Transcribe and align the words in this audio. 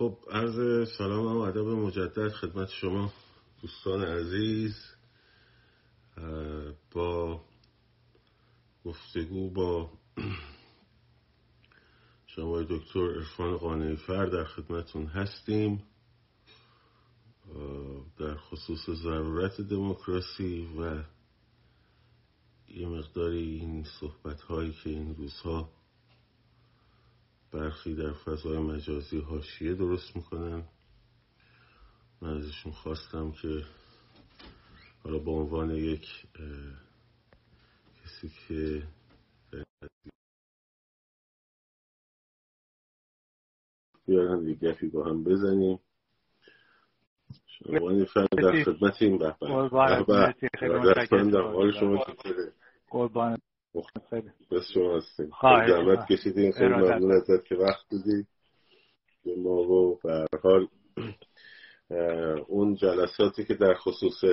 خب 0.00 0.18
عرض 0.30 0.88
سلام 0.98 1.36
و 1.36 1.40
ادب 1.40 1.66
مجدد 1.66 2.28
خدمت 2.28 2.68
شما 2.68 3.12
دوستان 3.62 4.04
عزیز. 4.04 4.74
با 6.90 7.40
گفتگو 8.84 9.50
با 9.50 9.90
شما 12.34 12.62
دکتر 12.62 13.00
ارفان 13.00 13.56
قانعی 13.56 13.96
فر 13.96 14.26
در 14.26 14.44
خدمتون 14.44 15.06
هستیم. 15.06 15.82
در 18.18 18.36
خصوص 18.36 18.90
ضرورت 18.90 19.60
دموکراسی 19.60 20.68
و 20.78 21.02
یه 22.68 22.88
مقداری 22.88 23.58
این 23.58 23.86
صحبت 24.00 24.40
هایی 24.40 24.72
که 24.72 24.90
این 24.90 25.14
روزها 25.14 25.79
برخی 27.52 27.94
در 27.94 28.12
فضای 28.12 28.58
مجازی 28.58 29.20
هاشیه 29.20 29.74
درست 29.74 30.16
می‌کنن. 30.16 30.64
من 32.22 32.36
ازشون 32.36 32.72
خواستم 32.72 33.32
که 33.32 33.64
حالا 35.04 35.18
به 35.18 35.30
عنوان 35.30 35.70
یک 35.70 36.06
کسی 38.04 38.30
که 38.48 38.82
بیارن 44.06 44.48
یه 44.48 44.54
گفی 44.54 44.88
با 44.88 45.04
هم 45.04 45.24
بزنیم. 45.24 45.80
شما 47.46 48.04
فرد 48.04 48.28
در 48.30 48.64
خدمت 48.64 49.02
این 49.02 49.18
بحبه 49.18 49.48
حال 51.42 51.72
شما 51.80 52.04
قربان. 52.90 53.38
خیلی. 54.10 54.30
بس 54.50 54.70
شما 54.74 54.96
هستیم 54.96 55.30
زحمت 55.42 56.06
کشیدین. 56.12 56.52
خیلی 56.52 56.74
ممنون 56.74 57.12
ازت 57.12 57.44
که 57.44 57.54
وقت 57.54 57.88
دیدی 57.90 58.26
به 59.24 59.36
ما 59.36 59.50
و 59.50 59.98
به 60.02 60.26
حال 60.42 60.68
اون 62.46 62.74
جلساتی 62.74 63.44
که 63.44 63.54
در 63.54 63.74
خصوص 63.74 64.24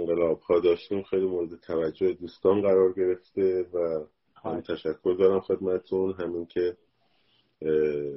انقلاب 0.00 0.40
ها 0.40 0.60
داشتیم 0.60 1.02
خیلی 1.02 1.26
مورد 1.26 1.60
توجه 1.60 2.12
دوستان 2.12 2.62
قرار 2.62 2.92
گرفته 2.92 3.62
و 3.62 4.04
هم 4.44 4.60
تشکر 4.60 5.16
دارم 5.18 5.40
خدمتون 5.40 6.14
همین 6.20 6.46
که 6.46 6.76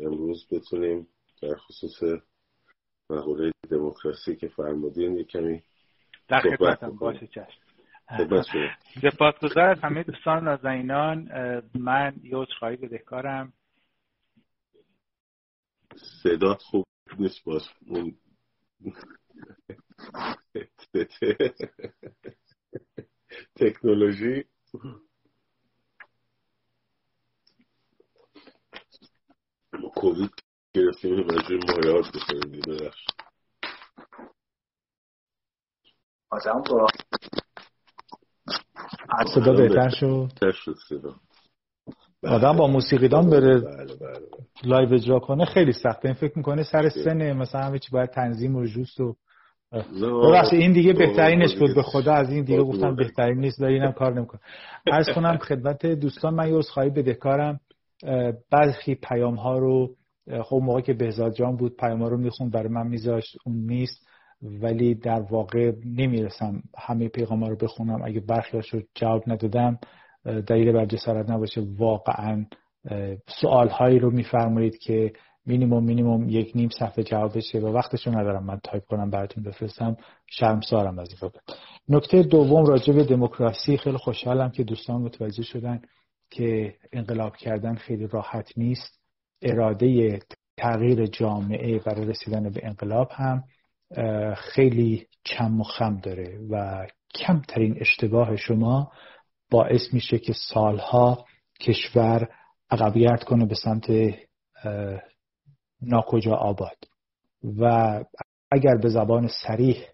امروز 0.05 0.47
بتونیم 0.51 1.07
در 1.41 1.55
خصوص 1.55 2.21
مقوله 3.09 3.51
دموکراسی 3.69 4.35
که 4.35 4.47
فرمودین 4.47 5.17
یک 5.17 5.27
کمی 5.27 5.63
در 6.27 6.41
خدمتم 6.41 6.95
باشه 6.95 7.27
چشم. 7.27 7.70
سپاسگزار 9.01 9.69
از 9.69 9.79
همه 9.83 10.03
دوستان 10.03 10.43
نازنینان 10.43 11.29
من 11.75 12.15
یه 12.23 12.37
عذرخواهی 12.37 12.75
بدهکارم. 12.75 13.53
صدات 16.23 16.61
خوب 16.61 16.85
نیست 17.19 17.43
باز. 17.43 17.69
اون 17.87 18.17
تکنولوژی. 23.55 24.45
کووید 29.95 30.31
گرفتیم 30.73 31.15
مجبور 31.15 31.59
مایات 31.67 32.05
بکنیم 32.09 32.61
ببخش 32.61 33.05
صدا 39.27 39.53
بهتر 39.53 39.89
شد؟ 39.89 40.29
آدم 42.23 42.57
با 42.57 42.67
موسیقیدان 42.67 43.29
بره 43.29 43.59
بله 43.59 43.95
بله 43.95 44.27
لایو 44.63 44.93
اجرا 44.93 45.19
کنه 45.19 45.45
خیلی 45.45 45.73
سخته. 45.73 46.05
این 46.05 46.13
فکر 46.13 46.37
می‌کنه 46.37 46.63
سر 46.63 46.89
سنه 46.89 47.33
مثلا 47.33 47.61
همه 47.61 47.79
چی 47.79 47.91
باید 47.91 48.09
تنظیم 48.09 48.55
و 48.55 48.65
جوست 48.65 48.99
و 48.99 49.15
ببخشید 50.01 50.59
این 50.59 50.73
دیگه 50.73 50.93
بهترینش 50.93 51.55
بود. 51.55 51.75
به 51.75 51.83
خدا 51.83 52.13
از 52.13 52.29
این 52.29 52.43
دیگه 52.43 52.63
گفتم 52.63 52.95
بهترین 52.95 53.39
نیست 53.39 53.61
ولی 53.61 53.73
اینم 53.73 53.91
کار 53.91 54.13
نمی‌کنه. 54.13 54.41
عرض 54.91 55.09
کنم 55.15 55.37
خدمت 55.37 55.85
دوستان 55.85 56.33
من 56.33 56.47
یه 56.47 56.55
عذرخواهی 56.55 56.89
بدهکارم 56.89 57.59
برخی 58.51 58.95
پیام 58.95 59.35
ها 59.35 59.57
رو 59.57 59.89
خب 60.43 60.59
موقع 60.63 60.81
که 60.81 60.93
بهزاد 60.93 61.33
جان 61.33 61.57
بود 61.57 61.75
پیام 61.75 62.01
ها 62.01 62.07
رو 62.07 62.17
می‌خوند 62.17 62.51
برای 62.51 62.69
من 62.69 62.87
میذاشت. 62.87 63.37
اون 63.45 63.55
نیست. 63.55 64.07
ولی 64.41 64.95
در 64.95 65.21
واقع 65.21 65.71
نمی‌رسم 65.85 66.63
همه 66.77 67.07
پیغام 67.07 67.43
ها 67.43 67.49
رو 67.49 67.55
بخونم. 67.55 68.01
اگه 68.03 68.19
برخی 68.19 68.57
رو 68.57 68.81
جواب 68.95 69.23
ندادم 69.27 69.79
دلیل 70.47 70.71
بر 70.71 70.85
جسارت 70.85 71.29
نباشه. 71.29 71.61
واقعا 71.77 72.45
سوال 73.41 73.69
هایی 73.69 73.99
رو 73.99 74.11
میفرمایید 74.11 74.77
که 74.77 75.13
مینیموم 75.45 75.83
مینیموم 75.83 76.29
یک 76.29 76.51
نیم 76.55 76.69
صفحه 76.69 77.03
جواب 77.03 77.37
بشه 77.37 77.59
و 77.59 77.67
وقتشو 77.67 78.11
ندارم. 78.11 78.45
من 78.45 78.59
تایپ 78.63 78.85
کنم 78.85 79.09
براتون 79.09 79.43
بفرستم. 79.43 79.97
شرمسارم 80.27 80.99
از 80.99 81.09
این 81.21 81.31
نکته 81.89 82.23
دوم 82.23 82.65
راجع 82.65 82.93
به 82.93 83.03
دموکراسی. 83.03 83.77
خیلی 83.77 83.97
خوشحالم 83.97 84.49
که 84.49 84.63
دوستان 84.63 85.01
متوجه 85.01 85.43
شدن 85.43 85.81
که 86.29 86.75
انقلاب 86.93 87.35
کردن 87.35 87.75
خیلی 87.75 88.07
راحت 88.07 88.57
نیست. 88.57 89.01
اراده 89.41 90.19
تغییر 90.57 91.05
جامعه 91.05 91.79
برای 91.79 92.05
رسیدن 92.05 92.49
به 92.49 92.61
انقلاب 92.63 93.09
هم 93.11 93.43
خیلی 94.35 95.07
کم 95.25 95.61
و 95.61 95.63
خم 95.63 95.99
داره 95.99 96.39
و 96.49 96.87
کمترین 97.15 97.77
اشتباه 97.79 98.35
شما 98.35 98.91
باعث 99.51 99.93
میشه 99.93 100.19
که 100.19 100.33
سالها 100.53 101.25
کشور 101.61 102.29
عقبیت 102.71 103.23
کنه 103.23 103.45
به 103.45 103.55
سمت 103.55 103.85
ناکجا 105.81 106.35
آباد. 106.35 106.77
و 107.59 107.65
اگر 108.51 108.77
به 108.77 108.89
زبان 108.89 109.29
سریح 109.47 109.85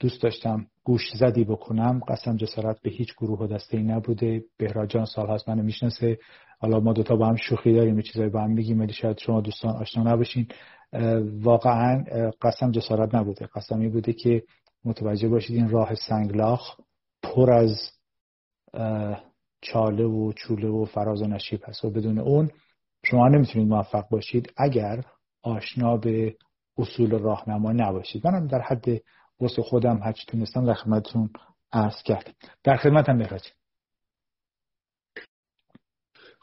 دوست 0.00 0.22
داشتم 0.22 0.66
گوش 0.84 1.10
زدی 1.14 1.44
بکنم 1.44 2.00
قسم 2.08 2.36
جسارت 2.36 2.80
به 2.82 2.90
هیچ 2.90 3.14
گروه 3.16 3.38
و 3.38 3.46
دسته 3.46 3.76
ای 3.76 3.82
نبوده. 3.82 4.44
بهراجان 4.58 5.04
سال 5.04 5.30
هست 5.30 5.48
منو 5.48 5.62
می‌شناسه. 5.62 6.18
حالا 6.62 6.80
ما 6.80 6.92
دوتا 6.92 7.16
با 7.16 7.26
هم 7.26 7.36
شوخی 7.36 7.74
داریم 7.74 7.96
یه 7.96 8.02
چیزایی 8.02 8.30
با 8.30 8.40
هم 8.40 8.50
میگیم 8.50 8.80
ولی 8.80 8.92
شاید 8.92 9.18
شما 9.18 9.40
دوستان 9.40 9.76
آشنا 9.76 10.02
نباشین. 10.02 10.46
واقعا 11.42 12.04
قسم 12.42 12.70
جسارت 12.70 13.14
نبوده. 13.14 13.46
قسمی 13.46 13.88
بوده 13.88 14.12
که 14.12 14.42
متوجه 14.84 15.28
باشید 15.28 15.56
این 15.56 15.68
راه 15.68 15.94
سنگلاخ 15.94 16.80
پر 17.22 17.52
از 17.52 17.90
چاله 19.60 20.04
و 20.04 20.32
چوله 20.32 20.68
و 20.68 20.84
فراز 20.84 21.22
و 21.22 21.26
نشیب 21.26 21.60
هست 21.64 21.84
و 21.84 21.90
بدون 21.90 22.18
اون 22.18 22.50
شما 23.04 23.28
نمی‌تونید 23.28 23.68
موفق 23.68 24.08
باشید 24.08 24.52
اگر 24.56 25.04
آشنا 25.42 25.96
به 25.96 26.36
اصول 26.78 27.18
راهنما 27.18 27.72
نباشید. 27.72 28.26
منم 28.26 28.46
در 28.46 28.60
حد 28.60 28.84
واسه 29.40 29.62
خودم 29.62 29.96
هرچی 29.96 30.26
تونستم 30.26 30.66
در 30.66 30.74
خدمتتون 30.74 31.30
عرض 31.72 32.02
کردم. 32.02 32.32
در 32.64 32.76
خدمتم 32.76 33.16
مهراج. 33.16 33.42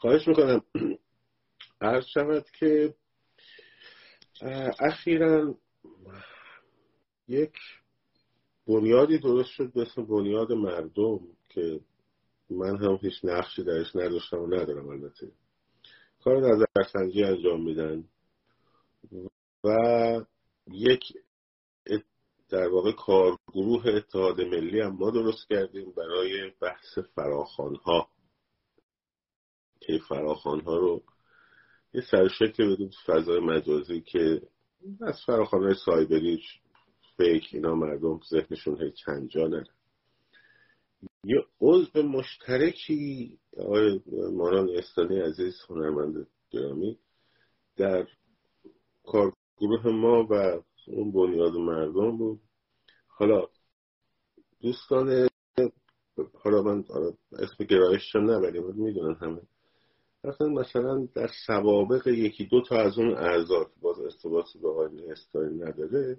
خواهش 0.00 0.28
می‌کنم. 0.28 0.62
عرض 1.80 2.04
شود 2.06 2.44
که 2.58 2.94
اخیرا 4.80 5.54
یک 7.28 7.52
بنیادی 8.66 9.18
درست 9.18 9.48
شد 9.50 9.72
به 9.72 9.82
اسم 9.82 10.04
بنیاد 10.04 10.52
مردم 10.52 11.20
که 11.48 11.80
من 12.50 12.76
هم 12.76 12.98
هیچ 13.02 13.24
نقشی 13.24 13.64
درش 13.64 13.96
نداشتم 13.96 14.38
و 14.38 14.46
ندارم 14.46 14.88
البته. 14.88 15.32
کار 16.24 16.36
نظرسنجی 16.36 17.24
انجام 17.24 17.64
میدن 17.64 18.04
و 19.64 19.70
یک 20.66 21.02
در 22.48 22.68
واقع 22.68 22.92
کارگروه 22.92 23.86
اتحاد 23.86 24.40
ملی 24.40 24.80
هم 24.80 24.96
ما 24.96 25.10
درست 25.10 25.48
کردیم 25.48 25.92
برای 25.92 26.52
بحث 26.60 26.98
فراخان 27.14 27.74
ها 27.74 28.08
که 29.98 30.04
فراخان 30.08 30.60
ها 30.60 30.76
رو 30.76 31.02
یه 31.94 32.02
سرشکل 32.10 32.74
بدیم 32.74 32.90
فضای 33.06 33.40
مجازی 33.40 34.00
که 34.00 34.42
از 35.00 35.20
فراخان 35.26 35.64
های 35.64 35.74
سایبری 35.86 36.42
فیک 37.16 37.48
اینا 37.52 37.74
مردم 37.74 38.20
ذهنشون 38.30 38.82
هی 38.82 38.92
چند 38.92 39.28
جا 39.28 39.48
یه 41.24 41.44
عضو 41.60 42.02
مشترکی 42.02 43.38
آقای 43.58 44.00
مانان 44.32 44.68
استانی 44.76 45.20
عزیز 45.20 45.54
هنرمند 45.68 46.26
گرامی 46.50 46.98
در 47.76 48.06
کارگروه 49.04 49.86
ما 49.86 50.26
و 50.30 50.62
اون 50.86 51.12
بنیاد 51.12 51.52
مردم 51.52 52.16
بود. 52.16 52.40
حالا 53.06 53.48
دوستان 54.60 55.28
حالا 56.34 56.62
من 56.62 56.84
اسم 57.32 57.64
گرایش 57.64 58.14
رو 58.14 58.20
نبریم 58.20 58.66
می‌دونن 58.66 59.14
همه. 59.14 59.40
مثلا 60.24 60.48
مثلا 60.48 61.08
در 61.14 61.30
سوابق 61.46 62.06
یکی 62.06 62.44
دو 62.44 62.62
تا 62.62 62.76
از 62.76 62.98
اون 62.98 63.14
اعضا 63.14 63.70
باز 63.80 64.00
ارتباطی 64.00 64.58
به 64.58 64.68
آقای 64.68 65.10
استانی 65.10 65.58
نداره 65.58 66.18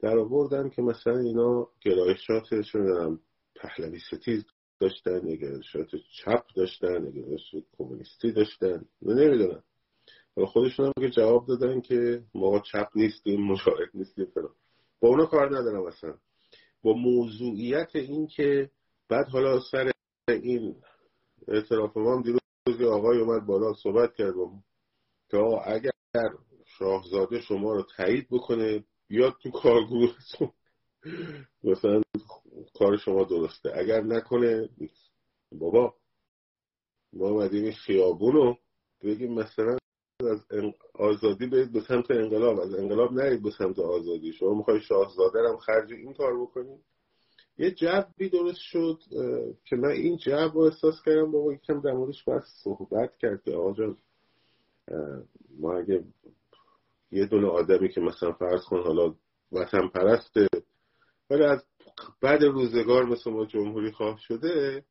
در 0.00 0.18
آوردن 0.18 0.68
که 0.68 0.82
مثلا 0.82 1.18
اینا 1.18 1.68
گرایشاتشون 1.80 2.84
دارم 2.86 3.20
پهلوی 3.54 3.98
ستیز 3.98 4.44
داشتن 4.80 5.20
نگرشات 5.24 5.88
چپ 6.24 6.44
داشتن 6.56 7.06
نگرشات 7.06 7.64
کمونیستی 7.78 8.32
داشتن 8.32 8.84
من 9.02 9.14
نمی‌دونم. 9.14 9.62
خودشون 10.36 10.86
هم 10.86 10.92
که 11.00 11.10
جواب 11.10 11.46
دادن 11.46 11.80
که 11.80 12.22
ما 12.34 12.60
چپ 12.60 12.88
نیستیم 12.94 13.40
مشاهد 13.40 13.88
نیستیم 13.94 14.24
فلان. 14.24 14.54
با 15.00 15.08
اونا 15.08 15.26
کار 15.26 15.58
ندارم 15.58 15.86
اصلا. 15.86 16.14
با 16.82 16.92
موضوعیت 16.92 17.96
این 17.96 18.26
که 18.26 18.70
بعد 19.08 19.28
حالا 19.28 19.60
سر 19.60 19.90
این 20.28 20.76
اعتراف 21.48 21.96
ما 21.96 22.16
هم 22.16 22.22
دیروز 22.22 22.40
آقای 22.66 23.20
اومد 23.20 23.46
بالا 23.46 23.74
صحبت 23.74 24.14
کردم 24.14 24.64
که 25.30 25.36
اگر 25.66 25.90
شاهزاده 26.66 27.40
شما 27.40 27.72
رو 27.72 27.82
تایید 27.96 28.28
بکنه 28.30 28.84
بیاد 29.08 29.34
تو 29.42 29.50
کارگروهتون. 29.50 30.52
مثلا 31.64 32.02
کار 32.74 32.96
شما 32.96 33.24
درسته. 33.24 33.72
اگر 33.76 34.00
نکنه 34.00 34.68
بابا 35.52 35.94
ما 37.12 37.28
اومدیم 37.28 37.72
خیابون 37.72 38.32
رو 38.32 38.58
بگیم 39.02 39.34
مثلا 39.34 39.78
از 40.20 40.46
آزادی 40.94 41.46
برید 41.46 41.72
به 41.72 41.80
سمت 41.80 42.10
انقلاب. 42.10 42.60
از 42.60 42.74
انقلاب 42.74 43.12
نرید 43.12 43.42
به 43.42 43.50
سمت 43.50 43.78
آزادی. 43.78 44.32
شما 44.32 44.54
می‌خوای 44.54 44.80
شاهزاده 44.80 45.38
هم 45.48 45.56
خرج 45.56 45.92
این 45.92 46.14
کار 46.14 46.40
بکنید 46.42 46.84
یه 47.58 47.70
جبی 47.70 48.28
درست 48.28 48.60
شد 48.60 48.98
که 49.64 49.76
من 49.76 49.88
این 49.88 50.16
جب 50.16 50.50
رو 50.54 50.60
احساس 50.60 51.02
کردم 51.02 51.30
بابا 51.30 51.52
یکم 51.52 51.80
در 51.80 51.92
موردش 51.92 52.24
باید 52.24 52.42
صحبت 52.62 53.16
کرد 53.16 53.42
که 53.42 53.52
آقا 53.52 53.94
ما 55.58 55.76
اگه 55.76 56.04
یه 57.12 57.26
دونه 57.26 57.46
آدمی 57.48 57.88
که 57.88 58.00
مثلا 58.00 58.32
فرض 58.32 58.64
کن 58.64 58.82
حالا 58.82 59.14
وطن 59.52 59.88
پرسته 59.88 60.48
ولی 61.30 61.44
از 61.44 61.64
بعد 62.20 62.42
روزگار 62.42 63.04
مثل 63.04 63.30
ما 63.30 63.44
جمهوری 63.44 63.92
خواه 63.92 64.18
شده 64.18 64.84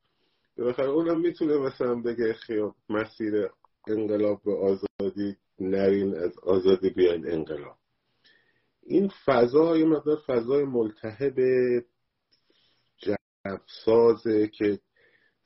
بالاخره 0.58 0.90
اونم 0.90 1.20
می‌تونه 1.20 1.58
مثلا 1.58 1.96
بگه 1.96 2.34
خیاب 2.34 2.76
مسیر 2.90 3.50
انقلاب 3.88 4.42
به 4.46 4.54
آزادی 4.54 5.38
نرین 5.60 6.16
از 6.16 6.40
آزادی 6.40 6.90
بیاین 6.90 7.32
انقلاب. 7.32 7.78
این 8.84 9.12
فضا 9.26 9.78
یه 9.78 9.86
مقدار 9.86 10.18
فضای 10.28 10.64
ملتهب 10.64 11.34
جفسازه 13.46 14.48
که 14.48 14.80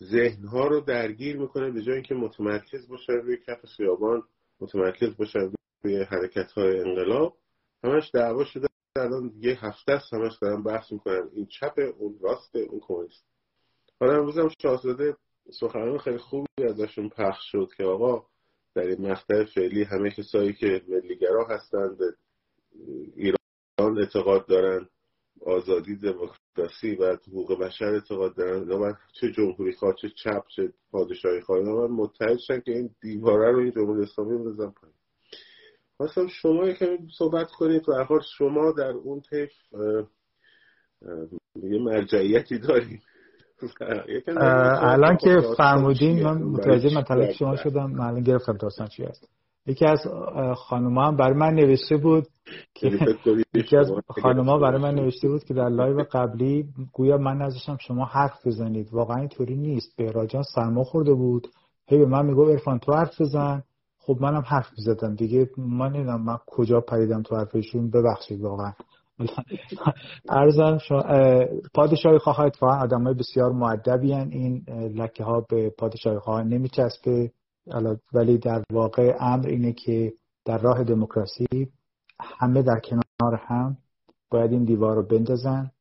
ذهنها 0.03 0.67
رو 0.67 0.81
درگیر 0.81 1.38
می‌کنه 1.38 1.71
به 1.71 1.81
جای 1.81 1.95
اینکه 1.95 2.15
متمرکز 2.15 2.88
باشن 2.88 3.13
روی 3.13 3.38
کف 3.47 3.65
خیابان 3.65 4.23
متمرکز 4.59 5.17
باشن 5.17 5.51
روی 5.83 6.03
حرکت 6.03 6.51
های 6.51 6.79
انقلاب 6.79 7.38
همش 7.83 8.11
دعوا 8.13 8.45
شده 8.45 8.67
الان 8.95 9.31
یه 9.39 9.65
هفته 9.65 9.91
است 9.91 10.13
همش 10.13 10.38
دارن 10.41 10.63
بحث 10.63 10.91
می‌کنن. 10.91 11.29
این 11.33 11.45
چپ 11.45 11.73
اون 11.97 12.19
راست 12.21 12.55
اون 12.55 12.79
کمونیست. 12.79 13.25
حالا 13.99 14.17
امروز 14.17 14.38
هم 14.38 14.49
شاهزاده 14.61 15.15
سخنان 15.59 15.97
خیلی 15.97 16.17
خوبی 16.17 16.63
ازشون 16.63 17.09
پخش 17.09 17.51
شد 17.51 17.69
که 17.77 17.83
آقا 17.83 18.25
در 18.75 18.81
این 18.81 19.11
مقطع 19.11 19.44
فعلی 19.44 19.83
همه 19.83 20.11
کسایی 20.11 20.53
که 20.53 20.81
ملیگرا 20.88 21.47
هستند 21.49 21.97
ایران 23.15 23.97
اعتقاد 23.99 24.47
دارن. 24.47 24.89
آزادی 25.47 25.95
دموکراسی 25.95 26.95
و 26.95 27.17
حقوق 27.27 27.59
بشر 27.59 27.85
اعتقاد 27.85 28.35
دارن. 28.35 28.71
اینا 28.71 28.97
چه 29.21 29.31
جمهوری 29.31 29.73
خواه 29.73 29.94
چه 30.01 30.09
چپ 30.09 30.44
چه 30.55 30.73
پادشاهی 30.91 31.41
خواه 31.41 31.59
اینا 31.59 31.88
متحد 31.88 32.38
شن 32.38 32.59
که 32.59 32.71
این 32.71 32.89
دیواره 33.01 33.51
رو 33.51 33.59
این 33.59 33.71
جمهوری 33.71 34.03
اسلامی 34.03 34.38
بزن 34.38 34.69
پایین. 34.69 34.95
خواستم 35.97 36.27
شما 36.27 36.67
یکم 36.67 36.97
صحبت 37.17 37.51
کنید. 37.51 37.89
و 37.89 38.03
حال 38.03 38.21
شما 38.38 38.71
در 38.71 38.91
اون 38.91 39.21
طیف 39.21 39.51
یه 41.55 41.79
مرجعیتی 41.79 42.59
دارید. 42.59 43.01
الان 44.81 45.17
که 45.17 45.41
فرمودین 45.57 46.23
من 46.23 46.38
متوجه 46.38 46.97
مطلب 46.97 47.31
شما 47.31 47.55
شدم. 47.55 47.91
من 47.91 48.05
الان 48.05 48.23
گرفتم 48.23 48.57
داستان 48.57 48.88
چی 48.88 49.03
هست. 49.03 49.36
یکی 49.67 49.85
از 49.85 49.99
خانوما 50.55 51.07
هم 51.07 51.17
برای 51.17 51.33
من 51.33 51.53
نوشته 51.53 51.97
بود 51.97 52.27
که 52.73 52.91
یکی 53.53 53.77
از 53.77 53.91
خانوما 54.21 54.57
برای 54.57 54.81
من 54.81 54.95
نوشته 54.95 55.29
بود 55.29 55.43
که 55.43 55.53
در 55.53 55.69
لایو 55.69 56.03
قبلی 56.11 56.65
گویا 56.93 57.17
من 57.17 57.37
نذاشتم 57.38 57.77
شما 57.79 58.05
حرف 58.05 58.47
بزنید. 58.47 58.93
واقعا 58.93 59.17
اینطوری 59.17 59.55
نیست. 59.55 59.97
بهزاد 59.97 60.11
جان 60.11 60.44
سرما 60.55 60.83
خورده 60.83 61.13
بود. 61.13 61.47
هی 61.87 61.97
به 61.97 62.05
من 62.05 62.25
میگو 62.25 62.41
ارفان 62.41 62.79
تو 62.79 62.93
حرف 62.93 63.21
بزن. 63.21 63.63
خب 63.99 64.17
منم 64.21 64.43
حرف 64.45 64.69
می‌زدم 64.77 65.15
دیگه. 65.15 65.49
من 65.57 65.91
نمی‌دونم 65.91 66.23
من 66.23 66.37
کجا 66.47 66.81
پریدم 66.81 67.21
تو 67.21 67.35
حرفشون. 67.35 67.89
ببخشید 67.89 68.41
واقعا. 68.41 68.71
ارزم 70.29 70.77
پادشاهی 71.73 72.17
خواه 72.17 72.39
اتفاقا 72.39 72.73
آدم 72.73 73.03
های 73.03 73.13
بسیار 73.13 73.51
معدبی 73.51 74.13
این 74.13 74.65
لکه 74.95 75.23
ها 75.23 75.45
به 75.49 75.69
پادشاهی 75.69 76.19
خواه 76.19 76.43
نمیچسبه. 76.43 77.31
ولی 78.13 78.37
در 78.37 78.63
واقع 78.71 79.17
امر 79.19 79.47
اینه 79.47 79.73
که 79.73 80.13
در 80.45 80.57
راه 80.57 80.83
دموکراسی 80.83 81.71
همه 82.19 82.61
در 82.61 82.79
کنار 82.79 83.35
هم 83.35 83.77
باید 84.29 84.51
این 84.51 84.63
دیوار 84.63 84.95
رو 84.95 85.03
بندازن 85.03 85.71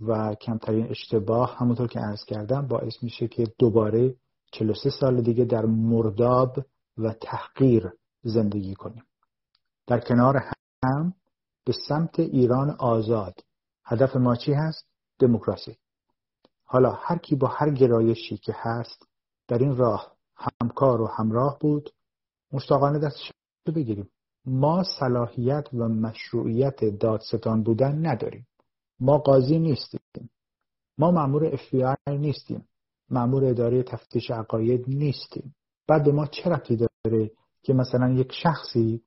و 0.00 0.34
کمترین 0.34 0.86
اشتباه 0.90 1.56
همونطور 1.56 1.88
که 1.88 2.00
عرض 2.00 2.24
کردم 2.24 2.66
باعث 2.66 3.02
میشه 3.02 3.28
که 3.28 3.46
دوباره 3.58 4.14
43 4.52 4.90
سال 4.90 5.22
دیگه 5.22 5.44
در 5.44 5.64
مرداب 5.64 6.58
و 6.98 7.12
تحقیر 7.12 7.92
زندگی 8.22 8.74
کنیم. 8.74 9.04
در 9.86 10.00
کنار 10.00 10.36
هم 10.84 11.14
به 11.64 11.72
سمت 11.88 12.20
ایران 12.20 12.70
آزاد. 12.70 13.34
هدف 13.84 14.16
ما 14.16 14.36
چی 14.36 14.52
هست؟ 14.52 14.86
دموکراسی. 15.18 15.76
حالا 16.64 16.90
هر 16.90 17.18
کی 17.18 17.36
با 17.36 17.48
هر 17.48 17.70
گرایشی 17.70 18.36
که 18.36 18.54
هست 18.56 19.06
در 19.48 19.58
این 19.58 19.76
راه 19.76 20.16
همکار 20.36 21.00
و 21.00 21.06
همراه 21.06 21.58
بود. 21.60 21.90
مشتاقانه 22.52 22.98
دستش 22.98 23.32
رو 23.66 23.74
بگیریم. 23.74 24.10
ما 24.44 24.82
صلاحیت 24.98 25.68
و 25.74 25.88
مشروعیت 25.88 26.84
دادستان 26.84 27.62
بودن 27.62 28.06
نداریم. 28.06 28.46
ما 29.00 29.18
قاضی 29.18 29.58
نیستیم. 29.58 30.30
ما 30.98 31.10
مأمور 31.10 31.56
FBI 31.56 32.10
نیستیم. 32.10 32.68
مأمور 33.10 33.44
اداره 33.44 33.82
تفتیش 33.82 34.30
عقاید 34.30 34.84
نیستیم. 34.88 35.54
بعد 35.88 36.08
ما 36.08 36.26
چه 36.26 36.50
ربطی 36.50 36.76
داره 36.76 37.30
که 37.62 37.72
مثلا 37.72 38.12
یک 38.12 38.32
شخصی 38.32 39.02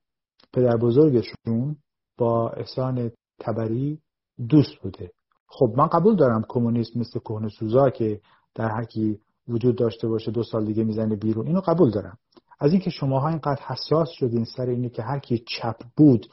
پدر 0.52 0.76
بزرگشون 0.76 1.76
با 2.18 2.50
احسان 2.50 3.10
تبری 3.40 4.00
دوست 4.48 4.76
بوده؟ 4.82 5.12
خب 5.46 5.74
من 5.76 5.86
قبول 5.86 6.16
دارم 6.16 6.44
کمونیست 6.48 6.96
مثل 6.96 7.18
کهنه 7.18 7.48
سوزا 7.48 7.90
که 7.90 8.20
در 8.54 8.68
حکی 8.68 9.20
وجود 9.48 9.76
داشته 9.76 10.08
باشه 10.08 10.30
دو 10.30 10.42
سال 10.42 10.64
دیگه 10.64 10.84
می‌زنه 10.84 11.16
بیرون. 11.16 11.46
اینو 11.46 11.60
قبول 11.60 11.90
دارم. 11.90 12.18
از 12.60 12.72
اینکه 12.72 12.90
شماها 12.90 13.28
اینقدر 13.28 13.62
حساس 13.62 14.08
شدین 14.10 14.44
سر 14.44 14.66
اینه 14.66 14.88
که 14.88 15.02
هر 15.02 15.18
کی 15.18 15.44
چپ 15.46 15.76
بود 15.96 16.26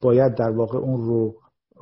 باید 0.00 0.34
در 0.34 0.50
واقع 0.50 0.78
اون 0.78 1.00
رو 1.00 1.34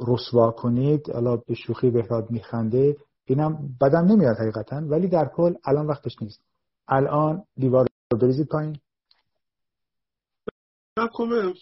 رسوا 0.08 0.50
کنید. 0.50 1.10
حالا 1.10 1.36
به 1.36 1.54
شوخی 1.54 1.90
بهراد 1.90 2.30
میخنده 2.30 2.96
اینم 3.24 3.58
بدم 3.80 4.04
نمیاد 4.04 4.36
حقیقتا 4.36 4.76
ولی 4.76 5.08
در 5.08 5.30
کل 5.36 5.54
الان 5.64 5.86
وقتش 5.86 6.22
نیست. 6.22 6.40
الان 6.88 7.42
دیوار 7.56 7.86
رو 8.12 8.18
بریزید 8.18 8.48
پایین. 8.48 8.76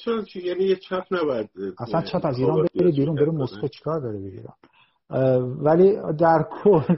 چرا 0.05 0.25
یعنی 0.35 0.65
یه 0.65 0.77
چپ 0.77 1.05
نباید 1.11 1.51
اصلا 1.79 2.03
چپ 2.03 2.25
از 2.25 2.39
ایران 2.39 2.69
بره 2.75 2.91
بیرون 2.91 3.15
بره 3.15 3.31
مسکو 3.31 3.69
چیکار 3.69 4.01
داره 4.01 4.19
بگیرم 4.19 4.57
ولی 5.65 5.97
در 6.19 6.49
کل 6.63 6.97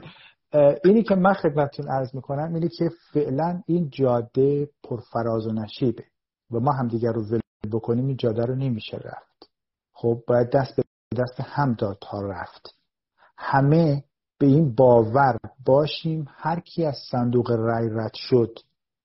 اینی 0.83 1.03
که 1.03 1.15
من 1.15 1.33
خدمتتون 1.33 1.87
عرض 1.87 2.15
می‌کنم 2.15 2.53
اینی 2.53 2.69
که 2.69 2.89
فعلا 3.13 3.63
این 3.65 3.89
جاده 3.89 4.69
پرفراز 4.83 5.47
و 5.47 5.51
نشیبه 5.51 6.03
و 6.51 6.59
ما 6.59 6.71
همدیگر 6.71 7.11
رو 7.11 7.23
ول 7.23 7.39
بکنیم 7.71 8.07
این 8.07 8.17
جاده 8.17 8.45
رو 8.45 8.55
نمیشه 8.55 8.97
رفت. 8.97 9.49
خب 9.93 10.23
باید 10.27 10.49
دست 10.49 10.75
به 10.75 10.83
دست 11.17 11.39
هم 11.39 11.73
داد 11.73 11.97
تا 12.01 12.21
رفت. 12.21 12.75
همه 13.37 14.03
به 14.39 14.45
این 14.47 14.75
باور 14.75 15.37
باشیم 15.65 16.25
هر 16.29 16.59
کی 16.59 16.85
از 16.85 16.95
صندوق 17.11 17.51
رای 17.51 17.89
رد 17.91 18.13
شد 18.13 18.59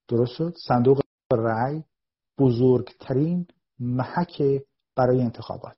درست 0.09 0.33
شد؟ 0.33 0.55
صندوق 0.69 1.01
رای 1.33 1.83
بزرگترین 2.39 3.47
محک 3.79 4.43
برای 4.97 5.21
انتخابات. 5.21 5.77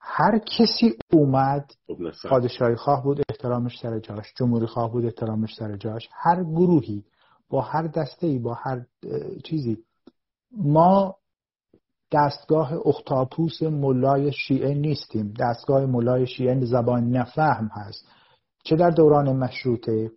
هر 0.00 0.38
کسی 0.38 0.98
اومد 1.12 1.72
خب 1.86 2.28
پادشاهی 2.28 2.74
خواه 2.74 3.02
بود 3.02 3.20
احترامش 3.28 3.78
سر 3.82 3.98
جاش. 3.98 4.34
جمهوری 4.36 4.66
خواه 4.66 4.92
بود 4.92 5.04
احترامش 5.04 5.54
سر 5.54 5.76
جاش. 5.76 6.08
هر 6.12 6.44
گروهی 6.44 7.04
با 7.48 7.60
هر 7.60 7.86
دسته 7.86 8.26
ای 8.26 8.38
با 8.38 8.54
هر 8.54 8.86
چیزی. 9.44 9.78
ما 10.56 11.16
دستگاه 12.12 12.72
اختاپوس 12.86 13.62
ملای 13.62 14.32
شیعه 14.32 14.74
نیستیم. 14.74 15.34
دستگاه 15.38 15.86
ملای 15.86 16.26
شیعه 16.26 16.64
زبان 16.64 17.10
نفهم 17.10 17.70
هست. 17.72 18.08
چه 18.64 18.76
در 18.76 18.90
دوران 18.90 19.36
مشروطه؟ 19.36 20.10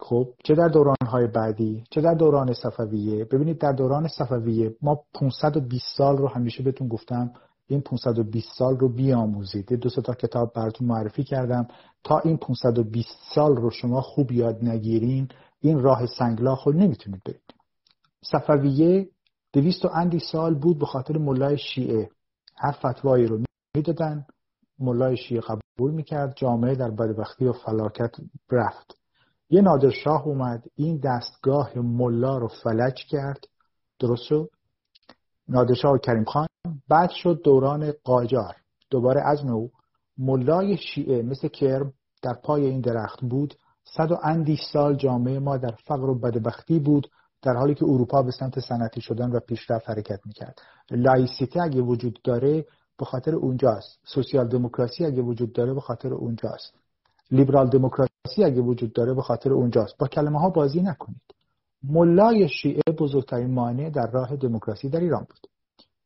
خب 0.00 0.28
چه 0.44 0.54
در 0.54 0.68
دورانهای 0.68 1.26
بعدی؟ 1.26 1.84
چه 1.90 2.00
در 2.00 2.14
دوران 2.14 2.52
صفویه؟ 2.52 3.24
ببینید 3.24 3.58
در 3.58 3.72
دوران 3.72 4.08
صفویه 4.08 4.76
ما 4.82 5.00
520 5.14 5.96
سال 5.96 6.16
رو 6.16 6.28
همیشه 6.28 6.62
بهتون 6.62 6.88
گفتم 6.88 7.32
این 7.66 7.80
520 7.80 8.48
سال 8.58 8.78
رو 8.78 8.88
بیاموزید. 8.88 9.72
دو 9.72 9.90
تا 9.90 10.14
کتاب 10.14 10.52
براتون 10.52 10.88
معرفی 10.88 11.24
کردم. 11.24 11.68
تا 12.04 12.18
این 12.18 12.36
520 12.36 13.08
سال 13.34 13.56
رو 13.56 13.70
شما 13.70 14.00
خوب 14.00 14.32
یاد 14.32 14.64
نگیرین 14.64 15.28
این 15.60 15.80
راه 15.80 16.06
سنگلاخ 16.06 16.66
رو 16.66 16.72
نمی‌تونید 16.72 17.22
برید. 17.24 17.54
صفویه 18.24 19.08
دویست 19.52 19.84
و 19.84 19.88
اندی 19.94 20.18
سال 20.18 20.54
بود 20.54 20.78
به 20.78 20.86
خاطر 20.86 21.18
ملای 21.18 21.58
شیعه. 21.58 22.10
هر 22.56 22.72
فتوایی 22.72 23.26
رو 23.26 23.40
می‌دادن 23.76 24.26
ملای 24.78 25.16
شیعه 25.16 25.40
قبول 25.40 25.90
می‌کرد. 25.90 26.36
جامعه 26.36 26.74
در 26.74 26.90
بدبختی 26.90 27.44
و 27.44 27.52
فلاکت 27.52 28.10
رفت. 28.50 28.98
یه 29.50 29.60
نادرشاه 29.60 30.26
اومد. 30.26 30.64
این 30.74 31.00
دستگاه 31.04 31.78
ملا 31.78 32.38
رو 32.38 32.48
فلج 32.48 32.94
کرد. 33.10 33.44
درست 33.98 34.22
شد؟ 34.22 34.50
نادرشاه 35.48 35.98
کریم 35.98 36.24
خان 36.24 36.46
بعد 36.88 37.10
شد 37.10 37.40
دوران 37.44 37.92
قاجار. 38.04 38.56
دوباره 38.90 39.20
از 39.26 39.44
نو 39.44 39.68
ملای 40.18 40.76
شیعه 40.76 41.22
مثل 41.22 41.48
کرم 41.48 41.92
در 42.22 42.34
پای 42.44 42.66
این 42.66 42.80
درخت 42.80 43.20
بود. 43.20 43.54
صد 43.84 44.12
و 44.12 44.18
اندیش 44.22 44.60
سال 44.72 44.96
جامعه 44.96 45.38
ما 45.38 45.56
در 45.56 45.74
فقر 45.86 46.10
و 46.10 46.18
بدبختی 46.18 46.78
بود 46.78 47.10
در 47.42 47.56
حالی 47.56 47.74
که 47.74 47.84
اروپا 47.84 48.22
به 48.22 48.30
سمت 48.30 48.60
صنعتی 48.60 49.00
شدن 49.00 49.30
و 49.30 49.40
پیشرفت 49.40 49.90
حرکت 49.90 50.20
می‌کرد. 50.26 50.58
لایسیته 50.90 51.62
اگه 51.62 51.80
وجود 51.80 52.18
داره 52.24 52.64
به 52.98 53.04
خاطر 53.04 53.34
اونجاست. 53.34 53.98
سوسیال 54.04 54.48
دموکراسی 54.48 55.04
اگه 55.04 55.22
وجود 55.22 55.52
داره 55.52 55.74
به 55.74 55.80
خاطر 55.80 56.14
اونجاست. 56.14 56.74
لیبرال 57.30 57.68
دموکراسی 57.68 58.44
اگه 58.44 58.60
وجود 58.60 58.92
داره 58.92 59.14
به 59.14 59.22
خاطر 59.22 59.52
اونجاست. 59.52 59.98
با 59.98 60.08
کلمه 60.08 60.40
ها 60.40 60.50
بازی 60.50 60.80
نکنید. 60.80 61.35
ملای 61.82 62.48
شیعه 62.48 62.82
بزرگترین 62.98 63.54
مانع 63.54 63.90
در 63.90 64.10
راه 64.10 64.36
دموکراسی 64.36 64.88
در 64.88 65.00
ایران 65.00 65.26
بود. 65.28 65.50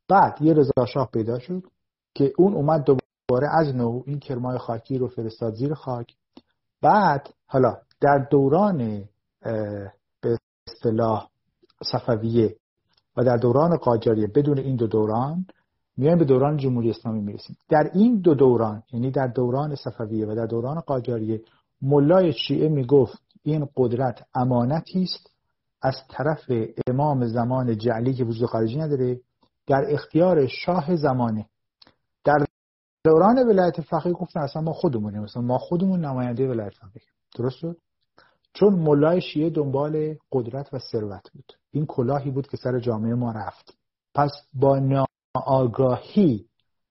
بعد 0.08 0.42
یه 0.42 0.54
رضا 0.54 0.86
شاه 0.86 1.10
پیدا 1.12 1.38
شد 1.38 1.62
که 2.14 2.32
اون 2.38 2.54
اومد 2.54 2.84
دوباره 2.84 3.48
از 3.58 3.74
نو 3.74 4.02
این 4.06 4.18
کرمای 4.18 4.58
خاکی 4.58 4.98
رو 4.98 5.08
فرستاد 5.08 5.54
زیر 5.54 5.74
خاک. 5.74 6.14
بعد 6.82 7.34
حالا 7.46 7.76
در 8.00 8.26
دوران 8.30 9.04
به 10.20 10.38
اصطلاح 10.66 11.28
صفویه 11.92 12.56
و 13.16 13.24
در 13.24 13.36
دوران 13.36 13.76
قاجاریه 13.76 14.26
بدون 14.26 14.58
این 14.58 14.76
دو 14.76 14.86
دوران 14.86 15.46
میایم 15.96 16.18
به 16.18 16.24
دوران 16.24 16.56
جمهوری 16.56 16.90
اسلامی 16.90 17.20
می‌رسیم. 17.20 17.56
در 17.68 17.90
این 17.94 18.20
دو 18.20 18.34
دوران 18.34 18.82
یعنی 18.92 19.10
در 19.10 19.26
دوران 19.26 19.74
صفویه 19.74 20.26
و 20.26 20.34
در 20.34 20.46
دوران 20.46 20.80
قاجاریه 20.80 21.42
ملای 21.82 22.32
شیعه 22.32 22.68
می‌گفت 22.68 23.22
این 23.42 23.68
قدرت 23.76 24.26
امانتی 24.34 25.02
است 25.02 25.30
از 25.82 25.94
طرف 26.08 26.52
امام 26.86 27.26
زمان 27.26 27.78
جعلی 27.78 28.14
که 28.14 28.24
وجود 28.24 28.48
خارجی 28.48 28.76
نداره 28.76 29.20
در 29.66 29.84
اختیار 29.88 30.46
شاه 30.46 30.96
زمانه. 30.96 31.46
در 32.24 32.46
دوران 33.04 33.38
ولایت 33.38 33.80
فقیه 33.80 34.12
گفتن 34.12 34.40
اصلا 34.40 34.62
ما 34.62 34.72
خودمونیم 34.72 35.22
مثلا 35.22 35.42
ما 35.42 35.58
خودمون 35.58 36.04
نماینده 36.04 36.48
ولایت 36.48 36.74
فقیه. 36.74 37.02
درست 37.36 37.56
شد؟ 37.56 37.76
چون 38.52 38.74
ملای 38.74 39.20
شیعه 39.20 39.50
دنبال 39.50 40.16
قدرت 40.32 40.74
و 40.74 40.78
ثروت 40.78 41.30
بود. 41.32 41.52
این 41.70 41.86
کلاهی 41.86 42.30
بود 42.30 42.46
که 42.46 42.56
سر 42.56 42.78
جامعه 42.78 43.14
ما 43.14 43.32
رفت. 43.32 43.76
پس 44.14 44.30
با 44.54 44.78
ناآگاهی 44.78 46.46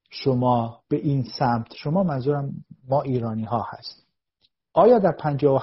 شما 0.09 0.81
به 0.89 0.97
این 0.97 1.23
سمت 1.39 1.73
شما 1.75 2.03
منظورم 2.03 2.65
ما 2.87 3.01
ایرانی 3.01 3.43
ها 3.43 3.65
هست 3.69 4.05
آیا 4.73 4.99
در 4.99 5.15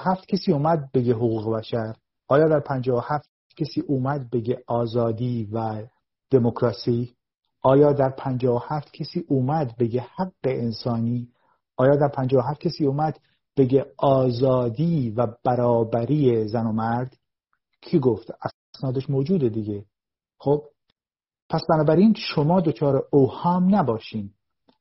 هفت 0.05 0.27
کسی 0.27 0.51
اومد 0.51 0.91
بگه 0.91 1.13
حقوق 1.13 1.57
بشر؟ 1.57 1.95
آیا 2.27 2.47
در 2.47 2.63
هفت 3.03 3.29
کسی 3.57 3.81
اومد 3.81 4.29
بگه 4.29 4.63
آزادی 4.67 5.49
و 5.53 5.87
دموکراسی؟ 6.31 7.15
آیا 7.61 7.93
در 7.93 8.13
هفت 8.69 8.93
کسی 8.93 9.25
اومد 9.27 9.77
بگه 9.77 10.01
حق 10.15 10.31
انسانی؟ 10.43 11.31
آیا 11.77 11.95
در 11.95 12.11
هفت 12.49 12.61
کسی 12.61 12.85
اومد 12.85 13.19
بگه 13.57 13.85
آزادی 13.97 15.09
و 15.09 15.27
برابری 15.43 16.47
زن 16.47 16.67
و 16.67 16.71
مرد؟ 16.71 17.17
کی 17.81 17.99
گفت؟ 17.99 18.27
اسنادش 18.75 19.09
موجوده 19.09 19.49
دیگه. 19.49 19.85
خب 20.39 20.63
پس 21.49 21.61
بنابراین 21.69 22.13
شما 22.17 22.61
دچار 22.61 23.07
اوهام 23.11 23.75
نباشین. 23.75 24.33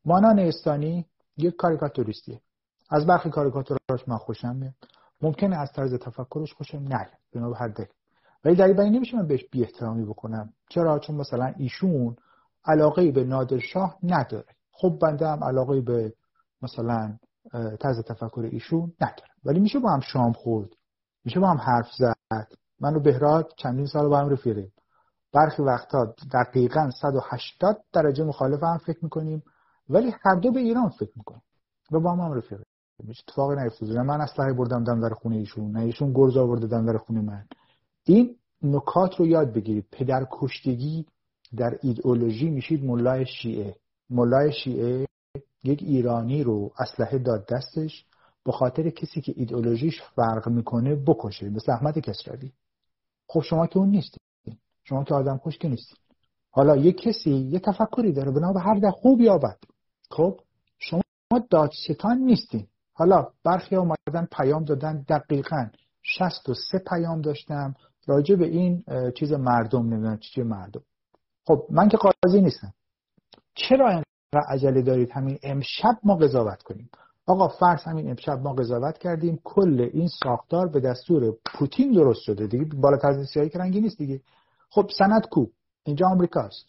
مانان 0.05 0.39
استانی 0.39 1.07
یک 1.37 1.57
کاریکاتوریستیه. 1.57 2.41
از 2.91 3.07
برخی 3.07 3.31
کاریکاتوراش 3.31 4.09
من 4.09 4.17
خوشم 4.17 4.57
میاد. 4.57 4.75
ممکنه 5.23 5.57
از 5.57 5.73
طرز 5.73 5.95
تفکرش 5.95 6.53
خوشم 6.53 6.79
نیاد 6.79 7.09
به 7.33 7.57
هر 7.57 7.69
دل. 7.69 7.85
ولی 8.45 8.57
در 8.57 8.65
این 8.65 8.95
نمیشه 8.95 9.17
من 9.17 9.27
بهش 9.27 9.45
بی 9.53 9.63
احترامی 9.63 10.05
بکنم. 10.05 10.53
چرا؟ 10.71 10.99
چون 10.99 11.17
مثلا 11.17 11.53
ایشون 11.57 12.17
علاقه 12.65 13.13
به 13.13 13.25
نادر 13.25 13.59
شاه 13.59 13.99
نداره. 14.03 14.47
خب 14.73 14.99
بنده 15.03 15.29
هم 15.29 15.45
علاقه 15.45 15.81
به 15.81 16.13
مثلا 16.63 17.19
طرز 17.53 18.05
تفکر 18.05 18.49
ایشون 18.53 18.93
نداره. 19.01 19.31
ولی 19.45 19.61
میشه 19.61 19.79
با 19.79 19.91
هم 19.91 20.01
شام 20.01 20.33
خورد. 20.33 20.69
میشه 21.25 21.41
با 21.41 21.49
هم 21.49 21.57
حرف 21.57 21.89
زد. 21.99 22.47
من 22.81 22.97
و 22.97 23.01
بهراد 23.01 23.53
چندین 23.57 23.87
سال 23.87 24.09
با 24.09 24.19
هم 24.19 24.29
رفیقیم. 24.29 24.73
برخی 25.33 25.63
وقتا 25.63 26.15
دقیقا 26.33 26.91
180 27.01 27.83
درجه 27.93 28.25
مخالف 28.25 28.63
هم 28.63 28.79
فکر 28.79 28.99
می‌کنیم. 29.03 29.43
ولی 29.89 30.15
هر 30.25 30.35
دو 30.35 30.53
به 30.53 30.61
ایران 30.61 30.89
فکر 30.89 31.13
می‌کنیم. 31.17 31.43
و 31.93 32.01
با 32.01 32.13
هم 32.13 32.21
هم 32.21 32.33
هیچ 33.05 33.25
اتفاقی 33.29 33.63
نیفتاده 33.63 34.03
من 34.03 34.21
اسلحه 34.21 34.53
بردم 34.53 34.85
دم 34.85 35.01
در 35.01 35.15
خونه 35.15 35.37
ایشون 35.37 35.71
نه 35.71 35.81
ایشون 35.81 36.13
گرز 36.13 36.37
آورده 36.37 36.67
دم 36.67 36.87
در 36.93 36.99
خونه 36.99 37.21
من. 37.21 37.47
این 38.05 38.37
نکات 38.63 39.15
رو 39.15 39.27
یاد 39.27 39.53
بگیرید. 39.53 39.87
پدر 39.93 40.27
کشتگی 40.31 41.07
در 41.57 41.79
ایدئولوژی 41.83 42.51
میشید 42.51 42.85
ملای 42.85 43.27
شیعه. 43.27 43.77
ملای 44.11 44.53
شیعه 44.53 45.07
یک 45.65 45.83
ایرانی 45.83 46.43
رو 46.43 46.73
اسلحه 46.79 47.19
داد 47.19 47.47
دستش 47.49 48.05
به 48.45 48.53
خاطر 48.53 48.91
کسی 48.91 49.21
که 49.21 49.33
ایدئولوژیش 49.37 50.03
فرق 50.03 50.49
می‌کنه 50.49 50.95
بکشه. 50.95 51.49
مثل 51.49 51.73
احمد 51.73 51.99
کسروی. 51.99 52.53
خب 53.29 53.41
شما 53.41 53.67
که 53.67 53.79
اون 53.79 53.89
نیستید 53.89 54.21
شما 54.85 55.05
که 55.05 55.15
آدم 55.15 55.41
کش 55.45 55.59
که 55.59 55.69
نیستید 55.69 55.99
حالا 56.51 56.77
یک 56.77 57.01
کسی 57.01 57.31
یه 57.31 57.59
تفکری 57.59 58.13
داره 58.13 58.31
بنا 58.31 58.53
به 58.53 58.61
هر 58.61 58.75
در 58.75 58.91
خوب 58.91 59.21
یا 59.21 59.39
بد. 59.39 59.59
خب 60.11 60.41
شما 60.79 61.03
دادستان 61.51 62.19
نیستین. 62.19 62.67
حالا 62.99 63.29
برخی 63.45 63.77
اومدن 63.77 64.29
پیام 64.33 64.65
دادن 64.65 65.05
دقیقا 65.09 65.67
63 66.03 66.79
پیام 66.79 67.21
داشتم. 67.21 67.75
راجع 68.07 68.35
به 68.35 68.47
این 68.47 68.85
چیز 69.19 69.33
مردم 69.33 69.83
نمی‌دونم 69.83 70.19
چی 70.19 70.43
مردم. 70.43 70.83
خب 71.47 71.67
من 71.71 71.89
که 71.89 71.97
قاضی 71.97 72.41
نیستم. 72.41 72.73
چرا 73.55 73.89
اینقدر 73.89 74.49
عجله 74.49 74.83
دارید 74.83 75.11
همین 75.11 75.39
امشب 75.43 75.99
ما 76.03 76.17
قضاوت 76.17 76.63
کنیم؟ 76.63 76.91
آقا 77.27 77.49
فرض 77.49 77.83
همین 77.83 78.11
امشب 78.11 78.39
ما 78.39 78.53
قضاوت 78.53 78.99
کردیم. 78.99 79.41
کل 79.45 79.91
این 79.93 80.09
ساختار 80.25 80.69
به 80.69 80.81
دستور 80.81 81.37
پوتین 81.45 81.93
درست 81.93 82.21
شده 82.21 82.47
دیگه. 82.47 82.65
بالاتر 82.65 83.09
از 83.09 83.27
سیاهی 83.27 83.51
رنگی 83.55 83.81
نیست 83.81 83.99
دیگه. 83.99 84.21
خب 84.71 84.91
سند 84.99 85.27
کو؟ 85.31 85.47
اینجا 85.85 86.07
آمریکاست. 86.07 86.67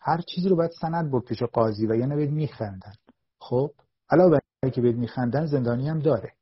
هر 0.00 0.20
چیزی 0.20 0.48
رو 0.48 0.56
باید 0.56 0.70
سند 0.80 1.10
بود 1.10 1.24
پیش 1.24 1.42
قاضی 1.42 1.86
و 1.86 1.94
یعنی 1.94 2.14
باید 2.14 2.30
میخندن. 2.30 2.92
خب 3.40 3.70
علاوه 4.10 4.38
که 4.62 4.80
بهت 4.80 4.96
میخندن 4.96 5.46
زندانی 5.46 5.88
هم 5.88 5.98
داره. 5.98 6.32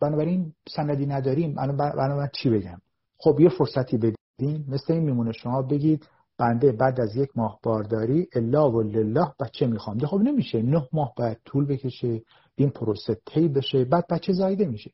بنابراین 0.00 0.52
سندی 0.68 1.06
نداریم. 1.06 1.54
بنابراین 1.54 2.30
چی 2.42 2.50
بگم؟ 2.50 2.80
خب 3.18 3.40
یه 3.40 3.48
فرصتی 3.48 3.96
بدین. 3.96 4.64
مثل 4.68 4.92
این 4.92 5.02
میمونه 5.02 5.32
شما 5.32 5.62
بگید 5.62 6.08
بنده 6.38 6.72
بعد 6.72 7.00
از 7.00 7.16
یک 7.16 7.30
ماه 7.34 7.58
بارداری 7.62 8.28
الا 8.34 8.70
و 8.70 8.82
لله 8.82 9.32
بچه 9.40 9.66
می‌خوام. 9.66 9.98
خب 9.98 10.16
نمیشه. 10.16 10.62
نه 10.62 10.88
ماه 10.92 11.12
باید 11.16 11.38
طول 11.44 11.66
بکشه 11.66 12.22
این 12.54 12.70
پروسه 12.70 13.20
طی 13.26 13.48
بشه 13.48 13.84
بعد 13.84 14.06
بچه 14.10 14.32
زایده 14.32 14.66
میشه. 14.66 14.90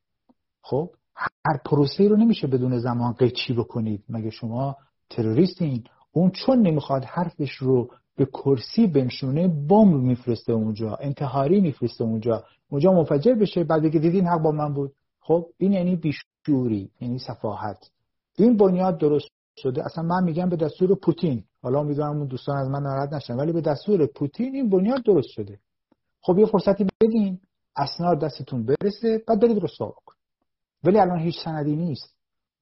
خب 0.63 0.91
هر 1.17 1.61
پروسه 1.65 2.09
رو 2.09 2.17
نمیشه 2.17 2.47
بدون 2.47 2.79
زمان 2.79 3.13
قیچی 3.13 3.53
بکنید. 3.53 4.05
مگه 4.09 4.31
شما 4.31 4.77
تروریستین؟ 5.11 5.85
اون 6.13 6.31
چون 6.31 6.59
نمی‌خواد 6.67 7.05
حرفش 7.05 7.55
رو 7.55 7.91
به 8.17 8.27
کرسی 8.27 8.87
بنشونه 8.87 9.49
بمب 9.49 9.95
میفرسته 9.95 10.53
اونجا 10.53 10.95
انتحاری 10.95 11.61
میفرسته 11.61 12.05
اونجا. 12.05 12.45
اونجا 12.71 12.93
منفجر 12.93 13.35
بشه 13.35 13.65
بعد 13.65 13.91
که 13.91 13.99
دیدین 13.99 14.27
حق 14.27 14.43
با 14.43 14.51
من 14.51 14.75
بود. 14.75 14.93
خب 15.21 15.47
این 15.59 15.73
یعنی 15.73 15.97
بیشوری 15.97 16.91
یعنی 17.01 17.19
صفاحت. 17.19 17.91
این 18.37 18.57
بنیاد 18.57 18.99
درست 18.99 19.29
شده. 19.57 19.85
اصلا 19.85 20.05
من 20.05 20.25
میگم 20.25 20.49
به 20.49 20.57
دستور 20.57 20.95
پوتین. 20.95 21.45
حالا 21.63 21.83
می‌دونم 21.83 22.17
اون 22.17 22.27
دوستان 22.27 22.57
از 22.57 22.69
من 22.69 22.83
ناراحت 22.83 23.13
نشن 23.13 23.37
ولی 23.37 23.53
به 23.53 23.61
دستور 23.61 24.07
پوتین 24.07 24.55
این 24.55 24.71
بنیاد 24.71 25.03
درست 25.03 25.29
شده. 25.29 25.59
خب 26.21 26.39
یه 26.39 26.47
فرصتی 26.47 26.87
بدین 27.01 27.41
اسناد 27.77 28.21
دستتون 28.21 28.67
برسه 28.67 29.23
بعد 29.29 29.41
برید 29.41 29.65
رسوا 29.65 29.87
بکن 29.87 30.15
ولی 30.85 30.99
الان 30.99 31.19
هیچ 31.19 31.45
سندی 31.45 31.77
نیست. 31.77 32.15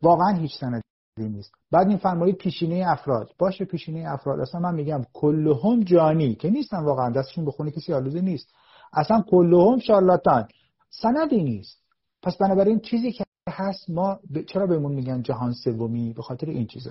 واقعا 0.03 0.37
هیچ 0.37 0.59
سندی 0.61 0.83
نیست. 1.19 1.53
بعد 1.71 1.89
این 1.89 1.99
فرمایید 1.99 2.37
پیشینه 2.37 2.85
افراد. 2.89 3.35
باشه 3.39 3.65
پیشینه 3.65 4.13
افراد. 4.13 4.41
اصلا 4.41 4.61
من 4.61 4.75
میگم 4.75 5.03
کلهم 5.13 5.81
جانی 5.81 6.35
که 6.35 6.51
نیستن 6.51 6.85
واقعا. 6.85 7.11
دستشون 7.11 7.45
بخونه 7.45 7.71
کسی 7.71 7.93
آلوده 7.93 8.21
نیست. 8.21 8.55
اصلا 8.93 9.25
کلهم 9.31 9.79
شارلاتان. 9.79 10.49
سندی 10.91 11.43
نیست. 11.43 11.83
پس 12.23 12.37
بنابراین 12.37 12.81
چیزی 12.81 13.13
که 13.13 13.25
هست 13.49 13.91
ما 13.91 14.21
چرا 14.47 14.67
بهمون 14.67 14.93
میگن 14.93 15.23
جهان 15.23 15.53
سومی؟ 15.53 16.13
به 16.13 16.23
خاطر 16.23 16.47
این 16.47 16.67
چیزا. 16.67 16.91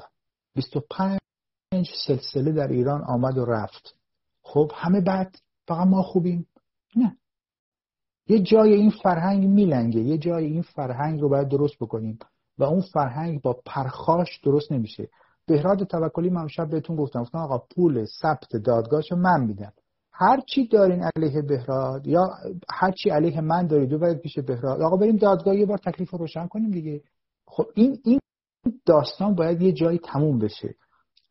25 0.55 1.19
سلسله 2.07 2.51
در 2.51 2.67
ایران 2.67 3.03
آمد 3.03 3.37
و 3.37 3.45
رفت. 3.45 3.95
خب 4.41 4.71
همه 4.75 5.01
بعد 5.01 5.35
فقط 5.67 5.87
ما 5.87 6.01
خوبیم. 6.01 6.47
نه. 6.95 7.17
یه 8.27 8.39
جای 8.39 8.73
این 8.73 8.89
فرهنگ 8.89 9.45
میلنگه. 9.47 9.99
یه 9.99 10.17
جای 10.17 10.45
این 10.45 10.61
فرهنگ 10.61 11.21
رو 11.21 11.29
باید 11.29 11.47
درست 11.47 11.75
بکنیم. 11.75 12.19
و 12.59 12.63
اون 12.63 12.81
فرهنگ 12.81 13.41
با 13.41 13.61
پرخاش 13.65 14.39
درست 14.43 14.71
نمیشه. 14.71 15.09
بهراد 15.47 15.83
توکلی 15.83 16.29
من 16.29 16.47
شب 16.47 16.69
بهتون 16.69 16.95
گفتم 16.95 17.21
گفتم 17.21 17.37
آقا 17.37 17.57
پول 17.75 18.05
ثبت 18.21 18.55
دادگاهشو 18.55 19.15
من 19.15 19.43
میدم. 19.43 19.73
هر 20.13 20.41
چی 20.47 20.67
دارین 20.67 21.03
علیه 21.15 21.41
بهراد 21.41 22.07
یا 22.07 22.29
هر 22.69 22.91
چی 22.91 23.09
علیه 23.09 23.41
من 23.41 23.67
دارید 23.67 23.89
ببرید 23.89 24.19
پیش 24.19 24.39
بهراد. 24.39 24.81
آقا 24.81 24.97
بریم 24.97 25.15
دادگاه 25.15 25.55
یه 25.55 25.65
بار 25.65 25.77
تکلیف 25.77 26.11
رو 26.11 26.17
روشن 26.19 26.47
کنیم 26.47 26.71
دیگه. 26.71 27.01
خب 27.47 27.65
این 27.75 27.99
این 28.03 28.19
داستان 28.85 29.35
باید 29.35 29.61
یه 29.61 29.71
جایی 29.71 29.99
تموم 29.99 30.39
بشه. 30.39 30.75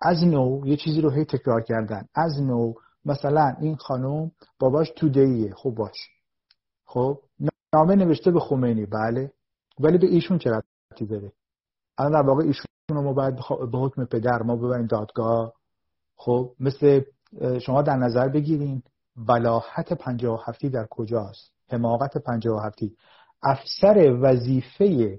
از 0.00 0.24
نو 0.24 0.66
یه 0.66 0.76
چیزی 0.76 1.00
رو 1.00 1.10
هی 1.10 1.24
تکرار 1.24 1.62
کردن. 1.62 2.04
از 2.14 2.42
نو 2.42 2.72
مثلا 3.04 3.56
این 3.60 3.76
خانم 3.76 4.30
باباش 4.58 4.90
تودهیه 4.96 5.54
خب 5.54 5.70
باش. 5.70 5.96
خب 6.84 7.20
نامه 7.74 7.96
نوشته 7.96 8.30
به 8.30 8.40
خمینی. 8.40 8.86
بله. 8.86 9.32
ولی 9.80 9.98
به 9.98 10.06
ایشون 10.06 10.38
چه 10.38 10.50
ربطی 10.98 11.06
داره. 11.06 11.32
الان 11.98 12.12
در 12.12 12.28
واقع 12.28 12.44
ایشون 12.44 12.66
ما 12.90 13.12
باید 13.12 13.36
به 13.72 13.78
حکم 13.78 14.04
پدر 14.04 14.42
ما 14.42 14.56
ببریم 14.56 14.86
دادگاه. 14.86 15.52
خب 16.16 16.54
مثل 16.60 17.00
شما 17.62 17.82
در 17.82 17.96
نظر 17.96 18.28
بگیرین 18.28 18.82
بلاحت 19.16 19.92
پنجاه 19.92 20.44
هفتی 20.46 20.68
در 20.68 20.86
کجاست؟ 20.90 21.52
حماقت 21.70 22.18
پنجاه 22.18 22.66
هفتی. 22.66 22.96
افسر 23.42 24.18
وظیفه 24.20 25.18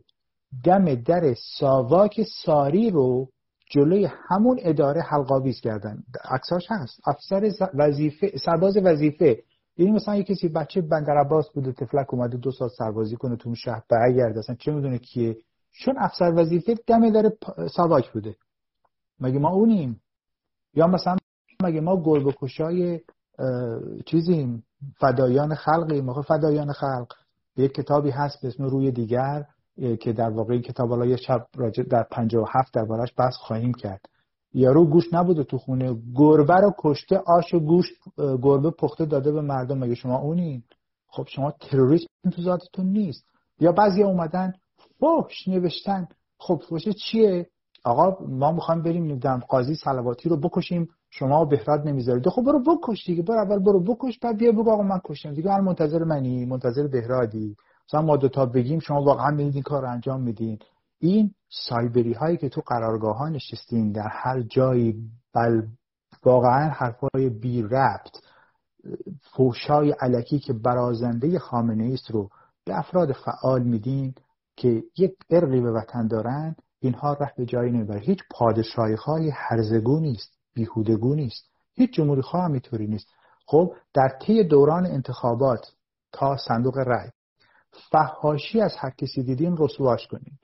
دم 0.63 0.95
در 0.95 1.35
ساواک 1.59 2.21
ساری 2.45 2.89
رو 2.89 3.29
جلوی 3.71 4.07
همون 4.29 4.59
اداره 4.61 5.01
حلقاویز 5.01 5.61
کردن. 5.61 6.03
عکساش 6.25 6.65
هست. 6.69 7.01
افسر 7.07 7.51
وظیفه 7.73 8.37
سرباز 8.45 8.77
وظیفه. 8.77 9.43
یعنی 9.77 9.91
مثلا 9.91 10.15
یه 10.15 10.23
کسی 10.23 10.47
بچه 10.47 10.81
بندر 10.81 11.17
عباس 11.17 11.49
بوده 11.49 11.71
تفلک 11.71 12.13
اومده 12.13 12.37
دو 12.37 12.51
سال 12.51 12.69
سربازی 12.77 13.15
کنه 13.15 13.35
تو 13.35 13.55
شهر 13.55 13.83
برگرد 13.89 14.37
اصلا 14.37 14.55
چه 14.55 14.71
می‌دونه 14.71 14.97
کیه؟ 14.97 15.37
چون 15.71 15.95
افسر 15.97 16.33
وظیفه 16.35 16.75
دم 16.87 17.09
در 17.09 17.31
ساواک 17.75 18.11
بوده. 18.11 18.35
مگه 19.19 19.39
ما 19.39 19.49
اونیم؟ 19.49 20.01
یا 20.73 20.87
مثلا 20.87 21.17
مگه 21.63 21.81
ما 21.81 22.03
گربه 22.03 22.33
کشای 22.41 22.99
چیزیم؟ 24.05 24.63
فدایان 24.99 25.55
خلقیم. 25.55 26.05
ما 26.05 26.21
فدایان 26.21 26.73
خلق. 26.73 27.13
یک 27.57 27.73
کتابی 27.73 28.09
هست 28.09 28.41
به 28.41 28.47
اسم 28.47 28.63
روی 28.63 28.91
دیگر 28.91 29.45
که 30.01 30.13
در 30.13 30.29
واقع 30.29 30.53
این 30.53 30.61
کتاب 30.61 30.89
حالا 30.89 31.05
یه 31.05 31.15
شب 31.15 31.47
راجع 31.55 31.83
در 31.83 32.03
57 32.11 32.73
دربارش 32.73 33.13
بحث 33.17 33.35
خواهیم 33.35 33.73
کرد. 33.73 34.01
یارو 34.53 34.85
گوش 34.85 35.13
نبوده 35.13 35.43
تو 35.43 35.57
خونه. 35.57 35.97
گربه 36.15 36.55
رو 36.55 36.73
کشته 36.79 37.17
آش 37.17 37.53
و 37.53 37.59
گوشت 37.59 37.93
گربه 38.17 38.71
پخته 38.71 39.05
داده 39.05 39.31
به 39.31 39.41
مردم. 39.41 39.77
مگه 39.77 39.95
شما 39.95 40.17
اونین؟ 40.17 40.63
خب 41.07 41.27
شما 41.27 41.51
تروریسم 41.51 42.07
تو 42.31 42.41
ذاتتون 42.41 42.85
نیست. 42.85 43.25
یا 43.59 43.71
بعضی 43.71 44.03
اومدن 44.03 44.53
فحش 44.99 45.47
نوشتن. 45.47 46.07
خب 46.39 46.61
فحش 46.69 46.89
چیه؟ 46.89 47.49
آقا 47.83 48.25
ما 48.27 48.51
می‌خوایم 48.51 48.81
بریم 48.81 49.03
نمی‌دونم 49.03 49.39
قاضی 49.39 49.75
صلواتی 49.75 50.29
رو 50.29 50.37
بکشیم. 50.37 50.87
شما 51.09 51.45
بهراد 51.45 51.87
نمی‌ذارید. 51.87 52.29
خب 52.29 52.41
برو 52.41 52.63
بکش 52.63 53.05
دیگه. 53.05 53.23
برو 53.23 53.39
اول 53.39 53.59
برو 53.59 53.83
بکش 53.83 54.19
بعد 54.19 54.37
بیا 54.37 54.51
بگو 54.51 54.71
آقا 54.71 54.83
من 54.83 55.01
کشتم. 55.03 55.33
دیگه 55.33 55.51
هر 55.51 55.61
منتظر 55.61 56.03
منی. 56.03 56.45
منتظر 56.45 56.87
بهرادی. 56.87 57.55
مثلا 57.87 58.01
ما 58.01 58.17
دو 58.17 58.29
تا 58.29 58.45
بگیم 58.45 58.79
شما 58.79 59.03
واقعا 59.03 59.31
میدین 59.31 59.53
این 59.53 59.63
کار 59.63 59.81
رو 59.81 59.89
انجام 59.89 60.21
میدین. 60.21 60.59
این 60.99 61.31
سایبری 61.49 62.13
هایی 62.13 62.37
که 62.37 62.49
تو 62.49 62.61
قرارگاه 62.61 63.17
ها 63.17 63.29
نشستین 63.29 63.91
در 63.91 64.07
هر 64.11 64.41
جایی 64.41 64.95
بل 65.35 65.61
واقعا 66.25 66.69
حرفای 66.69 67.29
بی 67.29 67.61
ربط 67.61 68.17
فوشای 69.35 69.91
علکی 69.91 70.39
که 70.39 70.53
برازنده 70.53 71.39
خامنه 71.39 71.93
است 71.93 72.11
رو 72.11 72.29
به 72.65 72.79
افراد 72.79 73.11
فعال 73.11 73.63
میدین. 73.63 74.13
که 74.59 74.83
یک 74.97 75.13
ارقی 75.29 75.61
به 75.61 75.71
وطن 75.71 76.07
دارن 76.07 76.55
اینها 76.79 77.13
ره 77.13 77.33
به 77.37 77.45
جایی 77.45 77.71
نمی‌بره. 77.71 77.99
هیچ 77.99 78.19
پادشاهی 78.31 78.95
های 78.95 79.31
هرزگو 79.33 79.99
نیست 79.99 80.33
بیهودگو 80.53 81.15
نیست. 81.15 81.49
هیچ 81.73 81.93
جمهوری 81.93 82.21
خواه 82.21 82.43
هم 82.43 82.51
میطوری 82.51 82.87
نیست. 82.87 83.07
خب 83.45 83.73
در 83.93 84.17
طی 84.21 84.43
دوران 84.43 84.85
انتخابات 84.85 85.73
تا 86.11 86.37
صندوق 86.37 86.77
رای 86.77 87.09
فحاشی 87.91 88.61
از 88.61 88.75
هر 88.77 88.89
کسی 88.89 89.23
دیدین 89.23 89.57
رسواش 89.59 90.07
کنید 90.07 90.39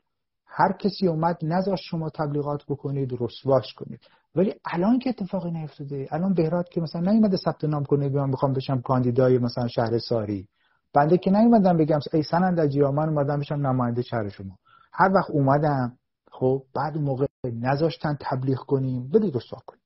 هر 0.45 0.71
کسی 0.71 1.07
اومد 1.07 1.37
نذار 1.41 1.75
شما 1.75 2.09
تبلیغات 2.09 2.63
بکنید 2.69 3.17
رسواش 3.19 3.73
کنید. 3.73 3.99
ولی 4.35 4.53
الان 4.65 4.99
که 4.99 5.09
اتفاقی 5.09 5.51
نیفتاده 5.51 6.07
الان 6.11 6.33
بهراد 6.33 6.69
که 6.69 6.81
مثلا 6.81 7.11
نیومده 7.11 7.37
ثبت 7.37 7.63
نام 7.63 7.85
کنه 7.85 8.09
من 8.09 8.29
می‌خوام 8.29 8.53
بشم 8.53 8.81
کاندیدای 8.81 9.37
مثلا 9.37 9.67
شهر 9.67 9.99
ساری. 9.99 10.47
بنده 10.95 11.17
که 11.17 11.31
نیومدم 11.31 11.77
بگم 11.77 11.99
ای 12.13 12.23
سنندجی 12.23 12.81
من 12.81 13.09
اومدم 13.09 13.39
بشم 13.39 13.55
نماینده 13.55 14.01
شهر 14.01 14.29
شما. 14.29 14.57
هر 14.93 15.11
وقت 15.13 15.29
اومدم 15.29 15.97
خب 16.31 16.63
بعد 16.75 16.97
موقع 16.97 17.25
نذاشتن 17.61 18.17
تبلیغ 18.21 18.57
کنیم 18.57 19.09
بدید 19.09 19.35
رسوا 19.35 19.59
کنیم. 19.65 19.81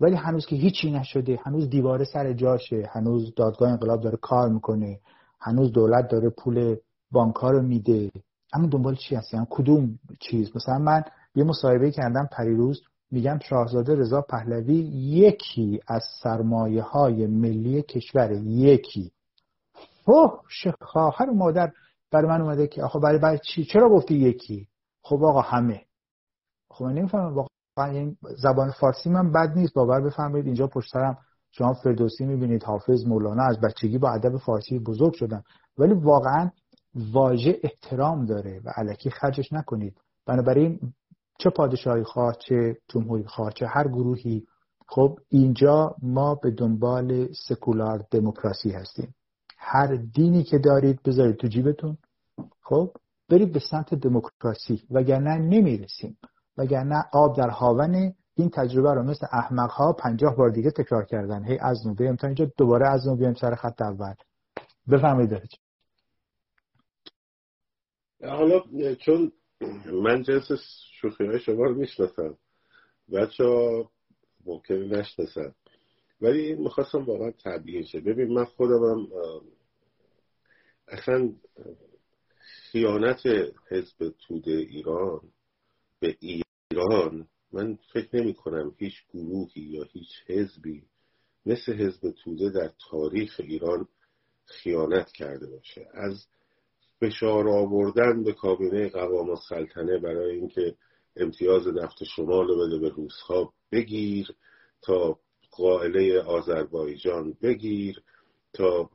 ولی 0.00 0.14
هنوز 0.14 0.46
که 0.46 0.56
هیچی 0.56 0.90
نشده 0.90 1.38
هنوز 1.44 1.70
دیواره 1.70 2.04
سر 2.04 2.32
جاشه 2.32 2.90
هنوز 2.92 3.34
دادگاه 3.36 3.70
انقلاب 3.70 4.00
داره 4.00 4.16
کار 4.16 4.48
می‌کنه 4.48 5.00
هنوز 5.40 5.72
دولت 5.72 6.08
داره 6.08 6.30
پول 6.30 6.76
بانکها 7.10 7.50
رو 7.50 7.62
میده. 7.62 8.10
اما 8.52 8.66
دنبال 8.66 8.94
چی 8.94 9.14
هستیم 9.14 9.46
کدوم 9.50 9.98
چیز؟ 10.20 10.56
مثلا 10.56 10.78
من 10.78 11.02
یه 11.34 11.44
مصاحبه 11.44 11.90
کردم 11.90 12.28
پریروز 12.32 12.80
میگم 13.10 13.38
شاهزاده 13.48 13.94
رضا 13.94 14.20
پهلوی 14.20 14.74
یکی 14.74 15.80
از 15.88 16.02
سرمایه 16.22 16.82
های 16.82 17.26
ملی 17.26 17.82
کشور 17.82 18.32
یکی. 18.32 19.12
اوه 20.06 20.42
خواهر 20.80 21.30
مادر 21.30 21.72
برای 22.10 22.28
من 22.28 22.40
اومده 22.42 22.66
که 22.66 22.82
آخه 22.82 22.98
برای 22.98 23.18
برای 23.18 23.38
چی؟ 23.38 23.64
چرا 23.64 23.88
گفتی 23.88 24.14
یکی؟ 24.14 24.68
خب 25.02 25.24
آقا 25.24 25.40
همه. 25.40 25.82
خب 26.70 26.84
من 26.84 26.92
نمی‌فهمم 26.92 27.34
واقعا 27.76 28.12
زبان 28.36 28.70
فارسی 28.70 29.10
من 29.10 29.32
بد 29.32 29.52
نیست. 29.56 29.74
باور 29.74 30.00
بفهمید 30.00 30.46
اینجا 30.46 30.66
پشترم 30.66 31.18
شما 31.50 31.72
فردوسی 31.72 32.26
می‌بینید 32.26 32.64
حافظ 32.64 33.06
مولانا 33.06 33.42
از 33.42 33.60
بچگی 33.60 33.98
با 33.98 34.10
ادب 34.10 34.36
فارسی 34.36 34.78
بزرگ 34.78 35.12
شدن. 35.12 35.42
ولی 35.78 35.94
واقعا 35.94 36.50
واژه 37.12 37.60
احترام 37.62 38.26
داره 38.26 38.60
و 38.64 38.70
علکی 38.76 39.10
خرجش 39.10 39.52
نکنید. 39.52 40.00
بنابراین 40.26 40.80
چه 41.38 41.50
پادشاهی 41.50 42.04
خواه 42.04 42.36
چه 42.48 42.76
جمهوری 42.88 43.24
خواه 43.24 43.52
چه 43.52 43.66
هر 43.66 43.88
گروهی 43.88 44.46
خب 44.88 45.18
اینجا 45.28 45.94
ما 46.02 46.34
به 46.34 46.50
دنبال 46.50 47.28
سکولار 47.48 48.04
دموکراسی 48.10 48.70
هستیم. 48.70 49.14
هر 49.68 49.96
دینی 49.96 50.44
که 50.44 50.58
دارید 50.58 51.02
بذارید 51.02 51.36
تو 51.36 51.48
جیبتون. 51.48 51.98
خب 52.62 52.92
برید 53.28 53.52
به 53.52 53.60
سمت 53.70 53.94
دموکراسی 53.94 54.86
وگرنه 54.90 55.38
نمی‌رسیم. 55.38 56.18
وگرنه 56.56 57.04
آب 57.12 57.36
در 57.36 57.48
هاون 57.48 58.14
این 58.34 58.50
تجربه 58.50 58.94
رو 58.94 59.02
مثل 59.02 59.26
احمق 59.32 59.70
ها 59.70 59.92
پنجاه 59.92 60.36
بار 60.36 60.50
دیگه 60.50 60.70
تکرار 60.70 61.04
کردن. 61.04 61.44
هی 61.44 61.58
از 61.58 61.86
نو 61.86 61.94
بیام 61.94 62.16
تا 62.16 62.26
اینجا 62.26 62.50
دوباره 62.56 62.88
از 62.88 63.08
نو 63.08 63.16
بیام 63.16 63.34
سر 63.34 63.54
خط 63.54 63.82
اول. 63.82 64.14
بفهمید 64.90 65.50
حالا 68.22 68.60
چون 68.94 69.32
من 69.92 70.22
جنس 70.22 70.48
شوخی 71.00 71.26
های 71.26 71.40
شما 71.40 71.64
رو 71.64 71.74
می‌شناسم 71.74 72.36
بچه 73.12 73.44
ها 73.44 73.90
ممکنه 74.46 74.98
نشناسم 74.98 75.54
ولی 76.20 76.54
می‌خواستم 76.54 77.04
واقعا 77.04 77.30
تبیین 77.30 77.84
شه. 77.84 78.00
ببین 78.00 78.32
من 78.34 78.44
خودم 78.44 79.08
اصلا 80.88 81.32
خیانت 82.72 83.22
حزب 83.68 84.14
توده 84.28 84.52
ایران 84.52 85.20
به 86.00 86.16
ایران 86.20 87.28
من 87.52 87.78
فکر 87.92 88.16
نمی 88.16 88.34
کنم 88.34 88.74
هیچ 88.78 88.94
گروهی 89.14 89.62
یا 89.62 89.82
هیچ 89.82 90.08
حزبی 90.26 90.82
مثل 91.46 91.72
حزب 91.72 92.10
توده 92.10 92.50
در 92.50 92.72
تاریخ 92.90 93.40
ایران 93.44 93.88
خیانت 94.44 95.12
کرده 95.12 95.46
باشه. 95.46 95.88
از 95.94 96.26
فشار 97.00 97.48
آوردن 97.48 98.24
به 98.24 98.32
کابینه 98.32 98.88
قوام 98.88 99.30
السلطنه 99.30 99.98
برای 99.98 100.36
اینکه 100.36 100.74
امتیاز 101.16 101.66
نفت 101.66 102.04
شمال 102.04 102.48
رو 102.48 102.66
بده 102.66 102.78
به 102.78 102.88
روسها 102.88 103.52
بگیر 103.72 104.34
تا 104.82 105.18
قائله 105.56 106.20
آذربایجان 106.20 107.36
بگیر 107.42 108.02
تا 108.52 108.90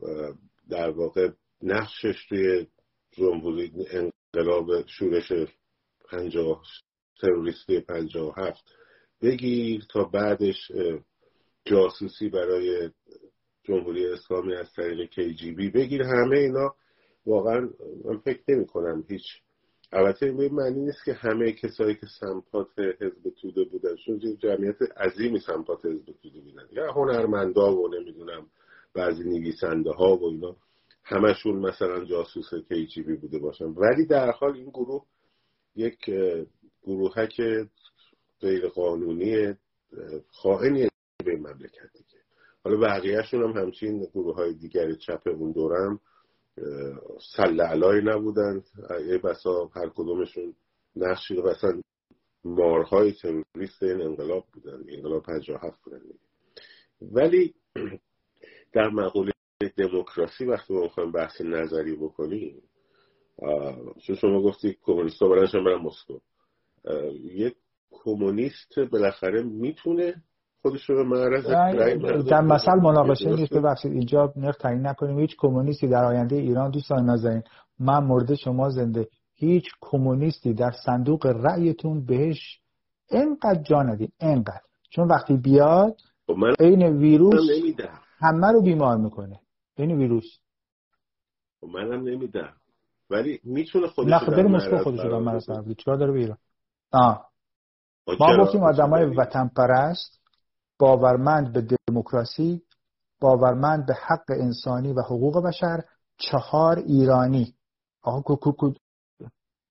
در 0.70 0.90
واقع 0.90 1.30
نقشش 1.64 2.26
توی 2.30 2.68
جمهوری 3.12 3.74
انقلاب 3.92 4.88
شورش 4.88 5.32
پنجاه 6.10 6.64
تروریستی 7.22 7.80
پنجاه 7.80 8.34
هفت 8.38 8.64
بگیر 9.22 9.86
تا 9.90 10.04
بعدش 10.04 10.72
جاسوسی 11.66 12.30
برای 12.30 12.90
جمهوری 13.64 14.08
اسلامی 14.08 14.56
از 14.56 14.74
طریق 14.74 15.10
کیجیبی 15.10 15.70
بگیر. 15.70 16.04
همه 16.04 16.38
اینا 16.38 16.76
واقعا 17.26 17.70
من 18.06 18.18
فکر 18.18 18.44
نمی 18.48 18.66
کنم 18.66 19.06
هیچ 19.10 19.24
البته 19.94 20.26
این 20.26 20.54
معنی 20.54 20.80
نیست 20.80 21.06
که 21.06 21.14
همه 21.14 21.52
کسایی 21.52 21.96
که 21.96 22.08
سمپات 22.20 22.80
حزب 22.80 23.30
توده 23.42 23.64
بودن 23.64 23.96
چون 23.96 24.20
جمعیت 24.20 24.82
عظیمی 24.98 25.40
سمپات 25.40 25.86
حزب 25.86 26.06
توده 26.24 26.40
بودن. 26.40 26.68
یا 26.72 26.92
هنرمندا 26.92 27.76
و 27.76 27.88
نمی‌دونم 27.88 28.48
بعضی 28.94 29.24
نویسنده 29.24 29.92
ها 29.92 30.18
و 30.18 30.24
اینا 30.24 30.56
همشون 31.04 31.56
مثلا 31.56 32.06
جاسوس 32.06 32.54
کیجیبی 32.70 33.16
بوده 33.16 33.40
باشن. 33.40 33.66
ولی 33.66 34.06
در 34.06 34.32
حال 34.32 34.56
این 34.56 34.70
گروه 34.70 35.06
یک 35.76 36.12
گروهک 36.84 37.42
غیر 38.42 38.68
قانونی 38.68 39.54
خائنی 40.32 40.88
به 41.26 41.38
مملکت 41.38 41.94
دیگه. 41.94 42.22
حالا 42.64 42.78
بقیهشون 42.78 43.44
هم 43.44 43.62
همچین 43.62 44.00
گروه 44.14 44.36
های 44.36 44.54
دیگر 44.54 44.94
چپ 44.94 45.22
اون 45.28 45.52
دورم 45.52 46.00
سل 47.36 47.62
علای 47.62 48.02
نبودن. 48.04 48.64
یه 49.08 49.18
بسا 49.18 49.66
هر 49.76 49.90
کدومشون 49.90 50.56
نقشی 50.96 51.36
رو 51.36 51.44
بسن 51.44 51.82
مارهای 52.44 53.12
تروریست 53.12 53.84
این 53.84 54.02
انقلاب 54.02 54.46
بودن. 54.54 54.84
انقلاب 54.90 55.24
57 55.24 55.82
بودن 55.84 56.02
ولی 57.02 57.54
در 58.74 58.90
مقوله 58.90 59.32
دموکراسی 59.78 60.46
وقتی 60.46 60.74
ما 60.74 60.82
می‌خوایم 60.82 61.12
بحث 61.12 61.42
نظری 61.42 61.96
بکنیم 61.96 62.62
چون 64.08 64.16
شما 64.16 64.42
گفتی 64.42 64.78
کمونیست 64.82 65.22
ها 65.22 65.30
برن 65.30 65.82
مسکو 65.82 66.20
یک 67.24 67.56
کمونیست 67.92 68.80
بالاخره 68.80 69.44
می‌تونه 69.44 70.24
خودش 70.62 70.90
رو 70.90 70.96
به 70.96 71.04
معرض 71.04 71.46
در 72.26 72.42
مثل 72.42 72.76
مناقشه 72.76 73.30
نیست 73.30 73.54
ببخشید. 73.54 73.92
اینجا 73.92 74.34
نرخ 74.36 74.58
تعیین 74.58 74.88
نکنیم. 74.88 75.20
هیچ 75.20 75.36
کمونیستی 75.38 75.88
در 75.88 76.04
آینده 76.04 76.36
ایران 76.36 76.72
دوستان 76.72 77.06
نازنین. 77.06 77.44
من 77.80 78.04
مورد 78.04 78.36
شما 78.36 78.70
زنده. 78.70 79.08
هیچ 79.36 79.66
کمونیستی 79.82 80.54
در 80.54 80.72
صندوق 80.86 81.26
رأیتون 81.26 82.06
بهش 82.06 82.60
انقدر 83.12 83.62
جا 83.62 83.84
ندید 83.84 84.14
انقدر. 84.20 84.62
چون 84.90 85.08
وقتی 85.08 85.38
بیاد 85.38 85.96
خب 86.28 86.38
این 86.60 86.98
ویروس 86.98 87.50
همه 88.20 88.52
رو 88.52 88.62
بیمار 88.62 88.98
می‌کنه. 88.98 89.40
این 89.78 89.92
ویروس. 89.92 90.38
خب 91.62 91.68
منم 91.68 92.08
نمیدم. 92.08 92.54
ولی 93.10 93.40
می‌تونه 93.44 93.88
خودش 93.88 94.12
نه 94.12 94.20
خب 94.20 94.32
بریم 94.32 94.52
مسکو 94.52 94.78
خودش 94.78 95.00
رو 95.00 95.20
مرز 95.20 95.46
چرا 95.78 95.98
داره 95.98 96.12
به 96.12 96.20
ایران؟ 96.20 96.38
آه. 96.92 97.26
خب 98.06 98.16
ما 98.20 98.38
گفتیم 98.38 98.64
آدمای 98.64 99.06
وطن 99.06 99.52
پرست 99.58 100.21
باورمند 100.82 101.54
به 101.54 101.68
دموکراسی 101.88 102.62
باورمند 103.20 103.86
به 103.86 103.94
حق 103.94 104.26
انسانی 104.30 104.94
و 104.94 105.02
حقوق 105.02 105.46
بشر 105.48 105.84
چهار 106.18 106.78
ایرانی. 106.78 107.54
آقا 108.02 108.22
کو 108.22 108.52
کو 108.52 108.74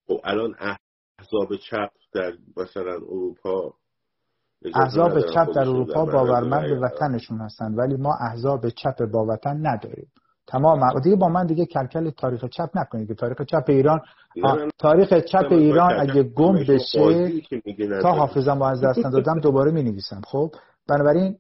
خب 0.07 0.21
الان 0.25 0.55
احزاب 0.61 1.57
چپ 1.57 1.91
در 2.13 2.33
مثلا 2.57 2.95
اروپا 2.95 3.75
احزاب 4.75 5.21
چپ 5.21 5.55
در 5.55 5.69
اروپا 5.69 6.05
باورمند 6.05 6.63
به 6.63 6.79
وطنشون 6.81 7.41
هستن 7.41 7.75
ولی 7.75 7.97
ما 7.97 8.15
احزاب 8.21 8.69
چپ 8.69 9.05
با 9.13 9.27
وطن 9.27 9.67
نداریم. 9.67 10.13
تمام 10.47 11.01
دیگه 11.01 11.17
با 11.17 11.29
من 11.29 11.47
دیگه 11.47 11.67
کلکل 11.67 12.11
تاریخ 12.11 12.45
چپ 12.45 12.71
نکنید 12.75 13.09
که 13.09 13.15
تاریخ 13.15 13.43
چپ 13.43 13.65
ایران 13.69 14.01
تاریخ 14.79 15.15
چپ 15.15 15.47
ایران 15.51 16.01
اگه 16.01 16.23
گم 16.23 16.55
بشه 16.69 17.41
تا 18.03 18.13
حافظم 18.13 18.59
با 18.59 18.69
از 18.69 18.85
دست 18.85 19.03
دادم 19.13 19.41
دوباره 19.41 19.71
می 19.71 19.83
نویسم 19.83 20.21
خب؟ 20.27 20.51
بنابراین 20.91 21.39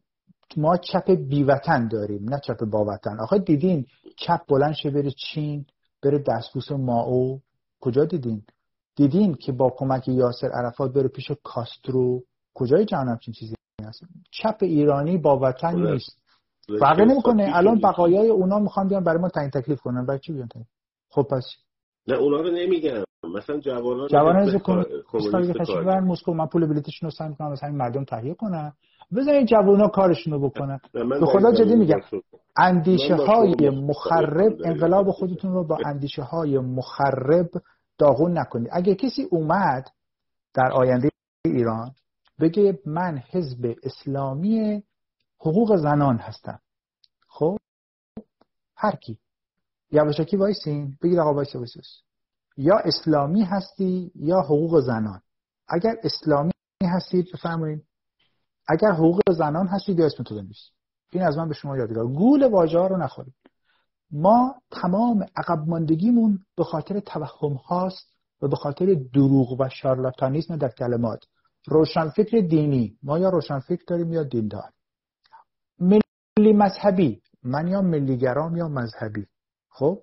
ما 0.56 0.76
چپ 0.76 1.10
بیوطن 1.10 1.88
داریم 1.88 2.28
نه 2.28 2.40
چپ 2.46 2.64
با 2.64 2.84
وطن 2.84 3.20
آخه 3.20 3.38
دیدین 3.38 3.86
چپ 4.16 4.40
بلند 4.48 4.72
شه 4.72 4.90
بره 4.90 5.10
چین 5.10 5.66
بره 6.02 6.18
دستبوس 6.18 6.72
ماو. 6.72 7.40
کجا 7.80 8.04
دیدین؟ 8.04 8.42
دیدین 8.96 9.34
که 9.34 9.52
با 9.52 9.70
کمک 9.76 10.08
یاسر 10.08 10.48
عرفات 10.48 10.92
بره 10.92 11.08
پیش 11.08 11.30
کاسترو. 11.44 12.22
کجای 12.54 12.84
جهان 12.84 13.08
همچین 13.08 13.34
چیزی 13.34 13.54
هست؟ 13.82 14.04
چپ 14.30 14.56
ایرانی 14.60 15.18
با 15.18 15.38
وطن 15.38 15.90
نیست. 15.90 16.22
فرقی 16.80 17.04
نمی‌کنه. 17.04 17.50
الان 17.54 17.80
بقایای 17.80 18.28
اونا 18.28 18.58
می‌خوان 18.58 18.88
بیان 18.88 19.04
برای 19.04 19.20
ما 19.20 19.28
تعیین 19.28 19.50
تکلیف 19.50 19.80
کنن. 19.80 20.06
برای 20.06 20.20
چی 20.20 20.32
بیان 20.32 20.48
خب 21.10 21.22
پس 21.22 21.44
نه 22.06 22.14
اونا 22.14 22.40
رو 22.40 22.50
نمیگم. 22.50 23.04
مثلا 23.34 23.60
جوانان 23.60 24.08
جوانان 24.08 24.58
کمونیست 24.58 25.70
مسکو 25.90 26.34
من 26.34 26.46
پول 26.46 26.66
بلیتشون 26.66 27.06
رو 27.06 27.10
سعی 27.10 27.28
می‌کنم 27.28 27.52
مثلا 27.52 27.70
مردم 27.70 28.04
تهیه 28.04 28.34
کنن. 28.34 28.72
بزنین 29.16 29.46
جوونا 29.46 29.88
کارشون 29.88 30.32
رو 30.32 30.48
بکنن 30.48 30.80
به 30.92 31.26
خدا 31.26 31.52
جدی 31.52 31.76
میگم. 31.76 32.00
اندیشه 32.56 33.14
های 33.14 33.70
مخرب 33.70 34.52
انقلاب 34.64 35.10
خودتون 35.10 35.52
رو 35.52 35.64
با 35.64 35.78
اندیشه 35.86 36.22
های 36.22 36.58
مخرب 36.58 37.50
داغون 37.98 38.38
نکنید. 38.38 38.68
اگه 38.72 38.94
کسی 38.94 39.22
اومد 39.22 39.90
در 40.54 40.72
آینده 40.72 41.08
ایران 41.44 41.90
بگه 42.40 42.78
من 42.86 43.22
حزب 43.30 43.74
اسلامی 43.82 44.82
حقوق 45.38 45.76
زنان 45.76 46.16
هستم. 46.16 46.60
خب؟ 47.28 47.58
هر 48.76 48.96
کی. 48.96 49.18
یواشکی 49.92 50.36
وایسین. 50.36 50.96
بگید 51.02 51.18
آقا 51.18 51.34
وایس 51.34 51.54
وایس 51.56 51.72
یا 52.56 52.76
اسلامی 52.76 53.44
هستی 53.44 54.12
یا 54.14 54.40
حقوق 54.40 54.80
زنان. 54.80 55.20
اگر 55.68 55.96
اسلامی 56.04 56.52
هستید 56.82 57.26
بفرمایید. 57.34 57.84
اگر 58.70 58.92
حقوق 58.92 59.20
زنان 59.30 59.66
هستید 59.66 59.98
یا 59.98 60.06
اسم 60.06 60.22
تو 60.22 60.42
این 61.12 61.22
از 61.22 61.38
من 61.38 61.48
به 61.48 61.54
شما 61.54 61.76
یادگار. 61.76 62.06
گول 62.06 62.46
واژه 62.46 62.78
ها 62.78 62.86
رو 62.86 62.96
نخورید. 62.96 63.34
ما 64.10 64.54
تمام 64.70 65.26
عقب 65.36 65.68
ماندگیمون 65.68 66.38
به 66.56 66.64
خاطر 66.64 67.00
توهم 67.00 67.52
هاست 67.52 68.12
و 68.42 68.48
به 68.48 68.56
خاطر 68.56 68.94
دروغ 69.14 69.60
و 69.60 69.68
شارلاتانیسم 69.68 70.56
در 70.56 70.68
کلمات. 70.68 71.24
روشنفکر 71.66 72.40
دینی. 72.40 72.98
ما 73.02 73.18
یا 73.18 73.28
روشنفکر 73.28 73.82
داریم 73.86 74.12
یا 74.12 74.22
دیندار. 74.22 74.70
ملی 75.78 76.52
مذهبی. 76.52 77.22
من 77.42 77.68
یا 77.68 77.82
ملیگرام 77.82 78.56
یا 78.56 78.68
مذهبی. 78.68 79.26
خب؟ 79.70 80.02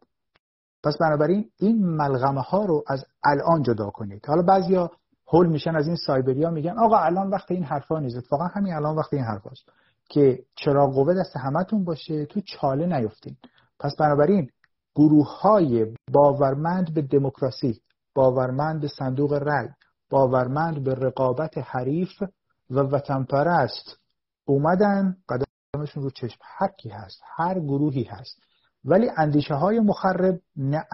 پس 0.84 0.98
بنابراین 0.98 1.50
این 1.58 1.86
ملغمه 1.86 2.42
ها 2.42 2.66
رو 2.66 2.84
از 2.88 3.06
الان 3.24 3.64
جدا 3.64 3.90
کنید. 3.90 4.26
حالا 4.26 4.42
بعضیا 4.42 4.92
هول 5.28 5.48
میشن 5.48 5.76
از 5.76 5.88
این 5.88 5.96
سایبریا 5.96 6.50
میگن 6.50 6.78
آقا 6.80 6.98
الان 6.98 7.30
وقت 7.30 7.52
این 7.52 7.64
حرفا 7.64 8.00
نیست. 8.00 8.18
اتفاقا 8.18 8.44
همین 8.44 8.74
الان 8.74 8.96
وقت 8.96 9.14
این 9.14 9.24
حرفاست 9.24 9.64
که 10.10 10.44
چرا 10.56 10.88
قوه 10.88 11.14
دست 11.14 11.38
همتون 11.38 11.84
باشه؟ 11.84 12.26
تو 12.26 12.42
چاله 12.42 13.00
نیفتین. 13.00 13.38
پس 13.80 13.96
بنابراین 14.00 14.50
گروه 14.96 15.42
های 15.42 15.94
باورمند 16.12 16.94
به 16.94 17.02
دموکراسی 17.02 17.82
باورمند 18.16 18.82
به 18.82 18.88
صندوق 18.88 19.34
رأی 19.34 19.68
باورمند 20.10 20.84
به 20.84 20.96
رقابت 20.96 21.58
حریف 21.58 22.24
و 22.70 22.80
وطن 22.80 23.24
پرست 23.24 24.00
اومدن. 24.46 25.18
قدمشون 25.30 26.04
رو 26.04 26.10
چشم. 26.10 26.40
هر 26.42 26.70
هست 26.92 27.22
هر 27.36 27.60
گروهی 27.60 28.04
هست. 28.04 28.40
ولی 28.86 29.10
اندیشه 29.18 29.54
های 29.54 29.80
مخرب 29.80 30.40
نه. 30.56 30.86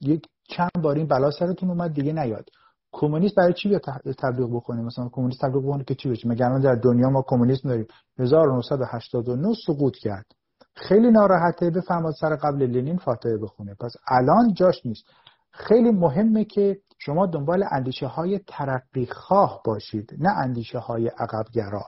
یک 0.00 0.26
چند 0.42 0.82
بار 0.82 0.96
این 0.96 1.06
بلا 1.06 1.30
سرتون 1.30 1.70
اومد 1.70 1.92
دیگه 1.92 2.12
نیاد. 2.12 2.50
کمونیست 2.92 3.34
برای 3.34 3.52
چی 3.52 3.68
بیاد 3.68 3.82
تبلیغ 4.18 4.50
بکنه؟ 4.56 4.82
مثلا 4.82 5.08
کمونیست 5.12 5.40
تبلیغ 5.40 5.62
بکنه 5.62 5.84
که 5.84 5.94
چی 5.94 6.08
بشه؟ 6.08 6.28
مگر 6.28 6.58
در 6.58 6.74
دنیا 6.74 7.10
ما 7.10 7.22
کمونیسم 7.22 7.68
داریم. 7.68 7.86
1989 8.18 9.54
سقوط 9.66 9.96
کرد. 9.96 10.26
خیلی 10.74 11.10
ناراحته 11.10 11.70
بفرماد 11.70 12.14
سر 12.20 12.36
قبل 12.36 12.62
لنین 12.62 12.96
فاتحه 12.96 13.36
بخونه. 13.36 13.74
پس 13.80 13.92
الان 14.08 14.54
جاش 14.54 14.86
نیست. 14.86 15.04
خیلی 15.50 15.90
مهمه 15.90 16.44
که 16.44 16.78
شما 16.98 17.26
دنبال 17.26 17.64
اندیشه 17.70 18.06
های 18.06 18.38
ترقی 18.38 19.06
خواه 19.06 19.60
باشید 19.64 20.14
نه 20.18 20.30
اندیشه 20.30 20.78
های 20.78 21.08
عقبگرا. 21.08 21.82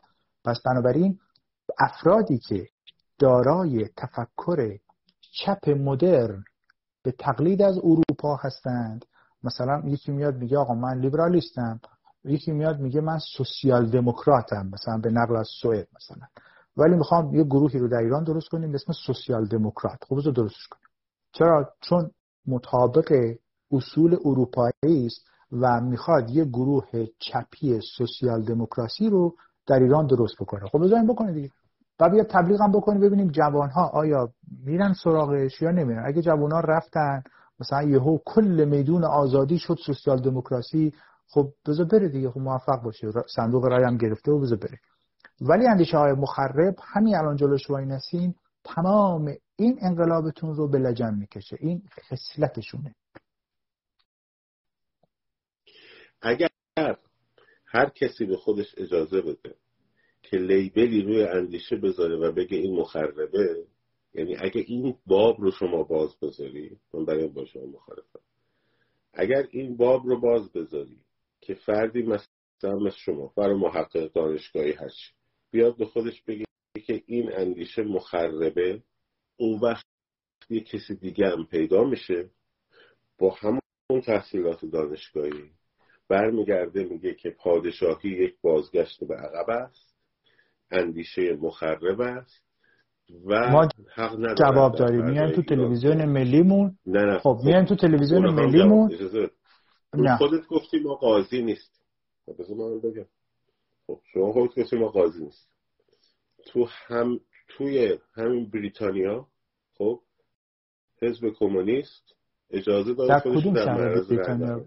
پس 0.45 0.61
بنابراین 0.67 1.19
افرادی 1.79 2.39
که 2.39 2.67
دارای 3.19 3.89
تفکر 3.97 4.79
چپ 5.33 5.69
مدرن 5.69 6.45
به 7.03 7.13
تقلید 7.13 7.63
از 7.63 7.79
اروپا 7.79 8.37
هستند 8.37 9.05
مثلا 9.45 9.83
یکی 9.85 10.13
میاد 10.13 10.35
میگه 10.35 10.59
آقا 10.59 10.75
من 10.75 10.99
لیبرالیستم. 10.99 11.81
یکی 12.25 12.53
میاد 12.53 12.81
میگه 12.81 13.01
من 13.01 13.19
سوسیال 13.37 13.91
دموکراتم 13.91 14.71
مثلا 14.73 14.99
به 14.99 15.11
نقل 15.11 15.37
از 15.37 15.49
سوئد 15.63 15.89
مثلا. 15.97 16.27
ولی 16.77 16.97
می‌خوام 16.97 17.35
یه 17.35 17.45
گروهی 17.45 17.79
رو 17.79 17.89
در 17.89 17.99
ایران 17.99 18.25
درست 18.25 18.49
کنیم 18.49 18.73
به 18.73 18.75
اسم 18.75 18.93
سوسیال 19.07 19.47
دموکرات 19.47 20.05
خب 20.09 20.17
بذار 20.17 20.33
درستش 20.33 20.69
کنیم. 20.69 20.89
چرا؟ 21.33 21.73
چون 21.81 22.11
مطابق 22.47 23.35
اصول 23.73 24.17
اروپایی 24.25 25.07
است 25.07 25.27
و 25.53 25.81
می‌خواد 25.81 26.31
یه 26.31 26.45
گروه 26.45 27.07
چپی 27.19 27.81
سوسیال 27.97 28.43
دموکراسی 28.43 29.09
رو 29.09 29.35
در 29.67 29.79
ایران 29.79 30.07
درست 30.07 30.35
بکنه. 30.41 30.69
خب 30.69 30.79
بذاریم 30.85 31.07
بکنه 31.07 31.33
دیگه. 31.33 31.51
و 32.01 32.11
بیا 32.11 32.25
تبلیغ 32.25 32.63
هم 32.63 32.73
بکنیم 32.73 33.01
ببینیم 33.01 33.29
جوان 33.29 33.71
ها 33.71 33.87
آیا 33.89 34.33
میرن 34.65 34.93
سراغش 34.93 35.63
یا 35.63 35.71
نمیرن. 35.71 36.05
اگه 36.07 36.23
جوان 36.23 36.53
ها 36.53 36.61
رفتن 36.61 37.23
مثلا 37.61 37.83
یهو 37.83 38.19
کل 38.27 38.65
میدون 38.65 39.05
آزادی 39.05 39.59
شد 39.59 39.79
سوسیال 39.87 40.21
دموکراسی 40.21 40.93
خب 41.29 41.53
بذار 41.67 41.87
بره 41.87 42.09
دیگه 42.09 42.31
خب 42.31 42.41
موفق 42.41 42.83
باشه. 42.83 43.13
صندوق 43.37 43.65
رای 43.65 43.85
هم 43.85 43.97
گرفته 43.97 44.33
و 44.33 44.41
بذار 44.41 44.59
بره. 44.59 44.79
ولی 45.41 45.67
اندیشه 45.67 45.99
های 45.99 46.13
مخرب 46.13 46.75
همین 46.95 47.17
الان 47.17 47.37
جلوش 47.37 47.71
وای 47.71 47.87
نسین 47.87 48.35
تمام 48.65 49.35
این 49.57 49.79
انقلابتون 49.83 50.57
رو 50.57 50.69
به 50.69 50.79
لجن 50.79 51.15
می‌کشه. 51.15 51.57
این 51.61 51.83
خصلتشونه. 52.11 52.95
اگر 56.23 56.49
هر 57.67 57.89
کسی 57.89 58.25
به 58.25 58.37
خودش 58.37 58.75
اجازه 58.77 59.21
بده 59.21 59.55
که 60.23 60.37
لیبلی 60.37 61.03
روی 61.03 61.25
اندیشه 61.25 61.77
بذاره 61.77 62.17
و 62.17 62.33
بگه 62.33 62.57
این 62.57 62.81
مخربه 62.81 63.27
یعنی 64.15 64.37
اگه 64.37 64.65
این 64.67 64.97
باب 65.07 65.41
رو 65.41 65.51
شما 65.51 65.83
باز 65.83 66.17
بذاری 66.23 66.79
من 66.95 67.05
برای 67.05 67.29
با 67.29 67.45
شما 67.45 67.67
مخالفم. 67.67 68.21
اگر 69.13 69.47
این 69.51 69.77
باب 69.77 70.07
رو 70.07 70.21
باز 70.21 70.53
بذاری 70.53 71.01
که 71.41 71.55
فردی 71.55 72.03
مثلا 72.03 72.79
مثل 72.79 72.97
شما 72.97 73.33
برای 73.37 73.57
محقق 73.57 74.13
دانشگاهی 74.13 74.73
هست 74.73 75.15
بیاد 75.51 75.77
به 75.77 75.87
خودش 75.87 76.23
بگه 76.23 76.45
که 76.87 77.03
این 77.07 77.33
اندیشه 77.33 77.83
مخربه 77.83 78.83
اون 79.37 79.61
وقت 79.61 79.85
یه 80.51 80.61
کسی 80.61 80.95
دیگه 80.95 81.29
هم 81.29 81.47
پیدا 81.47 81.85
میشه 81.85 82.31
با 83.19 83.31
همون 83.31 83.61
تحصیلات 84.07 84.65
دانشگاهی 84.65 85.51
برمیگرده 86.09 86.85
میگه 86.85 87.15
که 87.15 87.31
پادشاهی 87.31 88.11
یک 88.11 88.37
بازگشت 88.43 89.05
به 89.05 89.15
عقب 89.15 89.51
است 89.51 89.97
اندیشه 90.71 91.33
مخرب 91.33 92.01
است 92.01 92.50
و 93.25 93.51
ما 93.51 93.69
حق 93.95 94.35
جواب 94.35 94.75
داریم 94.77 95.05
میان 95.05 95.33
تو 95.33 95.43
تلویزیون 95.43 96.05
ملیمون. 96.05 96.79
نه 96.87 97.05
نه. 97.05 97.19
خب 97.19 97.41
میان 97.45 97.65
تو 97.65 97.77
تلویزیون 97.77 98.31
ملیمون. 98.31 98.91
نه. 99.95 100.17
خودت 100.17 100.47
گفتی 100.47 100.79
ما 100.79 100.95
قاضی 100.95 101.43
نیست 101.43 101.81
خب 102.27 102.33
بذار 102.39 102.57
من 102.57 102.81
بگم. 102.81 103.07
خب 103.87 104.01
شما 104.13 104.33
خودت 104.33 104.59
گفتی 104.59 104.77
ما 104.77 104.89
قاضی 104.89 105.25
نیست 105.25 105.49
تو 106.47 106.69
هم 106.87 107.21
توی 107.49 107.99
همین 108.15 108.51
بریتانیا 108.51 109.27
خب 109.75 110.01
حزب 111.03 111.31
کمونیست 111.39 112.15
اجازه 112.51 112.95
داد 112.95 113.09
در 113.09 113.21
کدوم 113.21 113.55
شهر 113.55 114.01
بریتانیا؟ 114.01 114.65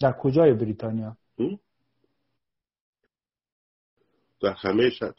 در 0.00 0.12
کجای 0.12 0.54
بریتانیا؟ 0.54 1.16
در 4.42 4.54
همه 4.58 4.90
شهر. 4.90 5.12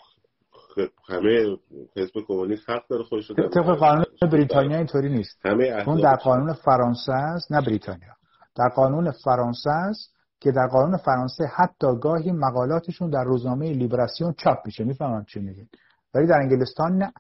همه 1.10 1.58
حزب 1.96 2.14
کمونیست 2.28 2.70
حق 2.70 2.88
داره 2.90 3.04
خودش 3.04 3.30
رو 3.30 3.50
طبق 3.50 3.78
قانون 3.78 4.06
بریتانیا 4.32 4.78
اینطوری 4.78 5.10
نیست. 5.10 5.46
همه 5.46 5.84
اون 5.88 6.02
در 6.02 6.16
قانون 6.16 6.54
فرانسه 6.54 7.14
است 7.14 7.52
نه 7.52 7.62
بریتانیا. 7.62 8.14
در 8.56 8.70
قانون 8.70 9.12
فرانسه 9.12 9.70
است 9.70 10.14
که 10.40 10.52
در 10.52 10.68
قانون 10.68 10.98
فرانسه 10.98 11.46
حتی 11.56 11.88
گاهی 12.02 12.32
مقالاتشون 12.32 13.10
در 13.10 13.24
روزنامه 13.24 13.72
لیبراسیون 13.72 14.34
چاپ 14.38 14.58
میشه. 14.66 14.84
می‌فهمم 14.84 15.26
چی 15.26 15.40
میگین. 15.40 15.68
ولی 16.14 16.28
در 16.28 16.40
انگلستان 16.40 16.98
نه. 16.98 17.14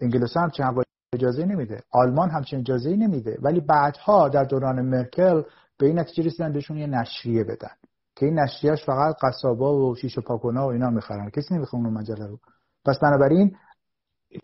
انگلستان 0.00 0.42
همچین 0.42 0.66
اجازه 1.14 1.44
نمیده. 1.44 1.82
آلمان 1.92 2.30
همچین 2.30 2.58
اجازه 2.58 2.96
نمیده. 2.96 3.38
ولی 3.42 3.60
بعدها 3.60 4.28
در 4.28 4.44
دوران 4.44 4.82
مرکل 4.82 5.42
به 5.78 5.86
این 5.86 5.98
نتیجه 5.98 6.22
رسیدن 6.22 6.52
بهشون 6.52 6.76
یه 6.76 6.86
نشریه 6.86 7.44
بدن. 7.44 7.74
که 8.16 8.26
این 8.26 8.38
نشریهش 8.38 8.84
فقط 8.84 9.16
قصابا 9.22 9.76
و 9.76 9.96
شیش 9.96 10.18
و 10.18 10.20
پاکونا 10.20 10.66
و 10.66 10.70
اینا 10.70 10.90
می‌خرن. 10.90 11.30
کسی 11.30 11.54
نمی‌خونه 11.54 11.86
اون 11.86 11.98
مجله 11.98 12.26
رو 12.26 12.38
پس 12.84 12.98
بنابراین 13.02 13.56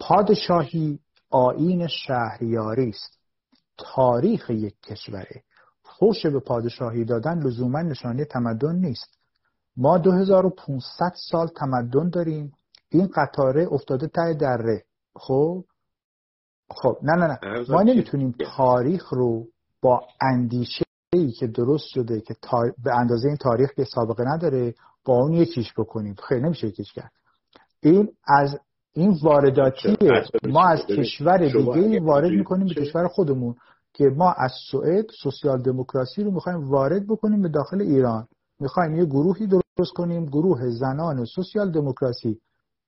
پادشاهی 0.01 1.01
آین 1.31 1.87
شهریاری 1.87 2.89
است. 2.89 3.19
تاریخ 3.79 4.51
یک 4.51 4.81
کشوره. 4.81 5.43
فوش 5.99 6.27
به 6.27 6.41
پادشاهی 6.41 7.05
دادن 7.05 7.39
لزوما 7.39 7.83
نشانه 7.83 8.25
تمدن 8.25 8.77
نیست. 8.77 9.19
ما 9.77 9.99
2500 9.99 11.13
سال 11.31 11.47
تمدن 11.47 12.11
داریم. 12.11 12.53
این 12.89 13.09
قطاره 13.17 13.69
افتاده 13.73 14.07
ته 14.07 14.35
دره. 14.35 14.85
خب؟ 15.17 15.65
خب 16.71 16.99
نه 17.03 17.13
نه 17.13 17.27
نه. 17.27 17.65
ما 17.69 17.83
نمی‌تونیم 17.83 18.35
تاریخ 18.57 19.09
رو 19.13 19.47
با 19.83 20.01
اندیشه 20.21 20.85
ای 21.13 21.31
که 21.33 21.47
درست 21.47 21.87
شده 21.87 22.21
که 22.21 22.35
به 22.85 22.95
اندازه 22.95 23.29
این 23.29 23.37
تاریخ 23.37 23.73
که 23.75 23.85
سابقه 23.85 24.25
نداره 24.25 24.75
با 25.05 25.15
اون 25.15 25.33
یکیش 25.33 25.73
بکنیم. 25.79 26.15
خیلی 26.29 26.41
نمیشه 26.41 26.67
یکیش 26.67 26.93
کرد. 26.93 27.13
این 27.87 28.09
از 28.27 28.59
این 28.93 29.19
وارداتی 29.23 29.97
ما 30.49 30.69
از 30.69 30.87
کشور 30.87 31.39
دیگه 31.39 32.01
وارد 32.01 32.31
می‌کنیم 32.31 32.67
به 32.67 32.75
کشور 32.75 33.09
خودمون 33.09 33.55
که 33.93 34.05
ما 34.05 34.33
از 34.33 34.53
سوئد 34.71 35.07
سوسیال 35.23 35.63
دموکراسی 35.63 36.25
رو 36.25 36.31
می‌خوایم 36.31 36.71
وارد 36.71 37.07
بکنیم 37.07 37.43
به 37.43 37.49
داخل 37.49 37.81
ایران. 37.81 38.27
می‌خوایم 38.61 38.97
یه 38.97 39.05
گروهی 39.05 39.47
درست 39.47 39.93
کنیم 39.97 40.27
گروه 40.27 40.71
زنان 40.71 41.25
سوسیال 41.25 41.71
دموکراسی. 41.71 42.41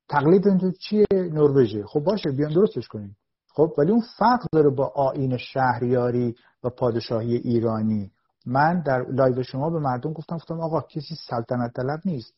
تقلید 0.09 0.75
چیه؟ 0.81 1.07
نروژه. 1.13 1.85
خب 1.87 2.01
باشه 2.01 2.31
بیان 2.31 2.53
درستش 2.53 2.89
کنیم. 2.89 3.17
خب 3.55 3.73
ولی 3.79 3.91
اون 3.91 4.03
فرق 4.19 4.47
داره 4.53 4.71
با 4.71 4.93
آیین 4.95 5.37
شهریاری 5.37 6.35
و 6.65 6.71
پادشاهی 6.71 7.37
ایرانی. 7.37 8.11
من 8.47 8.83
در 8.87 9.07
لایو 9.11 9.43
شما 9.43 9.71
به 9.71 9.79
مردم 9.79 10.13
گفتم 10.13 10.37
گفتم 10.37 10.61
آقا 10.61 10.81
کسی 10.81 11.15
سلطنت 11.29 11.73
طلب 11.77 12.01
نیست. 12.05 12.35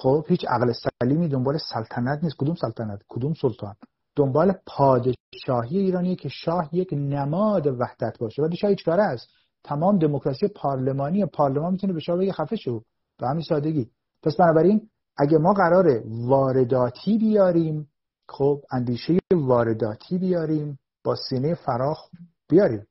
خب 0.00 0.24
هیچ 0.28 0.44
عقل 0.48 0.72
سلیمی 0.72 1.28
دنبال 1.28 1.58
سلطنت 1.58 2.24
نیست. 2.24 2.36
کدوم 2.36 2.54
سلطنت؟ 2.54 3.00
کدوم 3.08 3.34
سلطان؟ 3.34 3.74
دنبال 4.16 4.54
پادشاهی 4.66 5.78
ایرانی 5.78 6.16
که 6.16 6.28
شاه 6.28 6.68
یک 6.72 6.88
نماد 6.92 7.66
وحدت 7.66 8.18
باشه. 8.18 8.42
ولی 8.42 8.56
شاه 8.56 8.70
هیچ 8.70 8.88
است 8.88 9.28
تمام 9.64 9.98
دموکراسی 9.98 10.48
پارلمانی 10.48 11.26
پارلمان 11.26 11.72
می‌تونه 11.72 11.92
به 11.92 12.00
شاه 12.00 12.16
بگه 12.16 12.32
خفه 12.32 12.56
شو. 12.56 12.82
به 13.18 13.28
همین 13.28 13.42
سادگی. 13.42 13.90
پس 14.22 14.36
بنابراین 14.36 14.88
اگه 15.16 15.38
ما 15.38 15.52
قرار 15.52 16.02
وارداتی 16.06 17.18
بیاریم 17.18 17.88
خب 18.28 18.60
اندیشه 18.70 19.18
وارداتی 19.32 20.18
بیاریم 20.18 20.78
با 21.04 21.16
سینه 21.28 21.54
فراخ 21.54 22.08
بیاریم. 22.48 22.86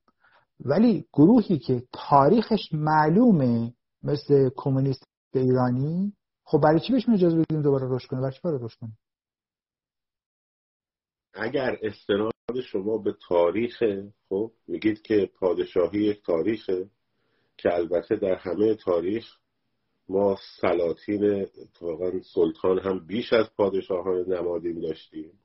ولی 0.65 1.05
گروهی 1.13 1.59
که 1.59 1.83
تاریخش 1.93 2.73
معلومه 2.73 3.73
مثل 4.03 4.49
کمونیست 4.55 5.03
ایرانی 5.33 6.13
خب 6.49 6.61
برای 6.63 6.79
چی 6.79 6.93
بهش 6.93 7.09
اجازه 7.09 7.37
بدیم 7.37 7.61
دوباره 7.61 7.87
رشد 7.89 8.07
کنه؟ 8.07 8.19
برای 8.19 8.33
چی 8.33 8.39
باید 8.43 8.63
رشد 8.63 8.77
کنه؟ 8.79 8.91
اگر 11.33 11.77
استناد 11.81 12.61
شما 12.71 12.97
به 12.97 13.15
تاریخ 13.27 13.83
خب 14.29 14.51
میگید 14.67 15.01
که 15.01 15.29
پادشاهی 15.39 15.99
یک 15.99 16.23
تاریخه 16.23 16.89
که 17.57 17.73
البته 17.73 18.15
در 18.15 18.35
همه 18.35 18.75
تاریخ 18.75 19.37
ما 20.09 20.37
سلاطین 20.61 21.47
واقعا 21.81 22.21
سلطان 22.33 22.79
هم 22.79 23.07
بیش 23.07 23.33
از 23.33 23.55
پادشاهان 23.57 24.33
نمادین 24.33 24.79
داشتیم. 24.79 25.39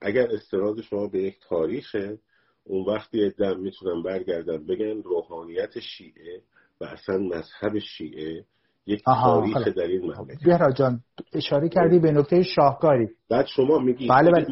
اگر 0.00 0.28
استناد 0.30 0.80
شما 0.80 1.06
به 1.06 1.22
یک 1.22 1.38
تاریخه 1.48 2.18
اون 2.64 2.84
وقتی 2.84 3.30
دم 3.30 3.60
می‌تونن 3.60 4.02
برگردن 4.02 4.66
بگن 4.66 5.02
روحانیت 5.02 5.80
شیعه 5.80 6.42
و 6.80 6.84
اصلا 6.84 7.18
مذهب 7.18 7.78
شیعه 7.78 8.46
یک 8.86 9.02
تاریخ 9.04 9.68
در 9.76 9.82
این 9.82 10.12
مملکت 10.12 10.76
جان 10.76 11.00
اشاره 11.32 11.68
کردی 11.68 11.98
به 11.98 12.12
نکته 12.12 12.42
شاهکاری. 12.42 13.08
بعد 13.30 13.46
شما 13.46 13.78
میگی 13.78 14.08
بله 14.08 14.30
بله. 14.30 14.46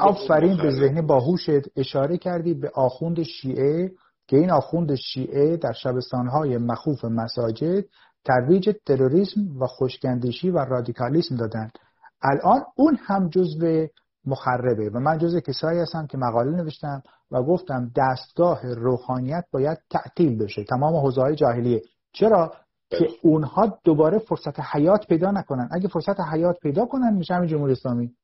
آفرین 0.00 0.56
به 0.56 0.70
ذهن 0.70 1.06
باهوشت 1.06 1.68
اشاره 1.76 2.18
کردی 2.18 2.54
به 2.54 2.70
آخوند 2.74 3.22
شیعه 3.22 3.90
که 4.26 4.36
این 4.36 4.50
آخوند 4.50 4.94
شیعه 4.94 5.56
در 5.56 5.72
شبستانهای 5.72 6.58
مخوف 6.58 7.04
مساجد 7.04 7.84
ترویج 8.24 8.70
تروریسم 8.86 9.40
و 9.60 9.66
خوشگندیشی 9.66 10.50
و 10.50 10.58
رادیکالیسم 10.58 11.36
دادن 11.36 11.70
الان 12.22 12.60
اون 12.76 12.98
هم 13.06 13.28
جزو 13.28 13.86
مخربه 14.24 14.90
و 14.90 15.00
من 15.00 15.18
جزو 15.18 15.40
کسایی 15.40 15.80
هستم 15.80 16.06
که 16.06 16.18
مقاله 16.18 16.50
نوشتم 16.50 17.02
و 17.30 17.42
گفتم 17.42 17.92
دستگاه 17.96 18.74
روحانیت 18.74 19.44
باید 19.52 19.78
تعطیل 19.90 20.38
بشه. 20.38 20.64
تمام 20.64 20.96
حوزه 20.96 21.20
های 21.20 21.36
جاهلیه. 21.36 21.82
چرا؟ 22.12 22.52
که 22.90 23.08
اونها 23.22 23.78
دوباره 23.84 24.18
فرصت 24.18 24.60
حیات 24.60 25.06
پیدا 25.06 25.30
نکنن. 25.30 25.68
اگه 25.72 25.88
فرصت 25.88 26.20
حیات 26.32 26.58
پیدا 26.58 26.86
کنن 26.86 27.14
میشه 27.14 27.34
همین 27.34 27.48
جمهوری 27.48 27.72
اسلامی. 27.72 28.14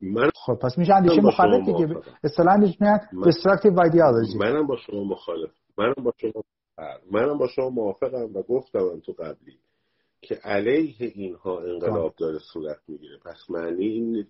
من 0.00 0.30
خب 0.34 0.54
پس 0.54 0.78
میشه 0.78 0.94
اندیشه 0.94 1.20
مخالف 1.20 1.66
دیگه 1.66 2.00
اصطلاحا 2.24 2.56
میگن 2.56 2.98
destructive 3.12 3.76
ideology. 3.76 4.36
منم 4.40 4.66
با 4.66 4.76
شما 4.76 5.04
مخالف 5.04 5.50
منم 5.78 5.94
با 6.04 6.12
شما 6.16 6.42
منم 7.10 7.38
با 7.38 7.48
شما 7.48 7.70
موافقم 7.70 8.36
و 8.36 8.42
گفتم 8.42 9.00
تو 9.00 9.12
قبلی 9.12 9.58
که 10.20 10.34
علیه 10.34 11.12
اینها 11.14 11.60
انقلاب 11.60 12.10
خب. 12.10 12.16
داره 12.16 12.38
صورت 12.52 12.78
می‌گیره. 12.88 13.18
پس 13.18 13.50
معنی 13.50 13.86
این 13.86 14.26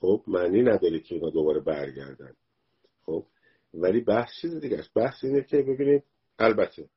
خب 0.00 0.22
معنی 0.26 0.62
نداره 0.62 1.00
که 1.00 1.14
اینا 1.14 1.30
دوباره 1.30 1.60
برگردن. 1.60 2.32
خب 3.06 3.24
ولی 3.74 4.00
بحث 4.00 4.30
چیز 4.42 4.60
دیگه 4.60 4.78
است. 4.78 4.94
بحث 4.94 5.24
اینه 5.24 5.42
که 5.42 5.56
ببینید 5.56 6.02
البته 6.38 6.88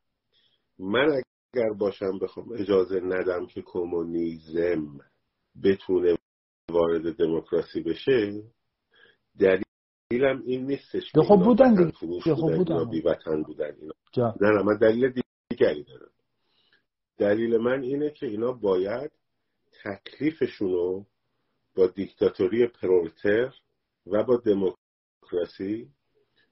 من 0.80 1.22
اگر 1.54 1.70
باشم 1.70 2.20
بخوام 2.20 2.52
اجازه 2.52 3.00
ندم 3.00 3.46
که 3.46 3.62
کمونیزم 3.66 5.00
بتونه 5.64 6.18
وارد 6.70 7.16
دموکراسی 7.16 7.82
بشه 7.82 8.44
دلیلم 9.40 10.42
این 10.46 10.66
نیستش 10.66 11.12
که 11.12 11.22
خب 11.22 11.44
بودن 11.44 11.76
دیگه. 11.76 11.92
خب 12.36 12.56
بودن 12.56 12.90
بی 12.90 13.02
وطن 13.02 13.44
بودن 13.44 13.76
اینا. 13.82 13.94
نه 14.42 14.52
نه 14.52 14.64
من 14.64 14.78
دلیل 14.78 15.22
دیگری 15.50 15.84
دارم. 15.84 16.12
دلیل 17.18 17.58
من 17.58 17.82
اینه 17.84 18.10
که 18.10 18.26
اینا 18.26 18.52
باید 18.52 19.12
تکلیفشونو 19.84 21.06
با 21.76 21.88
دیکتاتوری 21.88 22.68
پرولتر 22.68 23.54
و 24.08 24.24
با 24.24 24.38
دموکراسی 24.38 25.90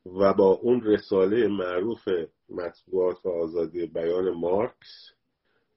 و 0.06 0.34
با 0.34 0.52
اون 0.52 0.82
رساله 0.82 1.48
معروف 1.48 2.08
مطبوعات 2.50 3.26
و 3.26 3.30
آزادی 3.30 3.86
بیان 3.86 4.30
مارکس 4.30 5.12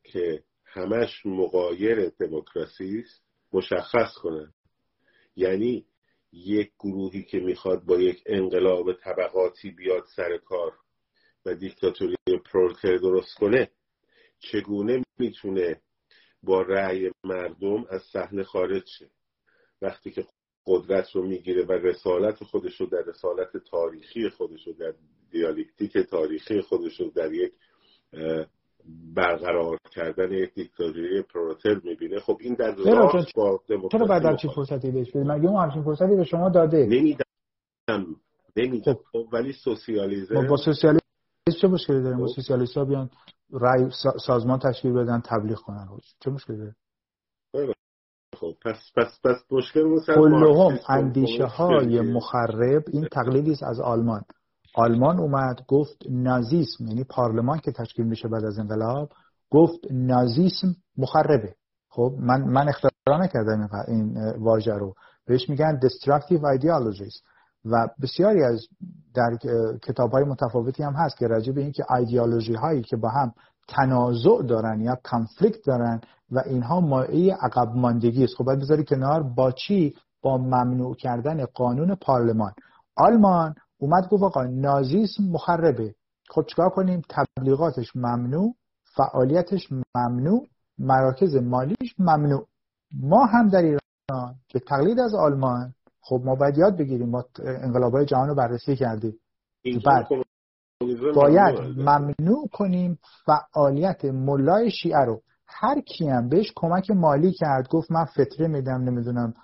که 0.04 0.44
همش 0.64 1.26
مقایر 1.26 2.08
دموکراسی 2.08 3.02
است 3.04 3.22
مشخص 3.52 4.14
کنن 4.22 4.52
یعنی 5.36 5.86
یک 6.32 6.72
گروهی 6.78 7.22
که 7.22 7.38
می‌خواد 7.38 7.84
با 7.84 8.00
یک 8.00 8.22
انقلاب 8.26 8.92
طبقاتی 8.92 9.70
بیاد 9.70 10.04
سر 10.16 10.36
کار 10.36 10.78
و 11.46 11.54
دیکتاتوری 11.54 12.16
پرولتر 12.52 12.96
درست 12.96 13.34
کنه 13.34 13.70
چگونه 14.38 15.04
می‌تونه 15.18 15.80
با 16.42 16.62
رأی 16.62 17.10
مردم 17.24 17.84
از 17.90 18.02
صحنه 18.02 18.42
خارج 18.42 18.86
شه؟ 18.98 19.10
وقتی 19.82 20.10
که 20.10 20.26
قدرت 20.66 21.10
رو 21.10 21.26
می‌گیره 21.26 21.64
و 21.64 21.72
رسالت 21.72 22.44
خودش 22.44 22.80
رو 22.80 22.86
در 22.86 23.02
رسالت 23.02 23.56
تاریخی 23.56 24.28
خودش 24.28 24.66
رو 24.66 24.72
در 24.72 24.94
دیالکتیک 25.30 25.98
تاریخی 25.98 26.60
خودش 26.60 27.00
رو 27.00 27.10
در 27.10 27.32
یک 27.32 27.52
برقرار 29.16 29.78
کردن 29.90 30.32
یک 30.32 30.54
دیکتاتوری 30.54 31.22
پروتر 31.22 31.80
می‌بینه. 31.84 32.20
خب 32.20 32.38
این 32.40 32.54
در 32.54 32.74
راه 32.74 33.26
با 33.36 33.60
چرا 33.92 34.06
بعد 34.06 34.24
همچین 34.24 34.50
فرصتی 34.50 34.90
بهش 34.90 35.10
بده 35.10 35.24
مگه 35.24 35.48
اون 35.48 35.62
همچین 35.62 35.82
فرصتی 35.82 36.16
به 36.16 36.24
شما 36.24 36.48
داده؟ 36.48 36.86
نمیدم 36.86 37.24
نمیدم 38.56 38.92
خب. 38.92 39.00
خب 39.12 39.28
ولی 39.32 39.52
سوسیالیزم 39.52 40.46
با 40.46 40.56
سوسیالیسم 40.56 41.00
چه 41.60 41.68
مشکلی 41.68 42.02
داریم؟ 42.02 42.18
با 42.18 42.26
خب. 42.26 42.32
سوسیالیست 42.34 42.76
ها 42.76 42.84
بیان 42.84 43.10
رای 43.50 43.90
سازمان 44.26 44.58
تشکیل 44.58 44.92
بدن 44.92 45.20
تبلیغ 45.20 45.58
کنن. 45.58 45.88
چه 46.20 46.30
مشکلی 46.30 46.56
داره؟ 46.56 46.74
خب 48.36 48.54
پس 48.64 48.76
پس 48.96 49.20
پس 49.24 49.36
مشکل 49.50 49.98
اندیشه 50.88 51.44
های 51.44 52.00
مخرب 52.00 52.84
این 52.92 53.08
تقلیدی 53.12 53.50
است 53.50 53.62
از 53.62 53.80
آلمان. 53.80 54.22
آلمان 54.74 55.18
اومد 55.18 55.60
گفت 55.68 55.96
نازیسم 56.10 56.86
یعنی 56.86 57.04
پارلمان 57.04 57.58
که 57.58 57.72
تشکیل 57.72 58.06
میشه 58.06 58.28
بعد 58.28 58.44
از 58.44 58.58
انقلاب 58.58 59.08
گفت 59.50 59.78
نازیسم 59.90 60.76
مخربه. 60.98 61.54
خب 61.88 62.14
من 62.18 62.42
من 62.42 62.68
اختراع 62.68 63.20
نکردم 63.20 63.68
این 63.88 64.32
واژه 64.38 64.74
رو. 64.74 64.94
بهش 65.26 65.48
میگن 65.50 65.80
destructive 65.80 66.42
ideologies. 66.58 67.22
و 67.64 67.88
بسیاری 68.02 68.44
از 68.44 68.66
در 69.14 69.36
کتاب 69.82 70.12
های 70.12 70.24
متفاوتی 70.24 70.82
هم 70.82 70.92
هست 70.92 71.16
که 71.16 71.26
راجع 71.26 71.52
به 71.52 71.60
اینکه 71.60 71.84
ایدئولوژی 71.92 72.54
هایی 72.54 72.82
که 72.82 72.96
با 72.96 73.08
هم 73.08 73.32
تنازع 73.68 74.42
دارن 74.48 74.80
یا 74.80 74.98
کانفلیکت 75.02 75.66
دارن 75.66 76.00
و 76.30 76.42
اینها 76.46 76.80
مایه 76.80 77.34
عقب 77.34 77.68
ماندگی 77.76 78.24
است. 78.24 78.34
خب 78.34 78.44
باید 78.44 78.60
بذاری 78.60 78.84
کنار 78.84 79.22
با 79.22 79.52
چی؟ 79.52 79.94
با 80.22 80.38
ممنوع 80.38 80.94
کردن 80.94 81.44
قانون 81.44 81.94
پارلمان. 81.94 82.52
آلمان 82.96 83.54
اومد 83.80 84.08
گفت 84.08 84.22
آقا 84.22 84.44
نازیسم 84.44 85.22
مخربه. 85.22 85.94
خب 86.28 86.44
چیکار 86.46 86.70
کنیم؟ 86.70 87.02
تبلیغاتش 87.08 87.96
ممنوع 87.96 88.54
فعالیتش 88.96 89.68
ممنوع 89.94 90.46
مراکز 90.78 91.36
مالیش 91.36 91.94
ممنوع. 91.98 92.46
ما 92.92 93.24
هم 93.24 93.48
در 93.48 93.62
ایران 93.62 94.34
که 94.48 94.58
تقلید 94.58 95.00
از 95.00 95.14
آلمان 95.14 95.74
خب 96.00 96.22
ما 96.24 96.34
باید 96.34 96.58
یاد 96.58 96.76
بگیریم 96.76 97.08
ما 97.08 97.24
انقلابهای 97.44 98.04
جهان 98.04 98.28
رو 98.28 98.34
بررسی 98.34 98.76
کردیم. 98.76 99.14
بعد 99.86 100.08
باید 101.14 101.60
ممنوع 101.60 102.48
کنیم 102.52 102.98
فعالیت 103.26 104.04
ملای 104.04 104.70
شیعه 104.70 105.04
رو. 105.04 105.22
هر 105.46 105.80
کیم 105.80 106.28
بهش 106.28 106.52
کمک 106.56 106.90
مالی 106.90 107.32
کرد 107.32 107.68
گفت 107.68 107.92
من 107.92 108.04
فطره 108.04 108.48
میدم 108.48 108.82
نمی‌دونم 108.82 109.34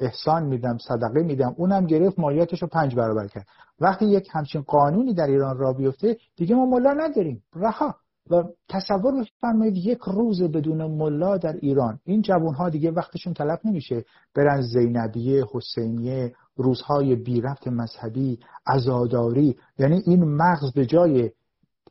احسان 0.00 0.46
میدم 0.46 0.78
صدقه 0.78 1.22
میدم. 1.22 1.54
اونم 1.56 1.86
گرفت 1.86 2.18
مالیاتش 2.18 2.64
پنج 2.64 2.94
برابر 2.94 3.26
کرد. 3.26 3.46
وقتی 3.80 4.06
یک 4.06 4.28
همچین 4.32 4.62
قانونی 4.62 5.14
در 5.14 5.26
ایران 5.26 5.58
را 5.58 5.72
بیفته 5.72 6.16
دیگه 6.36 6.54
ما 6.54 6.66
ملا 6.66 6.92
نداریم. 6.92 7.42
رها. 7.54 7.94
و 8.30 8.42
تصور 8.68 9.20
بفرمایید 9.20 9.76
یک 9.76 9.98
روز 9.98 10.42
بدون 10.42 10.84
ملا 10.84 11.36
در 11.36 11.52
ایران. 11.52 11.98
این 12.04 12.22
جوان 12.22 12.54
ها 12.54 12.70
دیگه 12.70 12.90
وقتشون 12.90 13.34
طلب 13.34 13.60
نمیشه. 13.64 14.04
برن 14.34 14.60
زینبیه 14.60 15.44
حسینیه 15.52 16.34
روزهای 16.56 17.16
بی 17.16 17.42
مذهبی 17.66 18.38
عزاداری 18.66 19.56
یعنی 19.78 20.02
این 20.06 20.24
مغز 20.24 20.72
به 20.72 20.86
جای 20.86 21.30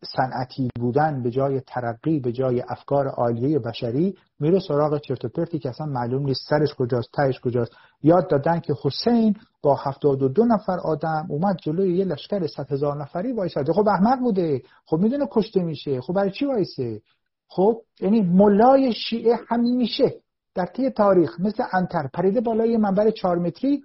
صنعتی 0.03 0.69
بودن 0.79 1.23
به 1.23 1.31
جای 1.31 1.61
ترقی 1.61 2.19
به 2.19 2.31
جای 2.31 2.63
افکار 2.69 3.07
عالیه 3.07 3.59
بشری 3.59 4.15
میره 4.39 4.59
سراغ 4.59 4.97
چرت 4.97 5.25
و 5.25 5.29
پرتی 5.29 5.59
که 5.59 5.69
اصلا 5.69 5.85
معلوم 5.85 6.23
نیست 6.23 6.49
سرش 6.49 6.75
کجاست 6.75 7.09
تهش 7.13 7.39
کجاست. 7.39 7.71
یاد 8.03 8.29
دادن 8.29 8.59
که 8.59 8.73
حسین 8.83 9.35
با 9.61 9.75
هفتاد 9.75 10.23
و 10.23 10.27
دو 10.27 10.45
نفر 10.45 10.79
آدم 10.79 11.27
اومد 11.29 11.57
جلوی 11.63 11.97
یه 11.97 12.05
لشکر 12.05 12.47
صد 12.47 12.71
هزار 12.71 13.01
نفری 13.01 13.31
وایساده 13.31 13.73
خب 13.73 13.87
احمق 13.87 14.19
بوده. 14.19 14.61
خب 14.85 14.97
می‌دونه 14.97 15.27
کشته 15.31 15.63
میشه. 15.63 16.01
خب 16.01 16.13
برای 16.13 16.31
چی 16.31 16.45
وایسه؟ 16.45 17.01
خب 17.47 17.81
یعنی 17.99 18.21
ملای 18.21 18.93
شیعه 18.93 19.39
همیشه 19.47 20.13
در 20.55 20.65
طی 20.65 20.89
تاریخ 20.89 21.39
مثل 21.39 21.63
انتر 21.73 22.09
پریده 22.13 22.41
بالای 22.41 22.77
منبر 22.77 23.11
چهار 23.11 23.39
متری 23.39 23.83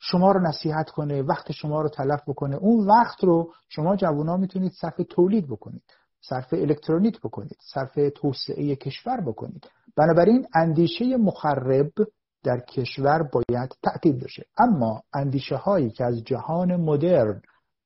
شما 0.00 0.32
رو 0.32 0.40
نصیحت 0.40 0.90
کنه 0.90 1.22
وقت 1.22 1.52
شما 1.52 1.80
رو 1.80 1.88
تلف 1.88 2.20
بکنه. 2.28 2.56
اون 2.56 2.86
وقت 2.86 3.24
رو 3.24 3.52
شما 3.68 3.96
جوونا 3.96 4.36
می‌تونید 4.36 4.72
صرف 4.72 5.00
تولید 5.10 5.46
بکنید 5.46 5.82
صرف 6.20 6.52
الکترونیک 6.52 7.20
بکنید 7.20 7.58
صرف 7.74 7.98
توسعه 8.14 8.76
کشور 8.76 9.20
بکنید. 9.20 9.70
بنابراین 9.96 10.46
اندیشه 10.54 11.16
مخرب 11.16 11.92
در 12.44 12.60
کشور 12.60 13.22
باید 13.22 13.76
تعطیل 13.82 14.24
بشه. 14.24 14.46
اما 14.58 15.02
اندیشه 15.14 15.56
هایی 15.56 15.90
که 15.90 16.04
از 16.04 16.24
جهان 16.24 16.76
مدرن 16.76 17.42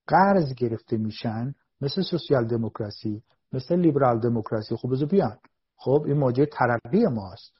قرض 0.06 0.54
گرفته 0.54 0.96
میشن 0.96 1.54
مثل 1.80 2.02
سوسیال 2.02 2.46
دموکراسی 2.46 3.22
مثل 3.52 3.76
لیبرال 3.76 4.20
دموکراسی 4.20 4.76
خب 4.76 4.88
بزو 4.88 5.06
بیان. 5.06 5.38
خب 5.76 6.02
این 6.06 6.18
موجه 6.18 6.46
ترقی 6.46 7.06
ماست. 7.06 7.52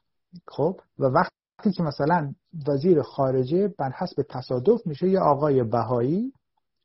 خب؟ 0.48 0.80
و 0.98 1.04
وقت 1.04 1.32
وقتی 1.60 1.72
که 1.72 1.82
مثلا 1.82 2.34
وزیر 2.68 3.02
خارجه 3.02 3.68
بر 3.78 3.90
حسب 3.90 4.22
تصادف 4.30 4.86
میشه 4.86 5.08
یه 5.08 5.20
آقای 5.20 5.62
بهایی 5.62 6.32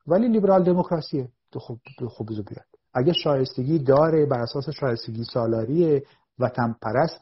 ولی 0.07 0.27
لیبرال 0.27 0.63
دموکراسیه. 0.63 1.29
تو 1.51 1.59
خوب 1.59 1.79
خوب 2.09 2.29
بیاد. 2.29 2.65
اگه 2.93 3.13
شایستگی 3.13 3.79
داره 3.79 4.25
بر 4.25 4.39
اساس 4.39 4.69
شایستگی 4.69 5.23
سالاری 5.23 6.01
وطن 6.39 6.75
پرست 6.81 7.21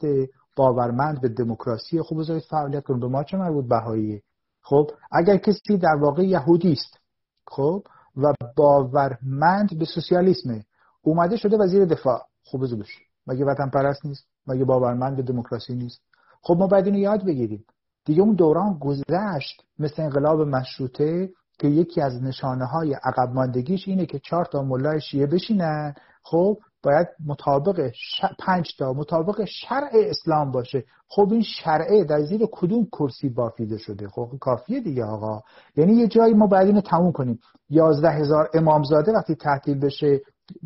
باورمند 0.56 1.20
به 1.20 1.28
دموکراسی 1.28 2.02
خوب 2.02 2.18
بذارید 2.18 2.42
فعالیت 2.42 2.84
کنه. 2.84 2.98
به 2.98 3.08
ما 3.08 3.24
چه 3.24 3.36
مربوط 3.36 3.68
بهایی 3.68 4.22
خب 4.62 4.90
اگر 5.12 5.36
کسی 5.36 5.76
در 5.76 5.96
واقع 6.00 6.22
یهودی 6.22 6.72
است 6.72 6.98
خب 7.46 7.82
و 8.16 8.32
باورمند 8.56 9.78
به 9.78 9.84
سوسیالیسمه 9.84 10.64
اومده 11.02 11.36
شده 11.36 11.56
وزیر 11.56 11.84
دفاع. 11.84 12.22
خوب 12.42 12.80
بشه. 12.80 13.00
مگه 13.26 13.44
وطن 13.44 13.70
پرست 13.70 14.06
نیست؟ 14.06 14.26
مگه 14.46 14.64
باورمند 14.64 15.16
به 15.16 15.22
دموکراسی 15.22 15.74
نیست؟ 15.74 16.00
خب 16.46 16.56
ما 16.58 16.66
باید 16.66 16.86
اینو 16.86 16.98
یاد 16.98 17.24
بگیریم. 17.24 17.64
دیگه 18.04 18.22
اون 18.22 18.34
دوران 18.34 18.78
گذشت 18.78 19.62
مثل 19.78 20.02
انقلاب 20.02 20.40
مشروطه 20.40 21.30
که 21.58 21.68
یکی 21.68 22.00
از 22.00 22.22
نشانه 22.22 22.64
های 22.64 22.94
عقب 22.94 23.34
ماندگیش 23.34 23.88
اینه 23.88 24.06
که 24.06 24.18
چهار 24.18 24.44
تا 24.44 24.62
ملای 24.62 25.00
شیعه 25.00 25.26
بشینن. 25.26 25.94
خب 26.22 26.58
باید 26.82 27.06
مطابق 27.26 27.90
پنج 28.38 28.76
تا 28.78 28.92
مطابق 28.92 29.44
شرع 29.44 29.90
اسلام 29.94 30.50
باشه. 30.50 30.84
خب 31.08 31.28
این 31.32 31.42
شرعه 31.42 32.04
در 32.04 32.22
زیر 32.22 32.46
کدوم 32.52 32.86
کرسی 32.92 33.28
بافیده 33.28 33.78
شده؟ 33.78 34.08
خب 34.08 34.28
کافیه 34.40 34.80
دیگه 34.80 35.04
آقا. 35.04 35.40
یعنی 35.76 35.92
یه 35.92 36.08
جایی 36.08 36.34
ما 36.34 36.46
باید 36.46 36.66
اینو 36.66 36.80
تموم 36.80 37.12
کنیم. 37.12 37.38
یازده 37.70 38.10
هزار 38.10 38.50
امامزاده 38.54 39.12
وقتی 39.12 39.34
تحتیل 39.34 39.80
بشه 39.80 40.20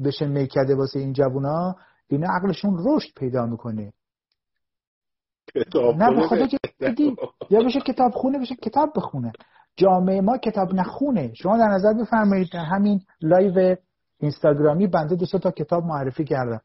بشه 0.05 0.27
میکده 0.27 0.75
واسه 0.75 0.99
این 0.99 1.13
جوونا 1.13 1.77
اینا 2.09 2.29
عقلشون 2.31 2.77
رشد 2.87 3.15
پیدا 3.17 3.47
می‌کنه. 3.47 3.93
نه 5.97 6.15
به 6.17 6.29
خدا 6.29 6.47
جدی 6.81 7.17
یا 7.51 7.63
بشه 7.63 7.81
کتاب 7.81 8.13
خونه 8.13 8.39
بشه 8.39 8.55
کتاب 8.55 8.93
بخونه. 8.97 9.33
جامعه 9.77 10.21
ما 10.21 10.39
کتاب 10.39 10.75
نخونه. 10.75 11.35
شما 11.35 11.59
در 11.59 11.69
نظر 11.69 11.93
بفرمایید 11.93 12.49
همین 12.55 13.01
لایو 13.21 13.77
اینستاگرامی 14.21 14.87
بنده 14.87 15.17
دو 15.17 15.27
تا 15.27 15.51
کتاب 15.51 15.85
معرفی 15.85 16.25
کردم. 16.25 16.61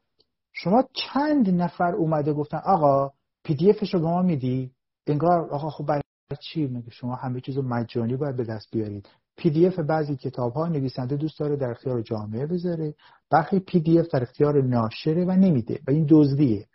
شما 0.52 0.84
چند 0.92 1.50
نفر 1.50 1.94
اومده 1.94 2.32
گفتن 2.32 2.60
آقا 2.64 3.10
پی 3.44 3.54
دی 3.54 3.70
افش 3.70 3.94
رو 3.94 4.00
به 4.00 4.06
ما 4.06 4.22
میدی؟ 4.22 4.70
انگار 5.06 5.48
آقا 5.50 5.70
خب 5.70 5.86
برای 5.86 6.02
چی؟ 6.40 6.66
میگه 6.66 6.90
شما 6.90 7.14
همه 7.14 7.40
چیزو 7.40 7.62
مجانی 7.62 8.16
باید 8.16 8.36
به 8.36 8.44
دست 8.44 8.68
بیارید. 8.72 9.08
پی 9.36 9.50
دی 9.50 9.66
اف 9.66 9.78
بعضی 9.78 10.16
کتاب 10.16 10.52
ها 10.52 10.68
نویسنده 10.68 11.16
دوست 11.16 11.40
داره 11.40 11.56
در 11.56 11.70
اختیار 11.70 12.02
جامعه 12.02 12.46
بذاره. 12.46 12.94
برخی 13.30 13.58
پی 13.58 13.80
دی 13.80 13.98
اف 13.98 14.06
در 14.08 14.22
اختیار 14.22 14.62
ناشره 14.62 15.24
و 15.24 15.30
نمیده 15.30 15.80
و 15.88 15.90
این 15.90 16.06
دزدیه. 16.10 16.66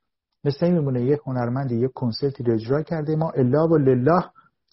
مثل 0.44 0.72
میمونه 0.72 1.02
یک 1.02 1.20
هنرمند 1.26 1.72
یک 1.72 1.92
کنسرتی 1.94 2.44
رو 2.44 2.54
اجرا 2.54 2.82
کرده. 2.82 3.16
ما 3.16 3.30
الا 3.30 3.68
و 3.68 3.78
لله 3.78 4.24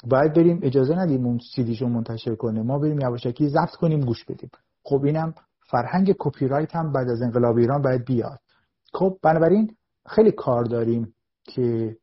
باید 0.05 0.33
بریم 0.33 0.61
اجازه 0.63 0.95
ندیم 0.95 1.27
اون 1.27 1.39
سیدیشو 1.55 1.89
منتشر 1.89 2.35
کنه. 2.35 2.63
ما 2.63 2.79
بریم 2.79 3.01
یواشکی 3.01 3.49
ضبط 3.49 3.71
کنیم 3.71 4.01
گوش 4.01 4.25
بدیم. 4.25 4.51
خب 4.85 5.05
اینم 5.05 5.35
فرهنگ 5.71 6.15
کپی 6.19 6.49
رایت 6.49 6.77
هم 6.77 6.93
بعد 6.93 7.09
از 7.09 7.23
انقلاب 7.23 7.57
ایران 7.57 7.83
باید 7.83 8.05
بیاد. 8.05 8.41
خب 8.93 9.19
بنابراین 9.23 9.77
خیلی 10.07 10.33
کار 10.33 10.65
داریم 10.65 11.15
که 11.45 11.97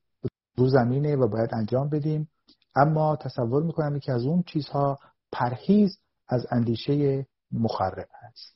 رو 0.57 0.68
زمینه 0.68 1.16
و 1.16 1.28
باید 1.28 1.53
انجام 1.53 1.89
بدیم. 1.89 2.30
اما 2.76 3.16
تصور 3.16 3.64
می‌کنم 3.64 3.99
که 3.99 4.11
از 4.11 4.26
اون 4.26 4.43
چیزها 4.43 4.99
پرهیز 5.32 5.97
از 6.28 6.45
اندیشه 6.51 7.26
مخرب 7.51 8.07
هست. 8.14 8.55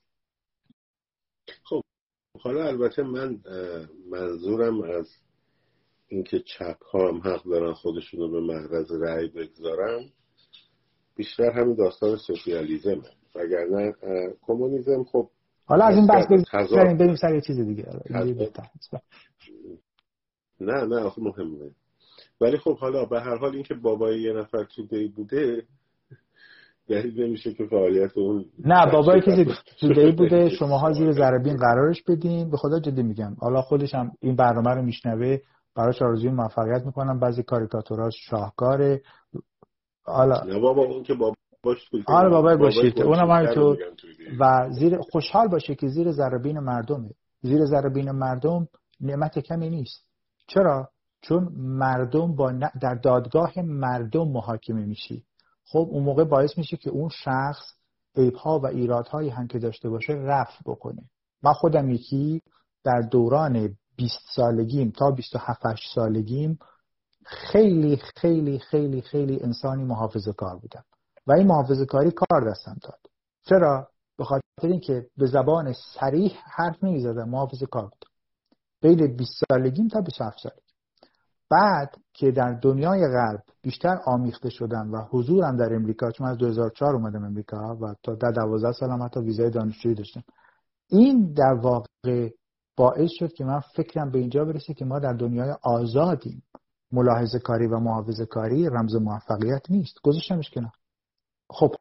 خب 1.63 1.81
حالا 2.41 2.67
البته 2.67 3.03
من 3.03 3.39
منظورم 4.11 4.81
از 4.81 5.07
اینکه 6.07 6.39
چپ 6.39 6.83
ها 6.83 7.09
هم 7.09 7.17
حق 7.17 7.43
دارن 7.43 7.73
خودشون 7.73 8.19
رو 8.19 8.31
به 8.31 8.41
محرز 8.41 8.91
رأی 8.91 9.27
بگذارن 9.27 10.09
بیشتر 11.15 11.51
همین 11.51 11.75
داستان 11.75 12.17
سوسیالیزمه. 12.17 13.11
وگرنه 13.35 13.93
کمونیسم 14.41 15.03
خب 15.03 15.29
حالا 15.65 15.85
از 15.85 15.95
این 15.95 16.07
بحث 16.07 16.27
بریم 16.71 16.97
بریم 16.97 17.15
سر 17.15 17.35
یه 17.35 17.41
چیز 17.41 17.59
دیگه. 17.59 17.85
نه 20.59 20.85
نه 20.85 20.95
آخه 20.95 21.21
مهمه. 21.21 21.71
ولی 22.41 22.57
خب 22.57 22.77
حالا 22.77 23.05
به 23.05 23.19
هر 23.21 23.37
حال 23.37 23.53
اینکه 23.53 23.73
بابای 23.73 24.21
یه 24.21 24.33
نفر 24.33 24.63
تو 24.63 24.85
دی 24.85 25.07
بوده 25.07 25.67
دلیل 26.89 27.23
نمیشه 27.23 27.53
که 27.53 27.65
فعالیت 27.65 28.17
اون 28.17 28.45
نه 28.65 28.91
بابای 28.91 29.21
کسی 29.21 29.45
تو 29.79 29.93
دی 29.93 30.11
بوده 30.11 30.49
شماها 30.49 30.91
زیر 30.91 31.11
ذربین 31.11 31.57
قرارش 31.57 32.03
بدین. 32.03 32.49
به 32.49 32.57
خدا 32.57 32.79
جدی 32.79 33.03
میگم. 33.03 33.35
حالا 33.39 33.61
خودش 33.61 33.95
هم 33.95 34.11
این 34.21 34.35
برنامه 34.35 34.71
رو 34.71 34.81
میشنوه. 34.81 35.37
براش 35.75 36.01
آرزوی 36.01 36.29
موفقیت 36.29 36.85
می‌کنم. 36.85 37.19
بعضی 37.19 37.43
کاریکاتوراش 37.43 38.13
شاهکاره. 38.29 39.01
حالا 40.05 40.43
نه 40.43 40.59
بابا 40.59 40.83
اون 40.83 41.03
که 41.03 41.13
بابا 41.13 41.35
آره 42.07 42.29
بابای 42.29 42.57
باشید. 42.57 43.01
اونم 43.01 43.31
همینطور 43.31 43.77
و 44.39 44.69
زیر 44.69 44.97
خوشحال 44.97 45.47
باشه 45.47 45.75
که 45.75 45.87
زیر 45.87 46.11
ذربین 46.11 46.59
مردمه. 46.59 47.09
زیر 47.41 47.65
ذربین 47.65 48.11
مردم 48.11 48.67
نعمت 49.01 49.39
کمی 49.39 49.69
نیست. 49.69 50.07
چرا؟ 50.47 50.89
چون 51.21 51.49
مردم 51.57 52.35
با 52.35 52.51
در 52.81 52.95
دادگاه 52.95 53.53
مردم 53.61 54.27
محاکمه 54.27 54.85
میشی. 54.85 55.23
خب 55.67 55.87
اون 55.91 56.03
موقع 56.03 56.23
باعث 56.23 56.57
میشه 56.57 56.77
که 56.77 56.89
اون 56.89 57.09
شخص 57.09 57.65
عیبها 58.15 58.59
و 58.59 58.67
ایرادهایی 58.67 59.29
هم 59.29 59.47
که 59.47 59.59
داشته 59.59 59.89
باشه 59.89 60.13
رفع 60.13 60.59
بکنه. 60.65 61.09
من 61.43 61.53
خودم 61.53 61.89
یکی 61.89 62.41
در 62.83 63.01
دوران 63.01 63.77
20 63.95 64.19
سالگیم 64.35 64.91
تا 64.91 65.11
27 65.11 65.61
سالگیم 65.95 66.59
خیلی 67.25 68.01
خیلی 68.15 68.59
خیلی 68.59 69.01
خیلی 69.01 69.39
انسانی 69.43 69.83
محافظه 69.83 70.33
کار 70.33 70.57
بودم. 70.57 70.83
و 71.27 71.31
این 71.31 71.47
محافظه 71.47 71.85
کاری 71.85 72.11
کار 72.11 72.51
دستم 72.51 72.77
داد. 72.81 72.99
چرا؟ 73.45 73.87
به 74.17 74.23
خاطر 74.23 74.43
اینکه 74.63 75.07
به 75.17 75.25
زبان 75.25 75.73
سریح 75.99 76.37
حرف 76.43 76.83
نمی‌زدم 76.83 77.29
محافظه 77.29 77.65
کار 77.65 77.83
بودم. 77.83 78.11
بین 78.81 79.15
20 79.15 79.31
سالگیم 79.49 79.87
تا 79.87 80.01
27 80.01 80.39
سالگیم. 80.43 80.66
بعد 81.49 81.95
که 82.13 82.31
در 82.31 82.53
دنیای 82.53 83.07
غرب 83.07 83.43
بیشتر 83.61 83.99
آمیخته 84.05 84.49
شدم 84.49 84.91
و 84.93 85.01
حضورم 85.11 85.57
در 85.57 85.75
امریکا 85.75 86.11
چون 86.11 86.27
از 86.27 86.37
2004 86.37 86.95
اومدم 86.95 87.25
امریکا 87.25 87.75
و 87.75 87.95
تا 88.03 88.15
در 88.15 88.31
12 88.31 88.71
سالم 88.71 89.03
حتی 89.03 89.19
ویزای 89.19 89.49
دانشجویی 89.49 89.95
داشتم 89.95 90.23
این 90.89 91.33
در 91.33 91.53
واقع 91.53 92.29
باعث 92.77 93.09
شد 93.19 93.33
که 93.33 93.45
من 93.45 93.59
فکرم 93.59 94.11
به 94.11 94.19
اینجا 94.19 94.45
برسه 94.45 94.73
که 94.73 94.85
ما 94.85 94.99
در 94.99 95.13
دنیای 95.13 95.55
آزادیم. 95.63 96.43
ملاحظه 96.91 97.39
کاری 97.39 97.67
و 97.67 97.79
محافظه 97.79 98.25
کاری 98.25 98.69
رمز 98.69 98.95
موفقیت 98.95 99.71
نیست. 99.71 99.95
گذاشتمش 100.03 100.49
کنار. 100.49 100.71
خب 101.49 101.75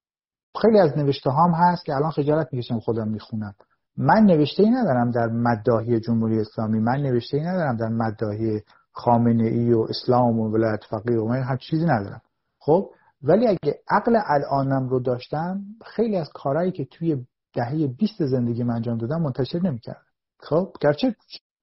خیلی 0.63 0.79
از 0.79 0.99
نوشته 0.99 1.31
هام 1.31 1.53
هست 1.55 1.85
که 1.85 1.95
الان 1.95 2.11
خجالت 2.11 2.49
می‌کشم 2.53 2.81
خودم 2.81 3.09
می‌خونم. 3.09 3.55
من 3.97 4.25
نوشته 4.25 4.63
ای 4.63 4.71
ندارم 4.71 5.11
در 5.11 5.27
مداهی 5.27 6.01
جمهوری 6.01 6.41
اسلامی. 6.41 6.81
من 6.81 7.03
نوشته 7.03 7.37
ای 7.37 7.43
ندارم 7.43 7.77
در 7.77 7.89
مداهی 7.89 8.61
خامنه 8.97 9.45
ای 9.45 9.73
و 9.73 9.81
اسلام 9.81 10.41
و 10.41 10.49
ولایت 10.49 10.85
فقیه 10.91 11.19
و 11.19 11.29
من 11.29 11.43
هر 11.43 11.57
چیزی 11.57 11.85
ندارم. 11.85 12.23
خب 12.59 12.91
ولی 13.23 13.47
اگه 13.47 13.81
عقل 13.91 14.19
الانم 14.27 14.89
رو 14.89 15.01
داشتم 15.01 15.61
خیلی 15.85 16.17
از 16.17 16.29
کارهایی 16.35 16.73
که 16.73 16.85
توی 16.85 17.27
دهه 17.55 17.87
20 17.87 18.25
زندگی 18.25 18.63
من 18.63 18.75
انجام 18.75 18.99
دادم 18.99 19.23
منتشر 19.23 19.63
نمی‌کردم. 19.63 20.01
خب 20.41 20.73
گرچه 20.81 21.17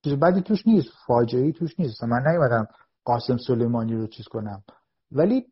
چیز 0.04 0.14
بدی 0.14 0.42
توش 0.42 0.68
نیست 0.68 0.90
فاجعه 1.08 1.52
توش 1.52 1.80
نیست. 1.80 2.04
من 2.04 2.28
نیومدم 2.28 2.68
قاسم 3.06 3.38
سلیمانی 3.38 3.96
رو 3.96 4.08
چیز 4.08 4.26
کنم. 4.26 4.64
ولی 5.12 5.46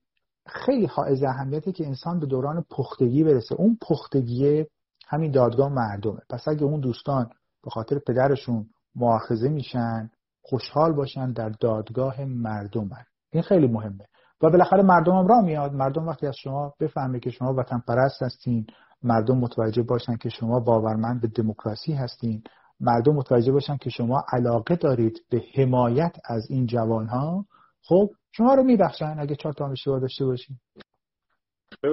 خیلی 0.47 0.85
حائز 0.85 1.23
اهمیته 1.23 1.71
که 1.71 1.87
انسان 1.87 2.19
به 2.19 2.25
دوران 2.25 2.65
پختگی 2.69 3.23
برسه. 3.23 3.55
اون 3.55 3.77
پختگی 3.81 4.65
همین 5.07 5.31
دادگاه 5.31 5.69
مردمه. 5.69 6.19
پس 6.29 6.47
اگه 6.47 6.63
اون 6.63 6.79
دوستان 6.79 7.29
به 7.63 7.69
خاطر 7.69 7.99
پدرشون 7.99 8.65
مؤاخذه 8.95 9.49
میشن 9.49 10.09
خوشحال 10.41 10.93
باشن 10.93 11.31
در 11.31 11.49
دادگاه 11.49 12.25
مردم 12.25 12.89
این 13.31 13.43
خیلی 13.43 13.67
مهمه. 13.67 14.05
و 14.41 14.49
بالاخره 14.49 14.83
مردم 14.83 15.15
هم 15.15 15.27
را 15.27 15.41
میاد. 15.41 15.73
مردم 15.73 16.07
وقتی 16.07 16.27
از 16.27 16.35
شما 16.35 16.73
بفهمه 16.79 17.19
که 17.19 17.29
شما 17.29 17.53
وطن 17.53 17.83
پرست 17.87 18.23
هستین 18.23 18.67
مردم 19.03 19.37
متوجه 19.37 19.81
باشن 19.81 20.15
که 20.15 20.29
شما 20.29 20.59
باورمند 20.59 21.21
به 21.21 21.27
دموکراسی 21.27 21.93
هستین. 21.93 22.43
مردم 22.79 23.13
متوجه 23.13 23.51
باشن 23.51 23.77
که 23.77 23.89
شما 23.89 24.23
علاقه 24.33 24.75
دارید 24.75 25.21
به 25.29 25.43
حمایت 25.55 26.15
از 26.25 26.47
این 26.49 26.65
جوان 26.65 27.07
ها 27.07 27.45
خب 27.83 28.09
شما 28.31 28.53
رو 28.53 28.63
میبخشن 28.63 29.15
اگه 29.19 29.35
چهار 29.35 29.53
تا 29.53 29.71
اشتباه 29.71 29.99
داشته 29.99 30.25
باشین. 30.25 30.57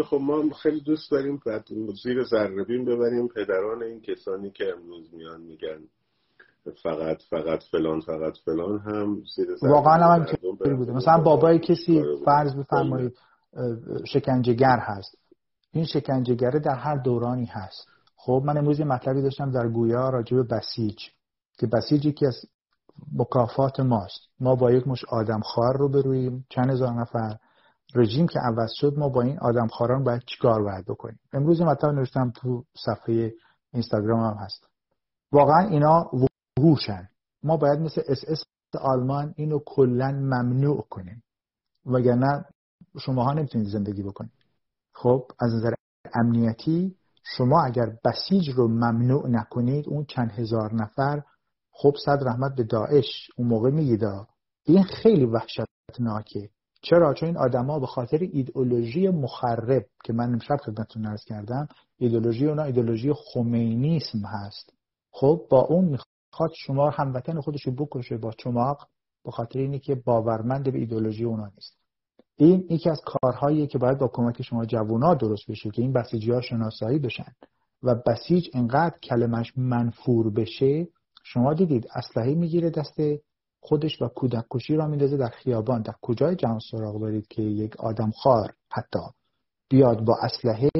خب 0.04 0.18
ما 0.20 0.50
خیلی 0.62 0.80
دوست 0.80 1.10
داریم 1.10 1.40
زیر 2.02 2.24
ذره 2.24 2.64
ببریم. 2.64 3.28
پدران 3.28 3.82
این 3.82 4.00
کسانی 4.00 4.50
که 4.50 4.64
امروز 4.76 5.14
میان 5.14 5.40
میگن 5.40 5.88
فقط 6.82 7.22
فقط 7.30 7.62
فلان 7.62 8.00
فقط 8.00 8.36
فلان 8.44 8.78
هم 8.78 9.22
زیر 9.36 9.48
واقعا 9.62 10.14
هم 10.14 10.26
بوده. 10.76 10.92
مثلا 10.92 11.18
بابای 11.18 11.58
کسی 11.58 12.04
فرض 12.24 12.54
بفرمایید 12.54 13.18
شکنجهگر 14.04 14.78
هست. 14.80 15.18
این 15.72 15.84
شکنجهگره 15.84 16.58
در 16.60 16.74
هر 16.74 16.96
دورانی 16.96 17.44
هست. 17.44 17.88
خب 18.16 18.42
من 18.44 18.58
امروز 18.58 18.78
یه 18.78 18.84
مطلبی 18.84 19.22
داشتم 19.22 19.50
در 19.50 19.68
گویا 19.68 20.10
راجع 20.10 20.36
به 20.36 20.42
بسیج 20.42 20.98
که 21.58 21.66
بسیج 21.66 22.06
یکی 22.06 22.26
از 22.26 22.36
مکافات 23.14 23.80
ماست. 23.80 24.20
ما 24.40 24.54
با 24.54 24.72
یک 24.72 24.88
مشت 24.88 25.04
آدم‌خوار 25.04 25.76
روبرویم 25.78 26.46
چند 26.48 26.70
هزار 26.70 26.92
نفر. 26.92 27.36
رژیم 27.94 28.26
که 28.26 28.38
عوض 28.38 28.70
شد 28.72 28.98
ما 28.98 29.08
با 29.08 29.22
این 29.22 29.38
آدم‌خواران 29.38 30.04
باید 30.04 30.22
چیکار 30.26 30.62
باید 30.62 30.84
بکنیم؟ 30.84 31.18
امروز 31.32 31.62
مطلب 31.62 31.94
نوشتم 31.94 32.30
تو 32.30 32.64
صفحه 32.84 33.32
اینستاگرام 33.72 34.20
هم 34.20 34.36
هست. 34.40 34.66
واقعا 35.32 35.68
اینا 35.68 36.10
وحوشن 36.58 37.08
ما 37.42 37.56
باید 37.56 37.78
مثل 37.78 38.02
اس 38.08 38.24
اس 38.28 38.42
آلمان 38.80 39.34
اینو 39.36 39.58
کلا 39.66 40.10
ممنوع 40.10 40.86
کنیم. 40.90 41.22
وگرنه 41.86 42.44
شماها 43.00 43.32
نمی‌تونید 43.32 43.68
زندگی 43.68 44.02
بکنید. 44.02 44.32
خب 44.92 45.24
از 45.40 45.54
نظر 45.54 45.74
امنیتی 46.14 46.96
شما 47.36 47.62
اگر 47.64 47.96
بسیج 48.04 48.50
رو 48.50 48.68
ممنوع 48.68 49.28
نکنید 49.28 49.88
اون 49.88 50.04
چند 50.04 50.30
هزار 50.30 50.74
نفر 50.74 51.22
خب 51.70 51.94
صد 52.04 52.18
رحمت 52.26 52.54
به 52.54 52.64
داعش 52.64 53.30
اون 53.36 53.48
موقع 53.48 53.70
میگیدا. 53.70 54.26
این 54.64 54.82
خیلی 54.82 55.24
وحشتناکه. 55.24 56.50
چرا؟ 56.82 57.14
چون 57.14 57.26
این 57.26 57.36
آدما 57.36 57.78
به 57.78 57.86
خاطر 57.86 58.18
ایدئولوژی 58.32 59.08
مخرب 59.08 59.86
که 60.04 60.12
من 60.12 60.32
امشب 60.32 60.56
خدمتتون 60.56 61.06
عرض 61.06 61.24
کردم 61.24 61.68
ایدئولوژی 61.98 62.46
اونا 62.46 62.62
ایدئولوژی 62.62 63.12
خمینیسم 63.12 64.18
هست. 64.24 64.72
خب 65.10 65.46
با 65.50 65.60
اون 65.60 65.98
می‌خواد 66.32 66.50
شما 66.56 66.90
هموطن 66.90 67.40
خودش 67.40 67.62
رو 67.62 67.72
بکشه 67.72 68.16
با 68.16 68.32
چماق 68.32 68.88
به 69.24 69.30
خاطر 69.30 69.58
اینی 69.58 69.78
که 69.78 69.94
باورمند 69.94 70.72
به 70.72 70.78
ایدئولوژی 70.78 71.24
اونا 71.24 71.46
نیست. 71.46 71.78
این 72.36 72.66
یکی 72.70 72.90
از 72.90 73.00
کارهایی 73.06 73.66
که 73.66 73.78
باید 73.78 73.98
با 73.98 74.08
کمک 74.08 74.42
شما 74.42 74.64
جوونا 74.64 75.14
درست 75.14 75.50
بشه 75.50 75.70
که 75.70 75.82
این 75.82 75.92
بسیجی 75.92 76.32
ها 76.32 76.40
شناسایی 76.40 76.98
بشن. 76.98 77.32
و 77.82 77.94
بسیج 77.94 78.48
انقدر 78.54 78.98
کلمش 78.98 79.52
منفور 79.56 80.30
بشه 80.30 80.88
شما 81.24 81.54
دیدید 81.54 81.88
اسلحه 81.94 82.34
می‌گیره 82.34 82.70
دست 82.70 83.00
خودش 83.60 84.02
و 84.02 84.08
کودک 84.08 84.44
کشی 84.50 84.76
را 84.76 84.86
میندازه 84.86 85.16
در 85.16 85.28
خیابان. 85.28 85.82
در 85.82 85.94
کجای 86.02 86.36
جهان 86.36 86.58
سراغ 86.70 87.00
دارید 87.00 87.26
که 87.26 87.42
یک 87.42 87.76
آدم 87.76 88.10
خار 88.10 88.54
حتی 88.72 88.98
بیاد 89.70 90.04
با 90.04 90.16
اسلحه 90.22 90.70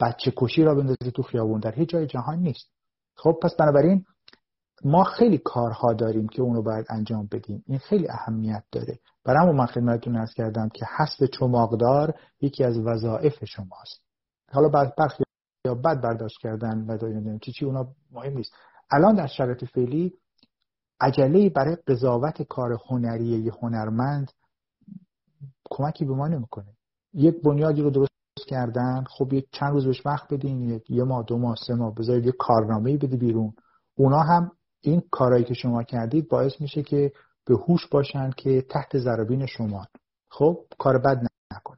بچه 0.00 0.32
کشی 0.36 0.62
را 0.62 0.74
بندازه 0.74 1.10
تو 1.14 1.22
خیابان 1.22 1.60
در 1.60 1.74
هیچ 1.74 1.88
جای 1.88 2.06
جهان 2.06 2.38
نیست. 2.38 2.70
خب 3.16 3.38
پس 3.42 3.56
بنابراین 3.58 4.04
ما 4.84 5.04
خیلی 5.04 5.38
کارها 5.38 5.92
داریم 5.92 6.28
که 6.28 6.42
اونو 6.42 6.62
باید 6.62 6.86
انجام 6.88 7.28
بدیم. 7.32 7.64
این 7.66 7.78
خیلی 7.78 8.08
اهمیت 8.08 8.64
داره. 8.72 8.98
برای 9.24 9.56
من 9.56 9.66
خدمتتون 9.66 10.16
ارز 10.16 10.34
کردم 10.34 10.68
که 10.68 10.86
حسب 10.96 11.26
چماقدار 11.26 12.14
یکی 12.40 12.64
از 12.64 12.78
وظایف 12.78 13.44
شماست. 13.44 14.02
حالا 14.52 14.68
بعد 14.68 14.94
برخی 14.96 15.24
یا 15.66 15.74
بد 15.74 16.00
برداشت 16.00 16.38
کردن 16.40 16.86
و 16.88 17.38
چی 17.38 17.52
چی 17.52 17.64
اونا 17.64 17.88
مهم 18.10 18.32
نیست. 18.32 18.52
الان 18.90 19.14
در 19.14 19.26
شرایط 19.26 19.64
فعلی 19.64 20.12
عجله 21.00 21.48
برای 21.48 21.76
قضاوت 21.86 22.42
کار 22.42 22.78
هنری 22.88 23.24
یه 23.24 23.52
هنرمند 23.62 24.32
کمکی 25.70 26.04
به 26.04 26.14
ما 26.14 26.28
نمی‌کنه. 26.28 26.76
یک 27.14 27.42
بنیادی 27.42 27.82
رو 27.82 27.90
درست 27.90 28.12
کردن 28.48 29.04
خب 29.08 29.32
یک 29.32 29.48
چند 29.52 29.72
روز 29.72 29.86
بهش 29.86 30.06
وقت 30.06 30.34
بدین 30.34 30.80
یه 30.88 31.04
ماه 31.04 31.24
دو 31.24 31.38
ماه 31.38 31.56
سه 31.66 31.74
ماه 31.74 31.94
بذارید 31.94 32.26
یه 32.26 32.32
کارنامه 32.32 32.96
بده 32.96 33.16
بیرون. 33.16 33.52
اونا 33.94 34.20
هم 34.20 34.50
این 34.82 35.02
کارهایی 35.10 35.44
که 35.44 35.54
شما 35.54 35.82
کردید 35.82 36.28
باعث 36.28 36.60
میشه 36.60 36.82
که 36.82 37.12
به 37.46 37.54
هوش 37.54 37.86
باشن 37.86 38.30
که 38.30 38.62
تحت 38.62 38.98
ضربین 38.98 39.46
شما. 39.46 39.86
خب 40.28 40.58
کار 40.78 40.98
بد 40.98 41.26
نکنن. 41.52 41.76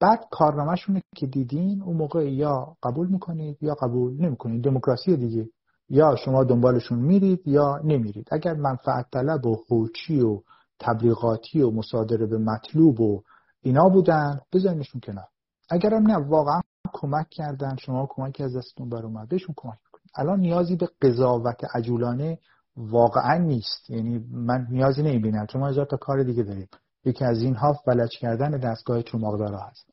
بعد 0.00 0.24
کارنامهشون 0.30 1.02
که 1.16 1.26
دیدین 1.26 1.82
اون 1.82 1.96
موقع 1.96 2.32
یا 2.32 2.76
قبول 2.82 3.08
می‌کنید 3.08 3.62
یا 3.62 3.74
قبول 3.74 4.16
نمی‌کنید. 4.20 4.64
دموکراسی 4.64 5.16
دیگه 5.16 5.48
یا 5.88 6.16
شما 6.16 6.44
دنبالشون 6.44 6.98
میرید 6.98 7.48
یا 7.48 7.80
نمیرید. 7.84 8.28
اگر 8.32 8.54
منفعت 8.54 9.06
طلب 9.12 9.46
و 9.46 9.64
هوچی 9.70 10.20
و 10.20 10.40
تبلیغاتی 10.78 11.62
و 11.62 11.70
مصادره 11.70 12.26
به 12.26 12.38
مطلوب 12.38 13.00
و 13.00 13.22
اینا 13.62 13.88
بودن 13.88 14.40
بذارینشون 14.52 15.00
کنار. 15.00 15.28
اگر 15.70 15.94
هم 15.94 16.06
نه 16.06 16.16
واقعا 16.16 16.60
کمک 16.92 17.26
کردن. 17.30 17.76
شما 17.76 18.06
کمکی 18.10 18.42
از 18.42 18.56
دستتون 18.56 18.88
بر 18.88 19.02
اومد. 19.02 19.28
بهشون 19.28 19.54
کمک 19.56 19.78
الان 20.16 20.40
نیازی 20.40 20.76
به 20.76 20.88
قضاوت 21.02 21.64
عجولانه 21.74 22.38
واقعا 22.76 23.38
نیست. 23.38 23.90
یعنی 23.90 24.18
من 24.30 24.66
نیازی 24.70 25.02
نمی‌بینم. 25.02 25.46
چون 25.46 25.60
ما 25.60 25.68
هزار 25.68 25.86
تا 25.86 25.96
کار 25.96 26.22
دیگه 26.22 26.42
داریم 26.42 26.68
یکی 27.04 27.24
از 27.24 27.42
اینها 27.42 27.72
فلج 27.72 28.10
کردن 28.20 28.50
دستگاه 28.50 29.02
چماقدارا 29.02 29.58
هست. 29.58 29.90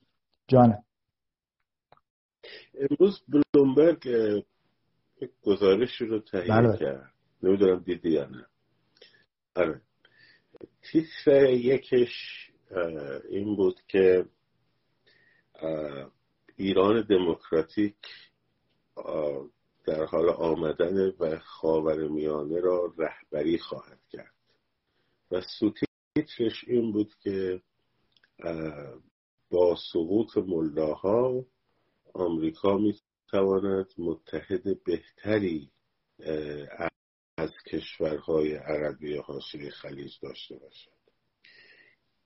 جانه 0.47 0.83
امروز 2.75 3.21
بلومبرگ 3.53 4.07
گزارش 5.43 6.01
رو 6.01 6.19
تهیه 6.19 6.47
بله. 6.47 6.77
کرد. 6.77 7.11
نمی‌دونم 7.43 7.79
دیدی 7.79 8.09
یا 8.09 8.25
نه. 8.25 8.45
آره. 9.55 9.81
تیتر 10.81 11.49
یکش 11.49 12.11
این 13.29 13.55
بود 13.55 13.81
که 13.87 14.25
ایران 16.55 17.01
دموکراتیک 17.01 17.95
در 19.85 20.05
حال 20.05 20.29
آمدن 20.29 21.13
و 21.19 21.39
خاور 21.39 22.07
میانه 22.07 22.59
را 22.59 22.93
رهبری 22.97 23.57
خواهد 23.57 23.99
کرد. 24.11 24.33
و 25.31 25.41
سوتیترش 25.41 26.63
این 26.67 26.91
بود 26.91 27.13
که 27.23 27.61
با 29.49 29.75
سقوط 29.93 30.37
ملاها 30.37 31.45
آمریکا 32.13 32.77
می 32.77 32.99
تواند 33.27 33.93
متحد 33.97 34.83
بهتری 34.83 35.71
از 37.37 37.51
کشورهای 37.67 38.53
عربی 38.55 39.17
حاشیه 39.17 39.69
خلیج 39.69 40.11
داشته 40.21 40.55
باشد. 40.55 40.91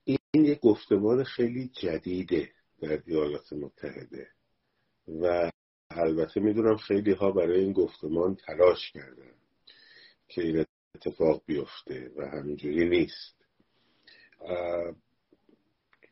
این 0.05 0.17
یک 0.45 0.59
گفتمان 0.59 1.23
خیلی 1.23 1.67
جدیده 1.67 2.51
در 2.81 3.03
ایالات 3.05 3.53
متحده 3.53 4.27
و 5.21 5.51
البته 5.99 6.39
می‌دونم 6.39 6.77
خیلی 6.77 7.11
ها 7.11 7.31
برای 7.31 7.59
این 7.59 7.73
گفتمان 7.73 8.35
تلاش 8.35 8.91
کردن 8.91 9.31
که 10.27 10.41
این 10.41 10.65
اتفاق 10.95 11.41
بیفته 11.45 12.11
و 12.17 12.25
همینجوری 12.25 12.89
نیست. 12.89 13.45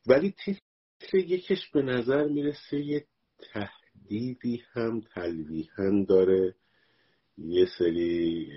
ولی 0.07 0.35
تیتر 0.45 1.17
یکش 1.17 1.69
به 1.69 1.81
نظر 1.81 2.27
می‌رسه 2.27 2.79
یه 2.79 3.05
تهدیدی 3.53 4.63
هم 4.73 5.01
تلویحا 5.01 6.05
داره. 6.09 6.55
یه 7.37 7.67
سری 7.77 8.51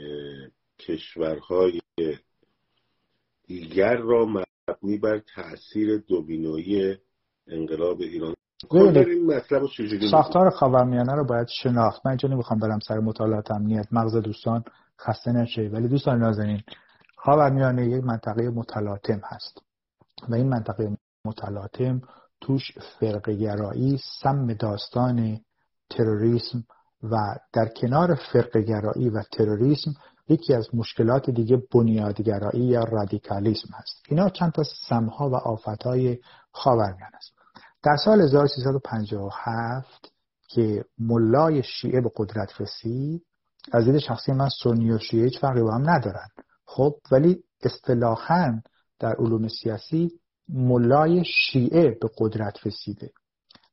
کشورهای 0.79 1.81
دیگر 3.47 3.97
را 3.97 4.27
مبنی 4.27 4.99
بر 4.99 5.18
تاثیر 5.18 5.97
دومینویی 5.97 6.97
انقلاب 7.47 8.01
ایران 8.01 8.35
ساختار 10.11 10.50
خاورمیانه 10.50 11.14
رو 11.14 11.24
باید 11.24 11.46
شناخت. 11.48 12.07
من 12.07 12.11
اینجا 12.11 12.28
نمی‌خوام 12.28 12.61
برم 12.61 12.78
سر 12.78 12.98
مطالعات 12.98 13.50
امنیت 13.50 13.86
مغز 13.92 14.16
دوستان. 14.16 14.64
خسته 15.00 15.32
نشه 15.32 15.70
ولی 15.72 15.88
دوستان 15.88 16.18
نازنین 16.18 16.62
خاورمیانه 17.16 17.86
یک 17.86 18.04
منطقه 18.04 18.50
متلاطم 18.50 19.20
هست. 19.24 19.62
و 20.28 20.34
این 20.34 20.48
منطقه 20.48 20.96
متلاطم 21.24 22.02
توش 22.40 22.72
فرقگرایی 23.00 24.00
سم 24.22 24.52
داستان 24.52 25.40
تروریسم 25.90 26.64
و 27.02 27.16
در 27.52 27.68
کنار 27.68 28.14
فرقگرایی 28.14 29.11
و 29.11 29.22
تروریسم 29.32 29.90
یکی 30.28 30.54
از 30.54 30.74
مشکلات 30.74 31.30
دیگه 31.30 31.62
بنیادگرایی 31.74 32.64
یا 32.64 32.84
رادیکالیسم 32.84 33.68
هست. 33.74 34.02
اینا 34.09 34.28
چند 34.28 34.52
تا 34.52 34.62
سمها 34.88 35.30
و 35.30 35.34
آفتهای 35.34 36.18
خاورمیانه 36.52 37.16
است. 37.16 37.36
در 37.87 37.97
سال 37.97 38.20
1357 38.20 40.12
که 40.49 40.84
ملای 40.99 41.62
شیعه 41.62 42.01
به 42.01 42.11
قدرت 42.16 42.61
رسید 42.61 43.22
از 43.72 43.84
دید 43.84 43.99
شخصی 43.99 44.32
من 44.32 44.49
سنی 44.62 44.93
و 44.93 44.99
شیعه 44.99 45.24
هیچ 45.24 45.41
فرقی 45.41 45.62
با 45.62 45.74
هم 45.74 45.91
ندارن. 45.91 46.28
خب 46.64 46.95
ولی 47.11 47.43
اصطلاحا 47.62 48.61
در 48.99 49.14
علوم 49.18 49.49
سیاسی 49.49 50.20
ملای 50.49 51.24
شیعه 51.24 51.99
به 52.01 52.11
قدرت 52.18 52.66
رسیده. 52.66 53.11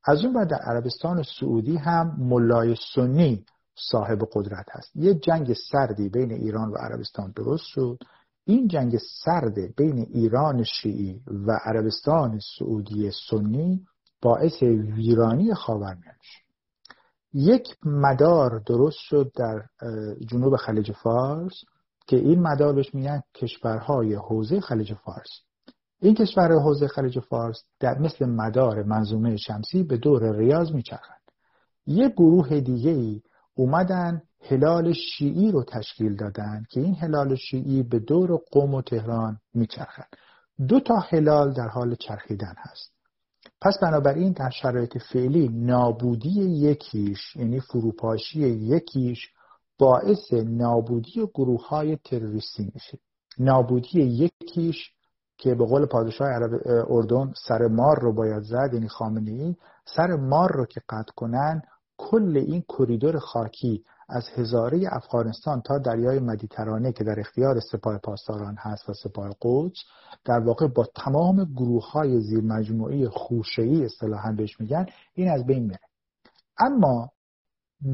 از 0.04 0.24
اون 0.24 0.32
بعد 0.32 0.50
در 0.50 0.60
عربستان 0.62 1.22
سعودی 1.40 1.76
هم 1.76 2.16
ملای 2.18 2.76
سنی 2.94 3.44
صاحب 3.90 4.18
قدرت 4.32 4.66
هست. 4.70 4.96
یه 4.96 5.14
جنگ 5.14 5.54
سردی 5.72 6.08
بین 6.08 6.32
ایران 6.32 6.70
و 6.70 6.76
عربستان 6.76 7.32
درست 7.36 7.64
شد. 7.66 7.98
این 8.44 8.68
جنگ 8.68 8.98
سرد 9.24 9.76
بین 9.76 9.98
ایران 9.98 10.64
شیعی 10.64 11.20
و 11.26 11.52
عربستان 11.64 12.40
سعودی 12.58 13.10
سنی 13.30 13.86
باعث 14.24 14.62
ویرانی 14.62 15.54
خاورمیانه 15.54 16.18
یک 17.32 17.68
مدار 17.84 18.58
درست 18.66 18.98
شد 18.98 19.32
در 19.36 19.62
جنوب 20.30 20.56
خلیج 20.56 20.92
فارس 20.92 21.54
که 22.06 22.16
این 22.16 22.42
مدار 22.42 22.74
بهش 22.74 22.94
میگن 22.94 23.22
کشورهای 23.34 24.14
حوزه 24.14 24.60
خلیج 24.60 24.94
فارس. 24.94 25.30
این 26.00 26.14
کشور 26.14 26.52
حوزه 26.52 26.88
خلیج 26.88 27.18
فارس 27.18 27.64
در 27.80 27.98
مثل 27.98 28.26
مدار 28.26 28.82
منظومه 28.82 29.36
شمسی 29.36 29.82
به 29.82 29.96
دور 29.96 30.36
ریاض 30.36 30.72
میچرخند 30.72 31.20
یک 31.86 32.12
گروه 32.12 32.60
دیگه 32.60 32.90
ای 32.90 33.22
اومدن 33.54 34.22
هلال 34.40 34.92
شیعی 34.92 35.50
رو 35.50 35.64
تشکیل 35.64 36.16
دادن 36.16 36.64
که 36.70 36.80
این 36.80 36.94
هلال 36.94 37.34
شیعی 37.34 37.82
به 37.82 37.98
دور 37.98 38.40
قوم 38.52 38.74
و 38.74 38.82
تهران 38.82 39.38
میچرخند 39.54 40.08
دو 40.68 40.80
تا 40.80 40.96
هلال 40.96 41.52
در 41.52 41.68
حال 41.68 41.94
چرخیدن 41.94 42.54
هست. 42.58 42.93
پس 43.64 43.78
بنابراین 43.82 44.32
در 44.32 44.50
شرایط 44.50 44.98
فعلی 45.12 45.48
نابودی 45.48 46.40
یکیش 46.40 47.36
یعنی 47.36 47.60
فروپاشی 47.60 48.40
یکیش 48.48 49.28
باعث 49.78 50.32
نابودی 50.32 51.26
گروه 51.34 51.68
های 51.68 51.96
تروریستی 51.96 52.70
میشه. 52.74 52.98
نابودی 53.38 54.00
یکیش 54.00 54.90
که 55.38 55.54
به 55.54 55.64
قول 55.64 55.86
پادشاه 55.86 56.28
عرب 56.28 56.50
اردن 56.90 57.32
سر 57.48 57.66
مار 57.66 58.00
رو 58.00 58.12
باید 58.12 58.42
زد 58.42 58.70
یعنی 58.72 58.88
خامنه 58.88 59.30
ای 59.30 59.54
سر 59.96 60.16
مار 60.16 60.52
رو 60.52 60.66
که 60.66 60.80
قطع 60.88 61.12
کنن 61.16 61.62
کل 61.98 62.36
این 62.36 62.62
کریدور 62.68 63.18
خاکی 63.18 63.84
از 64.08 64.28
هزاره 64.28 64.88
افغانستان 64.90 65.60
تا 65.60 65.78
دریای 65.78 66.18
مدیترانه 66.18 66.92
که 66.92 67.04
در 67.04 67.20
اختیار 67.20 67.60
سپاه 67.60 67.98
پاسداران 67.98 68.56
هست 68.58 68.88
و 68.88 68.92
سپاه 68.92 69.30
قدس 69.42 69.78
در 70.24 70.38
واقع 70.38 70.66
با 70.66 70.86
تمام 70.94 71.44
گروه 71.44 71.90
های 71.90 72.20
زیر 72.20 72.44
مجموعی 72.44 73.08
خوشهی 73.08 73.84
اصطلاحا 73.84 74.32
بهش 74.32 74.60
میگن 74.60 74.86
این 75.14 75.30
از 75.30 75.46
بین 75.46 75.62
میره. 75.62 75.78
اما 76.58 77.10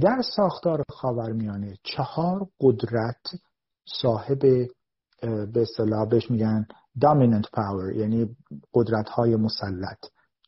در 0.01 0.23
ساختار 0.37 0.83
خاورمیانه 0.89 1.77
چهار 1.83 2.49
قدرت 2.61 3.23
صاحب 4.03 4.39
به 5.53 5.63
اصطلاح 5.63 6.09
بهش 6.09 6.31
میگن 6.31 6.67
dominant 6.99 7.47
power 7.57 7.97
یعنی 7.97 8.37
قدرت 8.75 9.09
های 9.09 9.37
مسلط. 9.37 9.99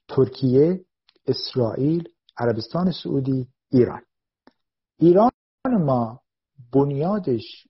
ترکیه 0.09 0.85
اسرائیل 1.27 2.09
عربستان 2.39 2.93
سعودی 2.93 3.49
ایران. 3.71 4.03
ایران 4.99 5.31
ما 5.67 6.21
بنیادش 6.73 7.67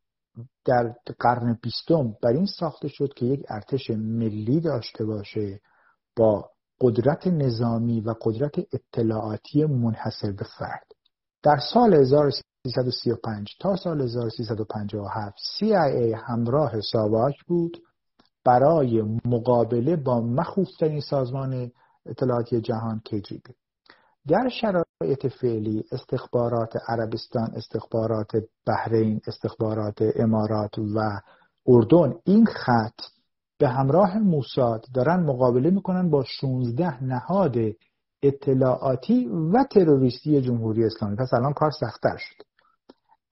در 0.64 0.94
قرن 1.18 1.58
بیستم 1.62 2.16
بر 2.22 2.30
این 2.30 2.46
ساخته 2.46 2.88
شد 2.88 3.14
که 3.14 3.26
یک 3.26 3.46
ارتش 3.48 3.90
ملی 3.90 4.60
داشته 4.60 5.04
باشه 5.04 5.60
با 6.16 6.50
قدرت 6.80 7.26
نظامی 7.26 8.00
و 8.00 8.14
قدرت 8.22 8.54
اطلاعاتی 8.58 9.64
منحصر 9.64 10.32
به 10.32 10.44
فرد. 10.58 10.86
در 11.42 11.58
سال 11.72 11.94
1335 11.94 13.48
تا 13.60 13.76
سال 13.76 14.00
1357 14.00 15.36
CIA 15.36 16.14
همراه 16.26 16.80
ساواک 16.80 17.44
بود 17.46 17.82
برای 18.44 19.02
مقابله 19.24 19.96
با 19.96 20.20
مخوفترین 20.20 21.00
سازمان 21.00 21.72
اطلاعاتی 22.06 22.60
جهان 22.60 23.02
KGB 23.08 23.61
در 24.28 24.48
شرایط 24.48 25.26
فعلی 25.26 25.84
استخبارات 25.92 26.72
عربستان 26.88 27.50
استخبارات 27.56 28.30
بحرین 28.66 29.20
استخبارات 29.26 30.02
امارات 30.16 30.78
و 30.78 31.20
اردن 31.66 32.14
این 32.24 32.46
خط 32.46 33.00
به 33.58 33.68
همراه 33.68 34.18
موساد 34.18 34.84
دارن 34.94 35.20
مقابله 35.20 35.70
می‌کنن 35.70 36.10
با 36.10 36.24
16 36.24 37.04
نهاد 37.04 37.56
اطلاعاتی 38.22 39.28
و 39.28 39.64
تروریستی 39.64 40.40
جمهوری 40.40 40.84
اسلامی. 40.84 41.16
پس 41.16 41.34
الان 41.34 41.52
کار 41.52 41.70
سختتر 41.70 42.16
شد. 42.16 42.44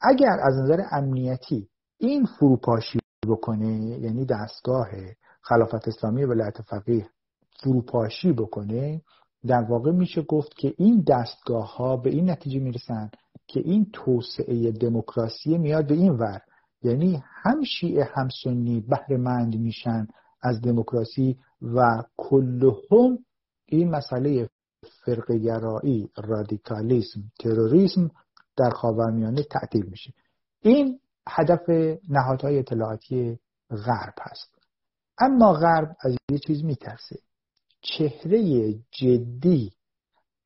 اگر 0.01 0.37
از 0.43 0.55
نظر 0.59 0.83
امنیتی 0.91 1.69
این 1.99 2.27
فروپاشی 2.27 2.99
بکنه 3.29 3.99
یعنی 3.99 4.25
دستگاه 4.25 4.89
خلافت 5.43 5.89
اسلامی 5.89 6.25
ولایت 6.25 6.63
فقیه 6.63 7.11
فروپاشی 7.63 8.33
بکنه 8.33 9.03
در 9.47 9.63
واقع 9.63 9.91
میشه 9.91 10.23
گفت 10.23 10.55
که 10.55 10.75
این 10.79 11.05
دستگاه 11.09 11.77
ها 11.77 11.97
به 11.97 12.11
این 12.11 12.31
نتیجه 12.31 12.61
می‌رسن 12.61 13.11
که 13.47 13.61
این 13.61 13.91
توسعه 13.93 14.71
دموکراسی 14.71 15.59
میاد 15.59 15.87
به 15.87 15.95
این 15.95 16.13
ور. 16.13 16.41
یعنی 16.83 17.23
هم 17.25 17.65
شیعه 17.65 18.09
هم 18.15 18.29
سنی 18.45 18.81
بهره 18.81 19.17
مند 19.17 19.57
میشن 19.57 20.07
از 20.43 20.61
دموکراسی 20.61 21.39
و 21.63 22.03
کلهم 22.17 23.19
این 23.67 23.91
مسئله 23.91 24.49
فرقگرایی 25.05 26.11
رادیکالیسم 26.17 27.21
تروریسم 27.41 28.11
در 28.57 28.71
خاورمیانه 28.71 29.43
تعطیل 29.43 29.87
میشه. 29.87 30.13
این 30.61 31.01
هدف 31.29 31.71
نهادهای 32.09 32.59
اطلاعاتی 32.59 33.39
غرب 33.71 34.15
هست. 34.21 34.59
اما 35.19 35.53
غرب 35.53 35.97
از 36.01 36.17
یه 36.31 36.39
چیز 36.39 36.65
میترسه. 36.65 37.17
چهره 37.83 38.73
جدی 38.91 39.73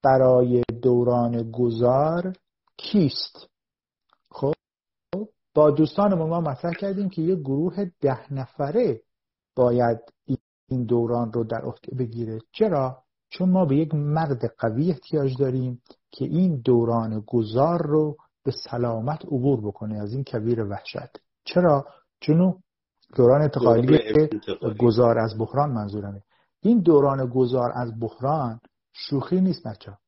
برای 0.02 0.62
دوران 0.82 1.50
گذار 1.50 2.32
کیست؟ 2.76 3.48
خب 4.30 4.54
با 5.54 5.70
دوستان 5.70 6.14
ما 6.14 6.40
مطرح 6.40 6.72
کردیم 6.72 7.08
که 7.08 7.22
یه 7.22 7.34
گروه 7.34 7.84
ده 8.00 8.32
نفره 8.32 9.00
باید 9.56 9.98
این 10.68 10.84
دوران 10.84 11.32
رو 11.32 11.44
در 11.44 11.60
عهده 11.62 11.96
بگیره. 11.98 12.38
چرا؟ 12.52 13.02
چون 13.28 13.50
ما 13.50 13.64
به 13.64 13.76
یک 13.76 13.94
مرد 13.94 14.54
قوی 14.58 14.90
احتیاج 14.90 15.36
داریم 15.38 15.82
که 16.10 16.24
این 16.24 16.60
دوران 16.64 17.24
گذار 17.26 17.86
رو 17.86 18.16
به 18.44 18.52
سلامت 18.70 19.24
عبور 19.24 19.60
بکنه 19.60 20.02
از 20.02 20.12
این 20.12 20.24
کبیر 20.24 20.64
وحشت. 20.64 21.18
چرا؟ 21.44 21.86
چون 22.20 22.54
دوران 23.16 23.42
انتقالی. 23.42 23.98
گذار 24.78 25.18
از 25.18 25.38
بحران 25.38 25.70
منظورمه. 25.70 26.22
این 26.64 26.80
دوران 26.80 27.26
گذار 27.26 27.72
از 27.74 28.00
بحران 28.00 28.60
شوخی 28.92 29.40
نیست 29.40 29.66
بچه 29.66 29.98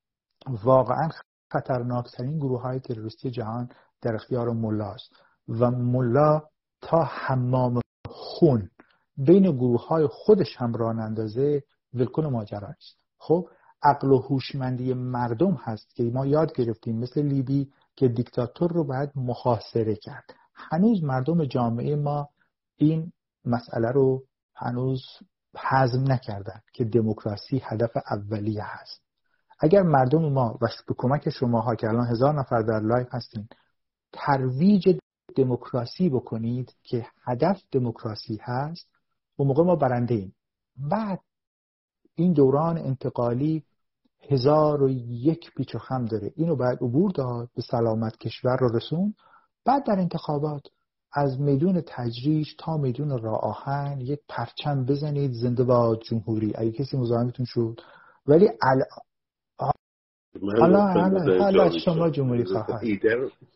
واقعا 0.65 1.09
خطرناکترین 1.53 2.39
گروه 2.39 2.63
های 2.63 2.81
تروریستی 2.81 3.31
جهان 3.31 3.69
در 4.03 4.15
اختیار 4.15 4.51
ملاست 4.51 5.13
و 5.49 5.71
ملا 5.71 6.43
تا 6.81 7.03
حمام 7.03 7.81
خون 8.09 8.71
بین 9.17 9.43
گروه 9.43 9.87
های 9.87 10.07
خودش 10.07 10.57
هم 10.57 10.75
ران 10.75 11.01
اندازه 11.01 11.63
ولکن 11.95 12.27
ماجرا 12.27 12.69
است. 12.69 12.99
خب 13.19 13.49
عقل 13.83 14.11
و 14.11 14.19
هوشمندی 14.19 14.95
مردم 14.95 15.53
هست 15.53 15.95
که 15.95 16.03
ما 16.03 16.27
یاد 16.27 16.53
گرفتیم 16.53 16.99
مثل 16.99 17.23
لیبی 17.23 17.73
که 17.97 18.09
دیکتاتور 18.09 18.73
رو 18.73 18.85
باید 18.85 19.11
محاصره 19.15 19.97
کرد. 19.97 20.25
هنوز 20.55 21.05
مردم 21.05 21.45
جامعه 21.45 21.97
ما 21.97 22.29
این 22.77 23.13
مسئله 23.45 23.91
رو 23.91 24.23
هنوز 24.55 25.03
حزم 25.59 26.13
نکردن 26.13 26.61
که 26.73 26.85
دموکراسی 26.85 27.63
هدف 27.65 27.91
اولیه 28.11 28.63
هست. 28.65 29.03
اگر 29.61 29.83
مردم 29.83 30.33
ما 30.33 30.59
و 30.63 30.67
به 30.89 30.95
کمک 30.99 31.31
شما 31.31 31.61
ها 31.61 31.75
که 31.75 31.89
الان 31.89 32.07
هزار 32.07 32.35
نفر 32.35 32.63
در 32.63 32.81
live 32.81 33.15
هستین 33.15 33.49
ترویج 34.13 34.99
دموکراسی 35.37 36.09
بکنید 36.09 36.75
که 36.83 37.07
هدف 37.25 37.63
دموکراسی 37.73 38.41
هست 38.43 38.89
و 39.39 39.45
موقع 39.45 39.65
ما 39.65 39.77
برنده 39.77 40.15
ایم. 40.15 40.35
بعد 40.77 41.21
این 42.15 42.33
دوران 42.33 42.79
انتقالی 42.79 43.65
هزار 44.31 44.83
و 44.83 44.89
یک 45.09 45.55
پیچ 45.55 45.75
و 45.75 45.79
خم 45.79 46.05
داره. 46.05 46.33
اینو 46.37 46.57
باید 46.57 46.79
عبور 46.83 47.11
داد 47.11 47.51
به 47.55 47.63
سلامت 47.63 48.17
کشور 48.17 48.57
رو 48.57 48.77
رسون. 48.77 49.15
بعد 49.65 49.87
در 49.87 49.99
انتخابات 49.99 50.63
از 51.13 51.41
میدون 51.41 51.83
تجریش 51.87 52.55
تا 52.59 52.77
میدون 52.77 53.23
راه 53.23 53.41
آهن 53.41 54.01
یک 54.01 54.21
پرچم 54.29 54.85
بزنید. 54.85 55.33
زنده 55.33 55.65
باد 55.65 55.97
جمهوری. 55.97 56.53
اگه 56.55 56.73
کسی 56.73 56.97
مزاحمتون 56.97 57.47
شد. 57.47 57.81
ولی 58.27 58.49
حالا 58.63 58.85
حالا 60.61 61.39
حالا 61.39 61.79
شما 61.79 62.11
جمهوری 62.11 62.45
خواهد. 62.45 62.83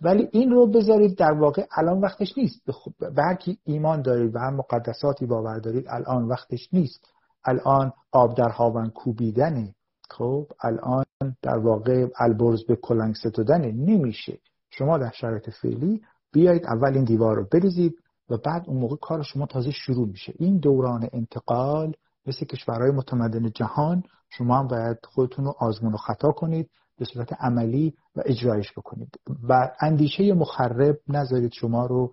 ولی 0.03 0.29
این 0.33 0.51
رو 0.51 0.67
بذارید 0.67 1.19
در 1.19 1.33
واقع 1.33 1.67
الان 1.77 2.01
وقتش 2.01 2.39
نیست. 2.39 2.67
به 2.99 3.23
هر 3.23 3.35
کی 3.35 3.59
ایمان 3.65 4.03
دارید 4.03 4.37
و 4.37 4.39
هر 4.39 4.51
مقدساتی 4.51 5.27
باور 5.27 5.59
دارید. 5.59 5.85
الان 5.89 6.29
وقتش 6.29 6.69
نیست. 6.73 7.05
الان 7.45 7.93
آب 8.13 8.37
در 8.37 8.49
هاون 8.49 8.91
کوبیدنه. 8.91 9.75
خب 10.11 10.47
الان 10.61 11.05
در 11.43 11.59
واقع 11.59 12.07
البرز 12.19 12.65
به 12.65 12.77
کلنگ 12.77 13.15
ستودنه. 13.15 13.73
نمیشه. 13.73 14.39
شما 14.71 14.99
در 14.99 15.11
شرایط 15.11 15.51
فعلی 15.51 16.01
بیایید 16.33 16.66
اول 16.66 16.95
این 16.95 17.05
دیوار 17.05 17.37
رو 17.37 17.47
بریزید 17.53 17.95
و 18.31 18.37
بعد 18.37 18.64
اون 18.66 18.81
موقع 18.81 18.97
کار 18.97 19.22
شما 19.22 19.47
تازه 19.47 19.70
شروع 19.70 20.09
میشه. 20.09 20.33
این 20.39 20.59
دوران 20.59 21.09
انتقال 21.12 21.95
مثل 22.26 22.47
کشورهای 22.47 22.91
متمدن 22.91 23.51
جهان 23.51 24.03
شما 24.28 24.59
هم 24.59 24.66
باید 24.66 24.99
خودتون 25.05 25.45
رو 25.45 25.55
آزمون 25.59 25.95
و 25.95 25.97
خطا 25.97 26.31
کنید 26.31 26.70
به 26.99 27.05
صورت 27.05 27.33
عملی 27.33 27.95
و 28.16 28.22
اجرایش 28.24 28.72
بکنید. 28.72 29.14
و 29.49 29.70
اندیشه 29.81 30.35
مخرب 30.35 30.99
نذارید 31.09 31.53
شما 31.53 31.87
رو 31.87 32.12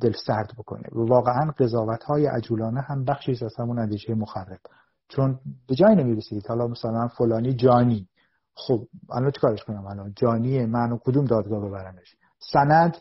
دل 0.00 0.12
سرد 0.26 0.52
بکنه. 0.58 0.88
و 0.92 0.98
واقعا 0.98 1.50
قضاوت 1.58 2.04
های 2.04 2.26
عجولانه 2.26 2.80
هم 2.80 3.04
بخشی 3.04 3.32
از 3.32 3.54
همون 3.58 3.78
اندیشه 3.78 4.14
مخرب. 4.14 4.60
چون 5.08 5.40
به 5.68 5.74
جایی 5.74 5.96
نمی‌رسید. 5.96 6.46
حالا 6.46 6.66
مثلا 6.66 7.08
فلانی 7.08 7.54
جانی. 7.54 8.08
خب 8.54 8.86
الان 9.10 9.32
کارش 9.40 9.64
کنم 9.64 9.86
الان؟ 9.86 10.12
جانی 10.16 10.66
من 10.66 10.98
کدوم 11.04 11.24
دادگاه 11.24 11.68
ببرمش؟ 11.68 12.16
سند 12.52 12.96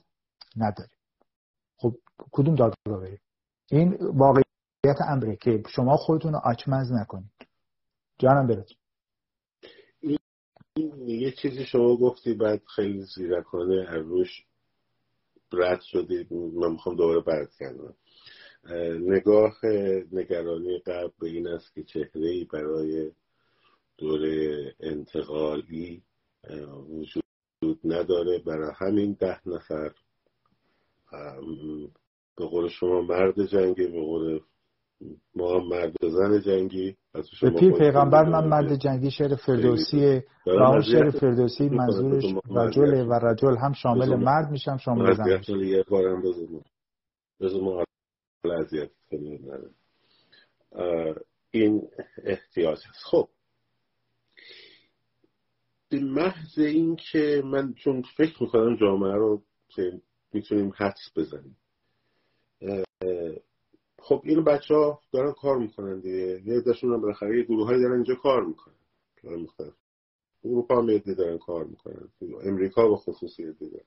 نداریم. 0.56 0.98
خب 1.78 1.96
کدوم 2.32 2.56
دادگاه 2.56 3.00
بریم؟ 3.00 3.22
این 3.72 3.98
واقعیت 4.02 5.02
امره 5.10 5.36
که 5.36 5.64
شما 5.76 5.98
خودتون 5.98 6.34
رو 6.34 6.40
آچمز 6.44 6.92
نکنید. 6.92 7.32
جانم 8.20 8.48
برد 8.48 8.68
یه 11.08 11.32
چیزی 11.32 11.66
شما 11.66 11.96
گفتی 11.98 12.34
بعد 12.34 12.62
خیلی 12.76 13.06
زیرکانه 13.16 13.86
روش 13.90 14.46
رد 15.54 15.82
شدید 15.82 16.34
من 16.34 16.72
می‌خوام 16.72 16.96
دوباره 16.96 17.20
برد 17.20 17.52
کردم 17.60 17.96
نگاه 19.10 19.58
نگرانی 20.12 20.80
قبل 20.80 21.12
به 21.20 21.28
این 21.28 21.48
است 21.48 21.74
که 21.74 21.84
چهره 21.84 22.30
ای 22.30 22.46
برای 22.46 23.12
دوره 23.98 24.76
انتقالی 24.80 26.04
وجود 26.90 27.80
نداره. 27.84 28.40
برای 28.40 28.72
همین 28.78 29.18
ده 29.20 29.48
نفر 29.48 29.94
به 32.38 32.46
قول 32.46 32.70
شما 32.70 33.02
مرد 33.02 33.46
جنگی 33.46 33.88
به 33.88 34.02
قول 34.02 34.40
ما 35.36 35.60
هم 35.60 35.68
مرد 35.68 35.94
زن 36.02 36.42
جنگی. 36.42 36.98
به 37.42 37.50
پیر 37.50 37.72
پیغمبر 37.72 38.24
من 38.24 38.48
مرد 38.48 38.76
جنگی 38.76 39.12
شعر 39.12 39.36
فردوسی 39.36 40.22
و 40.46 40.50
اون 40.50 40.82
شعر 40.82 41.10
فردوسی 41.10 41.70
منظورش 41.70 42.24
رجل 42.56 43.08
و 43.08 43.14
رجل 43.14 43.58
هم 43.58 43.74
شامل 43.74 44.16
مرد 44.16 44.52
میشم 44.52 44.78
شامل 44.78 45.14
زن 45.14 45.60
یه 45.60 45.84
بارم 45.90 46.22
بزن 46.22 46.64
این 51.52 51.88
احتیاج 52.24 52.78
هست. 52.78 53.04
خب. 53.04 53.30
به 55.90 56.00
محض 56.00 56.60
این 56.60 56.96
که 57.12 57.42
من 57.46 57.74
چون 57.74 58.04
فکر 58.18 58.44
می‌کنم 58.44 58.76
جامعه 58.76 59.14
رو 59.14 59.44
می‌تونیم 60.34 60.74
حدس 60.76 61.12
بزنیم. 61.16 61.58
خب 64.00 64.22
این 64.24 64.44
بچه 64.44 64.74
ها 64.76 65.02
دارن 65.12 65.32
کار 65.32 65.58
می‌کنن 65.58 66.00
دیگه. 66.00 66.42
یه 66.46 66.62
دشون 66.62 66.94
هم 66.94 67.02
بالاخره 67.02 67.38
یه 67.38 67.44
گروه 67.44 67.68
های 67.68 67.82
دارن 67.82 67.94
اینجا 67.94 68.16
کار 68.16 68.44
می‌کنن. 68.44 68.74
مختلف. 69.24 69.74
اروپا 70.44 70.82
هم 70.82 70.90
یه 70.90 71.00
دارن 71.00 71.38
کار 71.38 71.64
می‌کنن. 71.64 72.10
امریکا 72.44 72.90
به 72.90 72.96
خصوصی 72.96 73.54
دیگه 73.54 73.86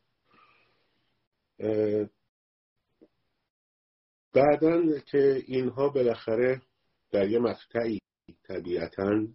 بعدا 4.32 4.98
که 4.98 5.42
اینها 5.46 5.88
بالاخره 5.88 6.62
در 7.10 7.28
یه 7.30 7.38
مقطعی 7.38 7.98
طبیعتا 8.42 9.26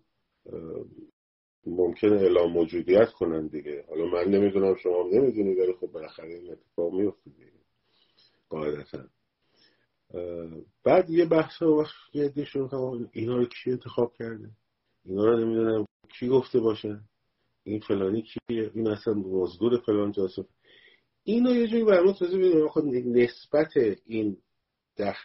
ممکنه 1.66 2.16
اعلام 2.16 2.52
موجودیت 2.52 3.10
کنن 3.10 3.48
دیگه. 3.48 3.86
حالا 3.90 4.06
من 4.06 4.32
نمی‌دونم 4.32 4.76
شما 4.76 5.10
نمی‌دونید 5.12 5.60
ولی 5.60 5.74
خب 5.74 5.88
بالاخره 5.88 6.34
این 6.34 6.52
اتفاق 6.52 6.94
میفته 6.94 7.30
دیگه. 7.30 7.52
قاعدتا. 8.50 9.04
بعد 10.84 11.10
یه 11.10 11.26
بحث 11.26 11.62
و 11.62 11.86
یه 12.14 12.28
دیشون 12.28 13.10
اینا 13.12 13.38
رو 13.38 13.46
کی 13.46 13.72
انتخاب 13.72 14.14
کرده؟ 14.20 14.50
اینا 15.06 15.26
رو 15.26 15.40
نمی‌دونم 15.40 15.86
کی 16.20 16.28
گفته 16.28 16.60
باشن 16.60 17.02
این 17.64 17.80
فلانی 17.80 18.22
کیه؟ 18.22 18.72
این 18.76 18.88
اصلا 18.88 19.14
مزدور 19.14 19.78
فلان 19.78 20.12
جاسوس. 20.12 20.46
اینا 21.24 21.52
یه 21.52 21.68
جوری 21.68 21.84
برای 21.84 22.06
ما 22.06 22.14
توضیح 22.14 22.68
خود 22.68 22.86
نسبت 22.86 23.72
این 24.06 24.38
ده 24.96 25.16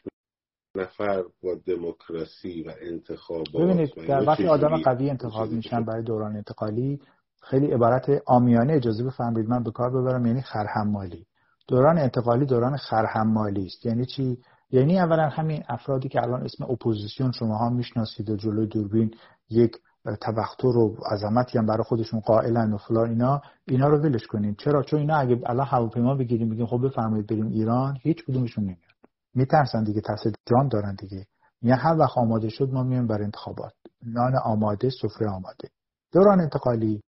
نفر 0.81 1.23
با 1.43 1.55
دموکراسی 1.67 2.63
و 2.63 2.73
انتخابات 2.81 3.49
ببینید 3.55 3.91
در 4.09 4.29
وقتی 4.29 4.47
آدم 4.47 4.77
قوی 4.77 5.11
انتخاب 5.11 5.51
میشن 5.51 5.85
برای 5.85 6.03
دوران 6.03 6.37
انتقالی 6.37 7.01
خیلی 7.43 7.67
عبارت 7.67 8.23
آمیانه 8.27 8.73
اجازه 8.73 9.05
بفرمایید 9.05 9.49
من 9.49 9.63
به 9.63 9.71
کار 9.71 9.91
ببرم 9.91 10.27
یعنی 10.27 10.43
خرحمالی. 10.43 11.27
دوران 11.69 11.99
انتقالی 11.99 12.47
دوران 12.47 12.77
خرحمالی 12.77 13.67
است. 13.67 13.87
یعنی 13.87 14.07
چی؟ 14.07 14.39
یعنی 14.71 15.01
اولا 15.01 15.29
همین 15.29 15.63
افرادی 15.69 16.09
که 16.09 16.23
الان 16.23 16.45
اسم 16.45 16.65
اپوزیسیون 16.65 17.33
شما 17.33 17.57
ها 17.57 17.71
می‌شناسید 17.71 18.31
و 18.31 18.37
جلوی 18.37 18.67
دوربین 18.67 19.11
یک 19.51 19.77
تبختر 20.21 20.67
و 20.67 20.97
عظمتی 21.13 21.59
هم 21.59 21.67
برای 21.67 21.83
خودشون 21.83 22.21
قائلن 22.21 22.73
و 22.73 22.77
فلان 22.77 23.09
اینا 23.09 23.43
اینا 23.69 23.89
رو 23.89 23.99
ولش 23.99 24.27
کنین. 24.27 24.55
چرا؟ 24.55 24.83
چون 24.83 25.01
اینا 25.01 25.17
اگه 25.17 25.41
الان 25.47 25.67
هواپیما 25.67 26.15
بگیریم 26.15 26.49
بگیم 26.49 26.67
خب 26.67 26.87
بفرمایید 26.87 27.27
بریم 27.27 27.47
ایران 27.47 27.99
هیچ 28.03 28.25
کدومشون 28.25 28.65
نمیاد. 28.65 28.79
میترسن 29.37 29.85
دیگه 29.85 30.01
ترس 30.01 30.23
جان 30.51 30.69
دارن 30.69 30.95
دیگه. 30.95 31.27
یعنی 31.63 31.81
هر 31.81 31.97
وقت 31.99 32.19
آماده 32.19 32.49
شد 32.49 32.71
ما 32.73 32.83
میایم 32.83 33.07
برای 33.07 33.25
انتخابات. 33.25 33.73
نان 34.03 34.33
آماده 34.45 34.91
سفره 34.91 35.31
آماده. 35.31 35.71
دوران 36.13 36.41
انتقالی 36.41 37.03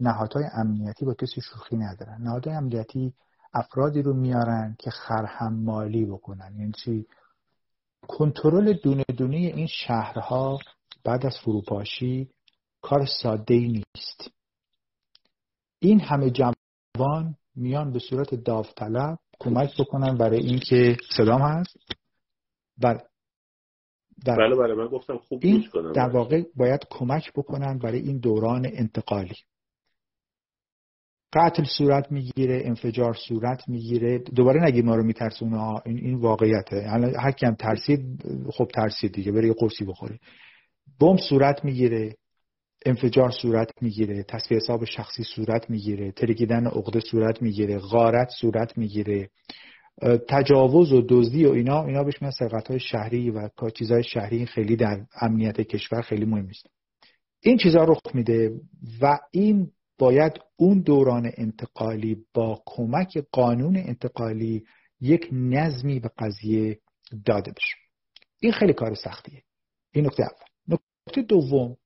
نهادهای 0.00 0.44
امنیتی 0.52 1.04
با 1.04 1.14
کسی 1.14 1.40
شوخی 1.40 1.76
ندارن. 1.76 2.22
نهادهای 2.22 2.56
امنیتی 2.56 3.14
افرادی 3.54 4.02
رو 4.02 4.14
میارن 4.14 4.76
که 4.78 4.90
خرهم 4.90 5.64
مالی 5.64 6.06
بکنن. 6.06 6.54
یعنی 6.58 6.72
چی؟ 6.72 7.06
کنترل 8.08 8.72
دونه 8.72 9.04
دونه 9.16 9.36
این 9.36 9.66
شهرها 9.66 10.58
بعد 11.04 11.26
از 11.26 11.36
فروپاشی 11.44 12.30
کار 12.82 13.06
ساده 13.22 13.54
ای 13.54 13.68
نیست. 13.68 14.30
این 15.78 16.00
همه 16.00 16.30
جوان 16.30 17.36
میان 17.54 17.92
به 17.92 17.98
صورت 17.98 18.34
داوطلب 18.34 19.18
کمک 19.40 19.80
بکنن 19.80 20.16
برای 20.16 20.38
اینکه 20.38 20.96
صدام 21.16 21.40
هست؟ 21.40 21.76
بله. 22.78 23.00
در 24.24 24.36
بله 24.36 24.56
بله 24.56 24.74
من 24.74 24.86
گفتم 24.86 25.18
خوب 25.18 25.40
این 25.42 25.64
کنم. 25.72 25.92
در 25.92 26.08
واقع 26.08 26.42
باید 26.56 26.80
کمک 26.90 27.32
بکنن 27.32 27.78
برای 27.78 27.98
این 27.98 28.18
دوران 28.18 28.66
انتقالی. 28.72 29.34
قتل 31.32 31.64
صورت 31.64 32.12
می‌گیره 32.12 32.62
انفجار 32.64 33.14
صورت 33.28 33.68
می‌گیره. 33.68 34.18
دوباره 34.18 34.64
نگید 34.64 34.84
ما 34.84 34.94
رو 34.96 35.02
میترسونه. 35.02 35.80
این 35.86 35.98
این 35.98 36.14
واقعیته. 36.14 36.76
یعنی 36.76 37.12
هر 37.16 37.30
کیم 37.30 37.54
ترسید 37.54 38.22
خب 38.52 38.66
ترسید 38.74 39.12
دیگه. 39.12 39.32
بره 39.32 39.46
یه 39.46 39.54
قرصی 39.58 39.84
بخوره. 39.84 40.18
بمب 41.00 41.18
صورت 41.18 41.64
می‌گیره. 41.64 42.16
انفجار 42.86 43.30
صورت 43.30 43.70
می‌گیره 43.82 44.22
تصفیه 44.22 44.56
حساب 44.56 44.84
شخصی 44.84 45.22
صورت 45.22 45.70
می‌گیره 45.70 46.12
ترکیدن 46.12 46.66
عقده 46.66 47.00
صورت 47.00 47.42
می‌گیره 47.42 47.78
غارت 47.78 48.28
صورت 48.40 48.78
می‌گیره 48.78 49.30
تجاوز 50.28 50.92
و 50.92 51.06
دزدی 51.08 51.44
و 51.44 51.50
اینا 51.50 51.84
اینا 51.84 52.04
بهش 52.04 52.22
میگن 52.22 52.30
سرقت 52.30 52.68
های 52.68 52.80
شهری 52.80 53.30
و 53.30 53.48
چیزهای 53.74 54.02
شهری. 54.02 54.46
خیلی 54.46 54.76
در 54.76 55.06
امنیت 55.20 55.60
کشور 55.60 56.02
خیلی 56.02 56.24
مهم 56.24 56.46
است 56.48 56.66
این 57.42 57.58
چیزها 57.58 57.84
رخ 57.84 58.00
میده 58.14 58.60
و 59.00 59.18
این 59.30 59.70
باید 59.98 60.32
اون 60.56 60.80
دوران 60.80 61.30
انتقالی 61.36 62.16
با 62.34 62.62
کمک 62.66 63.18
قانون 63.32 63.76
انتقالی 63.76 64.64
یک 65.00 65.28
نظمی 65.32 66.00
به 66.00 66.10
قضیه 66.18 66.78
داده 67.26 67.50
بشه. 67.50 67.76
این 68.40 68.52
خیلی 68.52 68.72
کار 68.72 68.94
سختیه. 68.94 69.42
این 69.92 70.06
نکته 70.06 70.22
اول. 70.22 70.78
نکته 71.08 71.22
دوم 71.22 71.76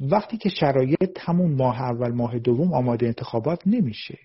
وقتی 0.00 0.36
که 0.36 0.48
شرایط 0.48 1.18
همون 1.20 1.54
ماه 1.54 1.82
اول 1.82 2.12
ماه 2.12 2.38
دوم 2.38 2.74
آماده 2.74 3.06
انتخابات 3.06 3.62
نمیشه. 3.66 4.18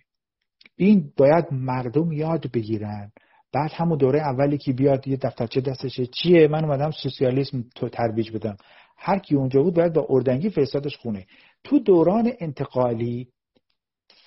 این 0.75 1.13
باید 1.17 1.45
مردم 1.51 2.11
یاد 2.11 2.51
بگیرن. 2.51 3.11
بعد 3.53 3.71
همون 3.73 3.97
دوره 3.97 4.19
اولی 4.19 4.57
که 4.57 4.73
بیاد 4.73 5.07
یه 5.07 5.17
دفترچه 5.17 5.61
دستشه. 5.61 6.05
چیه؟ 6.05 6.47
من 6.47 6.65
اومدم 6.65 6.91
سوسیالیسم 6.91 7.63
تو 7.75 7.89
ترویج 7.89 8.31
بدم. 8.31 8.57
هر 8.97 9.19
کی 9.19 9.35
اونجا 9.35 9.61
بود 9.61 9.75
باید 9.75 9.93
با 9.93 10.05
اردنگی 10.09 10.49
فرستادش 10.49 10.97
خونه. 10.97 11.25
تو 11.63 11.79
دوران 11.79 12.31
انتقالی 12.39 13.27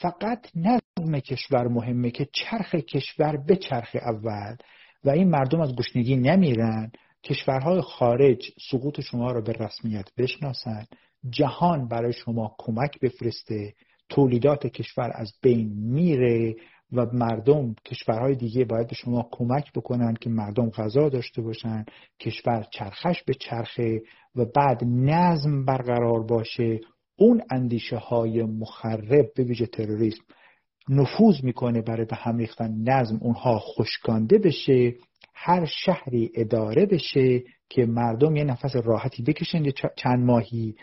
فقط 0.01 0.47
نظم 0.55 1.21
کشور 1.21 1.69
مهمه 1.69 2.11
که 2.11 2.29
چرخ 2.33 2.75
کشور 2.75 3.37
به 3.37 3.57
چرخ 3.57 3.97
اول 4.03 4.57
و 5.05 5.11
این 5.11 5.31
مردم 5.31 5.61
از 5.61 5.75
گشنگی 5.77 6.17
نمیرن. 6.17 6.93
کشورهای 7.25 7.81
خارج 7.81 8.51
سقوط 8.71 9.01
شما 9.01 9.33
را 9.33 9.41
به 9.41 9.53
رسمیت 9.53 10.09
بشناسن. 10.19 10.85
جهان 11.31 11.89
برای 11.89 12.13
شما 12.13 12.57
کمک 12.59 13.01
بفرسته 13.01 13.75
تولیدات 14.09 14.67
کشور 14.67 15.11
از 15.15 15.33
بین 15.43 15.69
میره 15.69 16.55
و 16.93 17.07
مردم 17.13 17.75
کشورهای 17.85 18.35
دیگه 18.35 18.65
باید 18.65 18.89
به 18.89 18.95
شما 18.95 19.29
کمک 19.33 19.73
بکنن 19.73 20.15
که 20.15 20.31
مردم 20.31 20.71
غذا 20.71 21.09
داشته 21.09 21.43
باشن 21.43 21.85
کشور 22.21 22.67
چرخش 22.71 23.23
به 23.23 23.35
چرخه 23.35 24.03
و 24.37 24.45
بعد 24.45 24.85
نظم 24.85 25.65
برقرار 25.65 26.23
باشه. 26.23 26.81
اون 27.17 27.43
اندیشه 27.51 27.97
های 27.97 28.43
مخرب 28.43 29.27
به 29.37 29.45
ویژه 29.45 29.67
تروریسم 29.67 30.23
نفوذ 30.89 31.45
می‌کنه 31.45 31.83
برای 31.83 32.07
به 32.07 32.17
هم 32.17 32.37
ریختن 32.37 32.75
نظم 32.89 33.19
اونها 33.23 33.59
خشکانده 33.59 34.39
بشه 34.39 34.95
هر 35.35 35.65
شهری 35.65 36.31
اداره 36.35 36.87
بشه 36.87 37.43
که 37.69 37.87
مردم 37.87 38.37
یه 38.37 38.45
نفس 38.45 38.77
راحتی 38.85 39.23
بکشن 39.23 39.71
چند 39.97 40.25
ماهی 40.25 40.75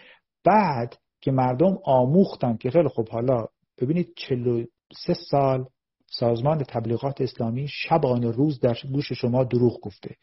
بعد 0.44 0.98
که 1.22 1.32
مردم 1.32 1.78
آموختن 1.84 2.58
که 2.58 2.72
خیلی 2.72 2.88
خوب 2.88 3.10
حالا 3.10 3.46
ببینید 3.78 4.14
43 4.16 5.14
سال 5.14 5.66
سازمان 6.12 6.64
تبلیغات 6.64 7.22
اسلامی 7.22 7.68
شبانه 7.68 8.32
روز 8.32 8.60
در 8.60 8.78
گوش 8.92 9.14
شما 9.14 9.44
دروغ 9.44 9.80
گفته. 9.82 10.16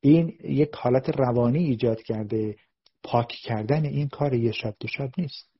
این 0.00 0.38
یک 0.44 0.74
حالت 0.74 1.08
روانی 1.08 1.58
ایجاد 1.58 2.02
کرده. 2.02 2.56
پاک 3.02 3.28
کردن 3.28 3.84
این 3.84 4.08
کار 4.08 4.34
یه 4.34 4.52
شب 4.52 4.74
دو 4.80 4.88
شب 4.88 5.10
نیست. 5.18 5.50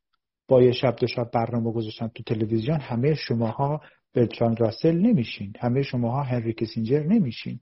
با 0.49 0.63
یه 0.63 0.73
شب 0.73 0.97
دو 0.97 1.07
شب 1.07 1.31
برنامه 1.31 1.73
گذاشتن 1.73 2.09
تو 2.09 2.23
تلویزیون 2.23 2.81
همه 2.81 3.15
شماها 3.15 3.81
برتران 4.15 4.57
راسل 4.57 4.97
نمیشین. 4.97 5.53
همه 5.61 5.83
شماها 5.83 6.23
هنری 6.23 6.53
کسینجر 6.53 7.03
نمیشین. 7.03 7.61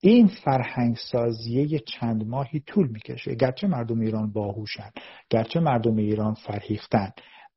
این 0.00 0.26
فرهنگ 0.26 0.96
سازیه 0.96 1.78
چند 1.78 2.26
ماهی 2.26 2.60
طول 2.60 2.88
می‌کشه. 2.88 3.34
گرچه 3.34 3.66
مردم 3.66 4.00
ایران 4.00 4.32
باهوشن 4.32 4.90
گرچه 5.30 5.60
مردم 5.60 5.96
ایران 5.96 6.34
فرهیختن 6.34 7.10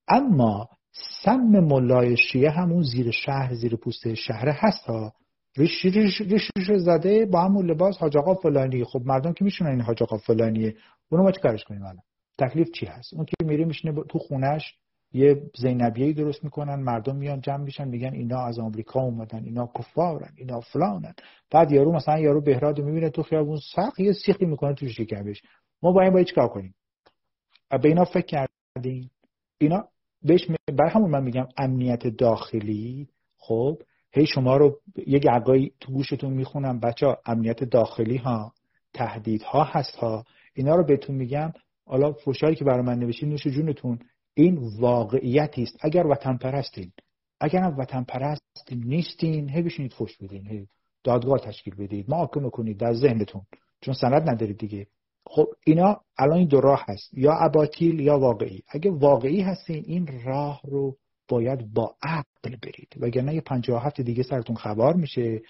اما 0.07 0.69
سم 1.23 1.59
ملای 1.59 2.17
شیعه 2.17 2.51
همون 2.51 2.81
زیر 2.81 3.11
شهر 3.11 3.53
زیر 3.53 3.75
پوسته 3.75 4.15
شهر 4.15 4.49
هست 4.49 4.85
ها. 4.85 5.13
ریش 5.57 5.85
ریش 5.85 6.51
زده 6.77 7.25
با 7.25 7.41
همون 7.41 7.65
لباس 7.65 7.97
حاج 7.97 8.17
آقا 8.17 8.33
فلانی. 8.33 8.83
خب 8.83 9.01
مردم 9.05 9.33
که 9.33 9.45
میشونن 9.45 9.69
این 9.69 9.81
حاج 9.81 10.03
آقا 10.03 10.17
فلانیه. 10.17 10.75
اونو 11.11 11.23
ما 11.23 11.31
کارش 11.31 11.63
کنیم 11.63 11.81
الان؟ 11.83 12.03
تکلیف 12.39 12.67
چی 12.71 12.85
هست؟ 12.85 13.13
اون 13.13 13.25
که 13.25 13.33
میره 13.45 13.65
میشینه 13.65 14.03
تو 14.09 14.19
خونش 14.19 14.75
یه 15.13 15.41
زینبیهی 15.55 16.13
درست 16.13 16.43
می‌کنن 16.43 16.75
مردم 16.75 17.15
میان 17.15 17.41
جمع 17.41 17.63
میشن 17.63 17.87
میگن 17.87 18.13
اینا 18.13 18.39
از 18.45 18.59
آمریکا 18.59 19.01
اومدن 19.01 19.43
اینا 19.43 19.71
کفارن 19.79 20.33
اینا 20.37 20.59
فلانن. 20.59 21.13
بعد 21.51 21.71
یارو 21.71 21.91
مثلا 21.91 22.19
یارو 22.19 22.41
بهراد 22.41 22.81
می‌بینه 22.81 23.09
تو 23.09 23.23
خیابون 23.23 23.59
سخت 23.75 23.99
یه 23.99 24.13
سیخی 24.13 24.45
می‌کنه 24.45 24.73
تو 24.73 24.87
شکمش. 24.87 25.41
ما 25.83 25.91
با 25.91 26.01
این 26.01 26.13
باید 26.13 26.27
چیکار 26.27 26.47
کنیم؟ 26.47 26.75
به 27.69 27.87
اینا 27.89 28.05
فکر 28.05 28.47
کردیم 28.75 29.11
اینا 29.57 29.87
بهش 30.23 30.47
برای 30.77 30.91
همون 30.91 31.11
من 31.11 31.23
میگم 31.23 31.47
امنیت 31.57 32.07
داخلی. 32.07 33.07
خب 33.37 33.77
هی 34.11 34.25
شما 34.25 34.57
رو 34.57 34.79
یه 35.07 35.19
گرگایی 35.19 35.71
تو 35.79 35.91
گوشتون 35.91 36.33
می‌خونم 36.33 36.79
بچه 36.79 37.17
امنیت 37.25 37.63
داخلی 37.63 38.17
ها 38.17 38.53
تهدیدها 38.93 39.63
هست 39.63 39.95
ها 39.95 40.23
اینا 40.53 40.75
رو 40.75 40.83
بهتون 40.83 41.15
میگم 41.15 41.53
حالا 41.85 42.13
فوشایی 42.13 42.55
که 42.55 42.65
برای 42.65 42.81
من 42.81 42.99
نوشید 42.99 43.29
نوش 43.29 43.47
جونتون. 43.47 43.99
این 44.33 44.57
واقعیتی 44.79 45.63
است. 45.63 45.77
اگر 45.81 46.07
وطن 46.07 46.37
پرستین 46.37 46.91
اگر 47.39 47.59
هم 47.59 47.77
وطن 47.77 48.03
پرست 48.03 48.71
نیستین 48.71 49.49
هی 49.49 49.61
بشینید 49.61 49.93
فوش 49.93 50.17
بدین 50.17 50.47
هی 50.47 50.67
دادگاه 51.03 51.39
تشکیل 51.39 51.75
بدید. 51.75 52.09
محاکمه 52.09 52.49
کنید 52.49 52.77
در 52.77 52.93
ذهنتون. 52.93 53.41
چون 53.81 53.93
سند 53.93 54.29
ندارید 54.29 54.57
دیگه. 54.57 54.87
خب 55.25 55.47
اینا 55.65 56.01
الان 56.17 56.37
این 56.37 56.47
دو 56.47 56.61
راه 56.61 56.85
هست. 56.87 57.13
یا 57.13 57.33
اباطیل 57.33 57.99
یا 57.99 58.19
واقعی. 58.19 58.63
اگه 58.69 58.91
واقعی 58.91 59.41
هستین 59.41 59.83
این 59.87 60.23
راه 60.25 60.61
رو 60.63 60.97
باید 61.27 61.73
با 61.73 61.95
عقل 62.03 62.55
برید. 62.63 62.95
وگرنه 62.99 63.35
یه 63.35 63.41
57 63.41 64.01
دیگه 64.01 64.23
سرتون 64.23 64.55
خبر 64.55 64.93
میشه. 64.93 65.41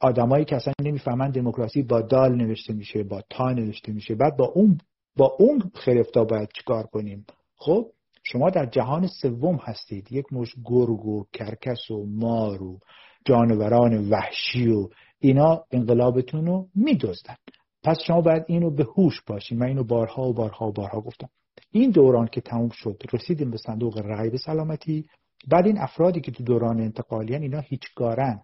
آدمایی 0.00 0.44
که 0.44 0.56
اصلا 0.56 0.72
نمی‌فهمن 0.80 1.30
دموکراسی 1.30 1.82
با 1.82 2.00
دال 2.00 2.34
نوشته 2.34 2.72
میشه 2.72 3.02
با 3.02 3.22
تا 3.30 3.52
نوشته 3.52 3.92
میشه. 3.92 4.14
بعد 4.14 4.36
با 4.36 4.44
اون 4.44 4.78
با 5.16 5.36
اون 5.38 5.70
خرفتا 5.74 6.24
باید 6.24 6.48
چیکار 6.56 6.86
کنیم؟ 6.86 7.26
خب 7.56 7.90
شما 8.32 8.50
در 8.50 8.66
جهان 8.66 9.06
سوم 9.06 9.56
هستید. 9.62 10.12
یک 10.12 10.32
مش 10.32 10.54
گرگ 10.64 11.06
و 11.06 11.24
کرکس 11.32 11.90
و 11.90 12.06
مار 12.06 12.62
و 12.62 12.78
جانوران 13.24 14.10
وحشی 14.10 14.68
و 14.68 14.88
اینا 15.18 15.64
انقلابتون 15.70 16.46
رو 16.46 16.68
میدزدن. 16.74 17.36
پس 17.84 17.96
شما 18.06 18.20
باید 18.20 18.44
اینو 18.46 18.70
به 18.70 18.86
هوش 18.96 19.22
باشین. 19.26 19.58
من 19.58 19.66
اینو 19.66 19.84
بارها 19.84 20.22
و 20.22 20.32
بارها 20.32 20.68
و 20.68 20.72
بارها 20.72 21.00
گفتم. 21.00 21.28
این 21.70 21.90
دوران 21.90 22.26
که 22.26 22.40
تموم 22.40 22.68
شد 22.68 23.02
رسیدیم 23.12 23.50
به 23.50 23.56
صندوق 23.56 23.98
رقیب 23.98 24.36
سلامتی. 24.36 25.06
بعد 25.48 25.66
این 25.66 25.78
افرادی 25.78 26.20
که 26.20 26.32
تو 26.32 26.44
دوران 26.44 26.80
انتقالیان 26.80 27.42
اینا 27.42 27.60
هیچگارن. 27.60 28.42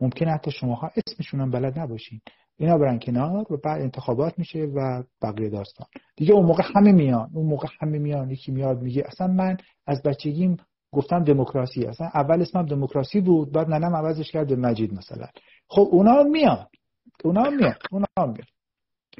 ممکن 0.00 0.28
حتی 0.28 0.50
شماها 0.50 0.90
اسمشون 1.06 1.40
هم 1.40 1.50
بلد 1.50 1.78
نباشین. 1.78 2.20
اینا 2.58 2.78
برن 2.78 2.98
کنار 2.98 3.52
و 3.52 3.56
بعد 3.56 3.82
انتخابات 3.82 4.38
میشه 4.38 4.58
و 4.58 5.02
بقیه 5.22 5.48
داستان. 5.48 5.86
دیگه 6.16 6.34
اون 6.34 6.46
موقع 6.46 6.62
همه 6.74 6.92
میان. 6.92 7.30
اون 7.34 7.46
موقع 7.46 7.68
همه 7.80 7.98
میان. 7.98 8.30
یکی 8.30 8.52
میاد 8.52 8.82
میگه 8.82 9.04
اصلا 9.06 9.26
من 9.26 9.56
از 9.86 10.02
بچگیم 10.02 10.56
گفتم 10.92 11.24
دموکراسی. 11.24 11.84
اصلا 11.84 12.06
اول 12.14 12.42
اسمم 12.42 12.66
دموکراسی 12.66 13.20
بود 13.20 13.52
بعد 13.52 13.70
ننم 13.70 13.96
عوضش 13.96 14.30
کرد 14.30 14.48
به 14.48 14.56
مجید 14.56 14.94
مثلا. 14.94 15.26
خب 15.68 15.88
اونا 15.90 16.22
میان. 16.22 16.66
اونا 17.24 17.50
میان. 17.50 17.74
اونا 17.90 18.06
میان. 18.18 18.46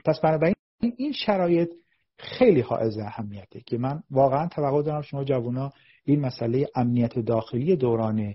پس 0.04 0.20
بنابراین 0.20 0.54
این 0.96 1.12
شرایط 1.12 1.70
خیلی 2.18 2.60
حائز 2.60 2.98
اهمیته 2.98 3.60
که 3.60 3.78
من 3.78 4.02
واقعا 4.10 4.48
توقع 4.48 4.82
دارم 4.82 5.02
شما 5.02 5.24
جوونا 5.24 5.72
این 6.04 6.20
مسئله 6.20 6.68
امنیت 6.74 7.18
داخلی 7.18 7.76
دوران 7.76 8.34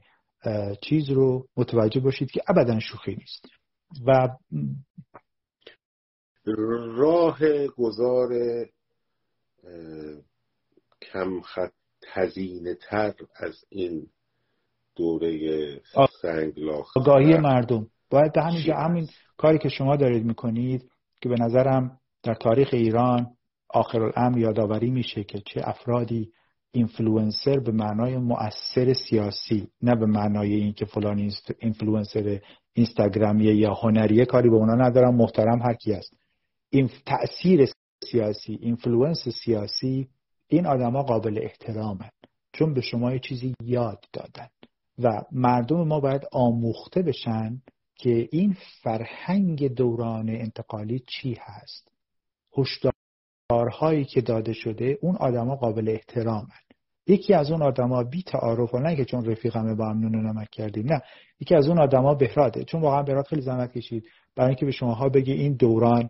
چیز 0.81 1.09
رو 1.09 1.47
متوجه 1.57 1.99
باشید 1.99 2.31
که 2.31 2.41
ابدا 2.47 2.79
شوخی 2.79 3.15
نیست. 3.15 3.45
و 4.07 4.27
راه 6.95 7.67
گذار 7.67 8.29
کم 11.01 11.41
هزینه 12.13 12.75
تر 12.75 13.13
از 13.35 13.65
این 13.69 14.07
دوره 14.95 15.81
سنگلاخ 16.21 16.97
آگاهی 16.97 17.37
مردم. 17.37 17.87
باید 18.09 18.33
به 18.33 18.41
همین 18.41 18.73
همین 18.73 19.07
کاری 19.37 19.57
که 19.57 19.69
شما 19.69 19.95
دارید 19.95 20.25
می‌کنید 20.25 20.91
که 21.21 21.29
به 21.29 21.35
نظرم 21.39 21.99
در 22.23 22.33
تاریخ 22.33 22.69
ایران 22.73 23.27
آخر 23.69 24.01
الامر 24.01 24.37
یادآوری 24.37 24.91
میشه 24.91 25.23
که 25.23 25.41
چه 25.45 25.61
افرادی 25.63 26.31
اینفلوئنسر 26.71 27.59
به 27.59 27.71
معنای 27.71 28.17
مؤثر 28.17 28.93
سیاسی 28.93 29.67
نه 29.81 29.95
به 29.95 30.05
معنای 30.05 30.53
اینکه 30.55 30.85
فلان 30.85 31.31
اینفلوئنسر 31.59 32.41
اینستاگرامیه 32.73 33.55
یا 33.55 33.73
هنریه 33.73 34.25
کاری 34.25 34.49
به 34.49 34.55
اونا 34.55 34.75
ندارم 34.75 35.15
محترم 35.15 35.61
هر 35.61 35.73
کی 35.73 35.93
است 35.93 36.13
این 36.69 36.89
تاثیر 37.05 37.69
سیاسی 38.11 38.57
influence 38.61 39.29
سیاسی 39.29 40.07
این 40.47 40.65
آدما 40.65 41.03
قابل 41.03 41.39
احترامن 41.43 42.09
چون 42.53 42.73
به 42.73 42.81
شما 42.81 43.11
یه 43.13 43.19
چیزی 43.19 43.55
یاد 43.63 44.05
دادن. 44.13 44.47
و 44.99 45.21
مردم 45.31 45.87
ما 45.87 45.99
باید 45.99 46.21
آموخته 46.31 47.01
بشن 47.01 47.61
که 47.95 48.29
این 48.31 48.57
فرهنگ 48.83 49.67
دوران 49.67 50.29
انتقالی 50.29 50.99
چی 50.99 51.37
هست. 51.39 51.91
هشدارهایی 53.69 54.05
که 54.05 54.21
داده 54.21 54.53
شده 54.53 54.97
اون 55.01 55.15
آدما 55.15 55.55
قابل 55.55 55.89
احترامن. 55.89 56.47
یکی 57.07 57.33
از 57.33 57.51
اون 57.51 57.61
آدما 57.61 58.03
بی 58.03 58.23
تعارف 58.23 58.75
نه 58.75 58.95
که 58.95 59.05
چون 59.05 59.25
رفیقمه 59.25 59.75
با 59.75 59.89
هم 59.89 59.99
نون 59.99 60.27
نمک 60.27 60.49
کردیم 60.51 60.85
نه. 60.93 61.01
یکی 61.39 61.55
از 61.55 61.67
اون 61.67 61.79
آدما 61.79 62.13
بهراده 62.13 62.63
چون 62.63 62.81
واقعا 62.81 63.03
بهراد 63.03 63.25
خیلی 63.25 63.41
زحمت 63.41 63.71
کشید. 63.71 64.03
برای 64.35 64.49
اینکه 64.49 64.65
به 64.65 64.71
شماها 64.71 65.09
بگه 65.09 65.33
این 65.33 65.53
دوران 65.53 66.09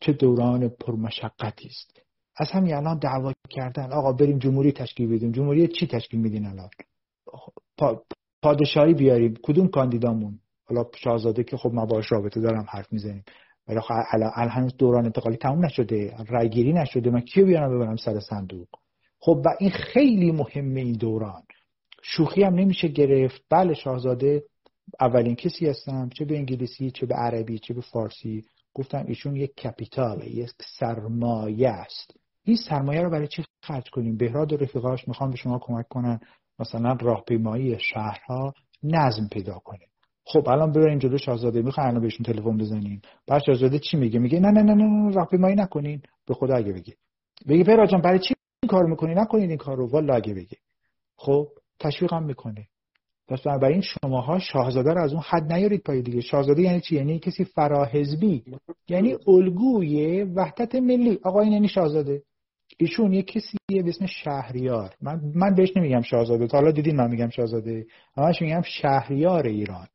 چه 0.00 0.12
دوران 0.12 0.68
پرمشقتی 0.68 1.68
است. 1.68 2.02
از 2.36 2.48
همین 2.50 2.74
الان 2.74 2.98
دعوا 2.98 3.32
کردن. 3.50 3.92
آقا 3.92 4.12
بریم 4.12 4.38
جمهوری 4.38 4.72
تشکیل 4.72 5.14
بدیم. 5.14 5.32
جمهوری 5.32 5.68
چی 5.68 5.86
تشکیل 5.86 6.20
میدین 6.20 6.46
الان؟ 6.46 6.68
پادشاهی 8.42 8.94
بیاریم. 8.94 9.34
کدوم 9.42 9.68
کاندیدامون؟ 9.68 10.38
حالا 10.68 10.84
شاهزاده 10.94 11.44
که 11.44 11.56
خب 11.56 11.70
ما 11.72 11.86
باش 11.86 12.12
رابطه 12.12 12.40
دارم 12.40 12.66
حرف 12.68 12.92
می‌زنیم. 12.92 13.24
ولی 13.68 13.80
الان 14.12 14.48
هنوز 14.48 14.76
دوران 14.76 15.04
انتقالی 15.04 15.36
تموم 15.36 15.64
نشده. 15.64 16.16
رایگیری 16.28 16.72
نشده. 16.72 17.10
من 17.10 17.20
کیو 17.20 17.46
بیارم 17.46 17.76
ببرم 17.76 17.96
سر 17.96 18.20
صندوق؟ 18.20 18.68
خب 19.20 19.42
و 19.46 19.48
این 19.60 19.70
خیلی 19.70 20.32
مهمه 20.32 20.80
این 20.80 20.92
دوران. 20.92 21.42
شوخی 22.02 22.42
هم 22.42 22.54
نمیشه 22.54 22.88
گرفت. 22.88 23.42
بله 23.50 23.74
شاهزاده 23.74 24.44
اولین 25.00 25.34
کسی 25.34 25.66
هستم 25.66 26.08
چه 26.08 26.24
به 26.24 26.36
انگلیسی 26.36 26.90
چه 26.90 27.06
به 27.06 27.14
عربی 27.14 27.58
چه 27.58 27.74
به 27.74 27.80
فارسی. 27.80 28.44
گفتم 28.74 29.04
ایشون 29.08 29.36
یک 29.36 29.54
کپیتال 29.54 30.22
یک 30.26 30.50
سرمایه 30.78 31.68
است. 31.68 32.14
این 32.44 32.56
سرمایه 32.56 33.02
رو 33.02 33.10
برای 33.10 33.28
چی 33.28 33.44
خرج 33.62 33.90
کنیم؟ 33.90 34.16
بهراد 34.16 34.52
و 34.52 34.56
رفیقاش 34.56 35.08
می‌خوام 35.08 35.30
به 35.30 35.36
شما 35.36 35.58
کمک 35.58 35.88
کنن 35.88 36.20
مثلا 36.58 36.96
راهپیمایی 37.00 37.80
شهرها 37.80 38.54
نظم 38.82 39.28
پیدا 39.32 39.58
کنه. 39.58 39.86
خب 40.32 40.48
الان 40.48 40.72
ببرین 40.72 40.98
جلو 40.98 41.18
شاهزاده 41.18 41.62
می‌خوان 41.62 41.86
الان 41.86 42.02
بهشون 42.02 42.24
تلفن 42.26 42.56
بزنین. 42.56 43.00
بعد 43.26 43.42
شاهزاده 43.46 43.78
چی 43.78 43.96
میگه؟ 43.96 44.18
میگه 44.18 44.40
نه 44.40 44.50
نه 44.50 44.62
نه 44.62 44.74
نه 44.74 45.14
راهپیمایی 45.14 45.56
نکنین. 45.56 46.02
به 46.26 46.34
خدا 46.34 46.54
اگه 46.54 46.72
بگه. 46.72 46.94
بگه 47.48 47.64
بهراد 47.64 47.88
جان 47.88 48.00
برای 48.00 48.18
چی 48.18 48.34
این 48.62 48.68
کار 48.68 48.86
می‌کنی؟ 48.86 49.14
نکنید 49.14 49.48
این 49.48 49.58
کار 49.58 49.76
رو 49.76 49.90
والا 49.90 50.14
اگه 50.14 50.34
بگه. 50.34 50.56
خب 51.16 51.48
تشویقم 51.80 52.22
می‌کنه. 52.22 52.66
پس 53.28 53.42
بنابراین 53.42 53.80
شماها 53.80 54.38
شاهزاده 54.38 54.92
رو 54.92 55.02
از 55.02 55.12
اون 55.12 55.22
حد 55.28 55.52
نیارید 55.52 55.82
پای 55.82 56.02
دیگه. 56.02 56.20
شاهزاده 56.20 56.62
یعنی 56.62 56.80
چی؟ 56.80 56.96
یعنی 56.96 57.18
کسی 57.18 57.44
فراحزبی. 57.44 58.44
یعنی 58.88 59.16
الگوی 59.26 60.22
وحدت 60.22 60.74
ملی. 60.74 61.18
آقا 61.24 61.40
این 61.40 61.52
یعنی 61.52 61.68
شاهزاده. 61.68 62.22
ایشون 62.78 63.12
یه 63.12 63.22
کسیه 63.22 63.58
به 63.68 63.88
اسم 63.88 64.06
شهریار. 64.06 64.94
من 65.02 65.20
من 65.34 65.54
بهش 65.54 65.76
نمیگم 65.76 66.00
شاهزاده. 66.00 66.46
تا 66.46 66.58
حالا 66.58 66.70
دیدین 66.70 66.96
من 66.96 67.10
میگم 67.10 67.28
شاهزاده. 67.28 67.86
همش 68.16 68.42
میگم 68.42 68.62
شهریار 68.62 69.46
ایران. 69.46 69.86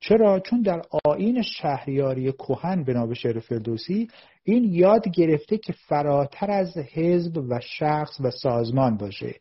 چرا؟ 0.00 0.40
چون 0.40 0.62
در 0.62 0.82
آین 1.04 1.42
شهریاری 1.42 2.32
کهن 2.32 2.84
به 2.84 2.92
نام 2.92 3.14
شعر 3.14 3.40
فردوسی 3.40 4.08
این 4.44 4.64
یاد 4.64 5.08
گرفته 5.08 5.58
که 5.58 5.72
فراتر 5.72 6.50
از 6.50 6.76
حزب 6.76 7.36
و 7.36 7.60
شخص 7.62 8.20
و 8.20 8.30
سازمان 8.30 8.96
باشه. 8.96 9.34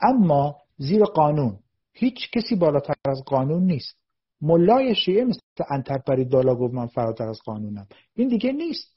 اما 0.00 0.56
زیر 0.76 1.04
قانون. 1.04 1.58
هیچ 1.92 2.30
کسی 2.30 2.56
بالاتر 2.56 2.94
از 3.04 3.22
قانون 3.26 3.62
نیست. 3.62 3.96
ملای 4.40 4.94
شیعه 4.94 5.24
مثل 5.24 5.40
انترپری 5.70 6.24
دالا 6.24 6.54
گفت 6.54 6.74
من 6.74 6.86
فراتر 6.86 7.28
از 7.28 7.40
قانونم 7.44 7.86
این 8.14 8.28
دیگه 8.28 8.52
نیست. 8.52 8.92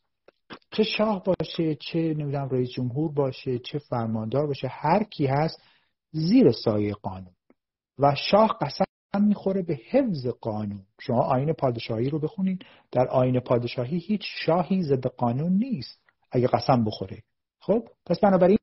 چه 0.72 0.84
شاه 0.84 1.24
باشه 1.24 1.76
چه 1.76 2.00
نمی‌دونم 2.00 2.50
رئیس 2.50 2.70
جمهور 2.70 3.12
باشه 3.12 3.60
چه 3.60 3.80
فرماندار 3.80 4.48
باشه 4.48 4.68
هر 4.72 5.04
کی 5.04 5.26
هست 5.26 5.62
زیر 6.12 6.52
سایه 6.52 6.94
قانون. 6.94 7.34
و 8.00 8.16
شاه 8.16 8.58
قسم 8.62 8.85
می‌خوره 9.22 9.62
به 9.62 9.80
حفظ 9.90 10.28
قانون. 10.28 10.84
شما 11.00 11.22
آین 11.22 11.54
پادشاهی 11.54 12.10
رو 12.10 12.20
بخونید 12.20 12.66
در 12.92 13.08
آین 13.08 13.40
پادشاهی 13.40 13.98
هیچ 13.98 14.22
شاهی 14.46 14.84
ضد 14.84 15.08
قانون 15.08 15.52
نیست. 15.52 16.00
اگه 16.32 16.48
قسم 16.48 16.84
بخوره. 16.84 17.24
خب 17.60 17.88
پس 18.06 18.20
بنابراین 18.20 18.58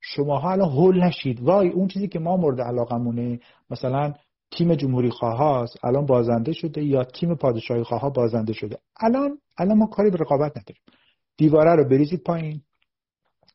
شماها 0.00 0.52
الان 0.52 0.68
هول 0.68 1.04
نشید. 1.04 1.40
وای 1.40 1.68
اون 1.68 1.88
چیزی 1.88 2.08
که 2.08 2.18
ما 2.18 2.36
مورد 2.36 2.60
علاقمونه 2.60 3.40
مثلا 3.70 4.14
تیم 4.50 4.74
جمهوری 4.74 5.10
هاست 5.22 5.84
الان 5.84 6.06
بازنده 6.06 6.52
شده 6.52 6.84
یا 6.84 7.04
تیم 7.04 7.34
پادشاهی 7.34 7.82
خواه 7.82 8.12
بازنده 8.12 8.52
شده. 8.52 8.78
الان 9.00 9.38
الان 9.58 9.78
ما 9.78 9.86
کاری 9.86 10.10
به 10.10 10.16
رقابت 10.16 10.58
نداریم. 10.58 10.82
دیواره 11.36 11.74
رو 11.74 11.88
بریزید 11.88 12.22
پایین. 12.22 12.62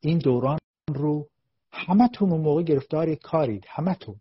این 0.02 0.18
دوران 0.18 0.58
رو 0.94 1.28
همتون 1.72 2.30
موقع 2.30 2.64
گرفتار 2.64 3.16
کارید. 3.16 3.66
همتون. 3.68 4.16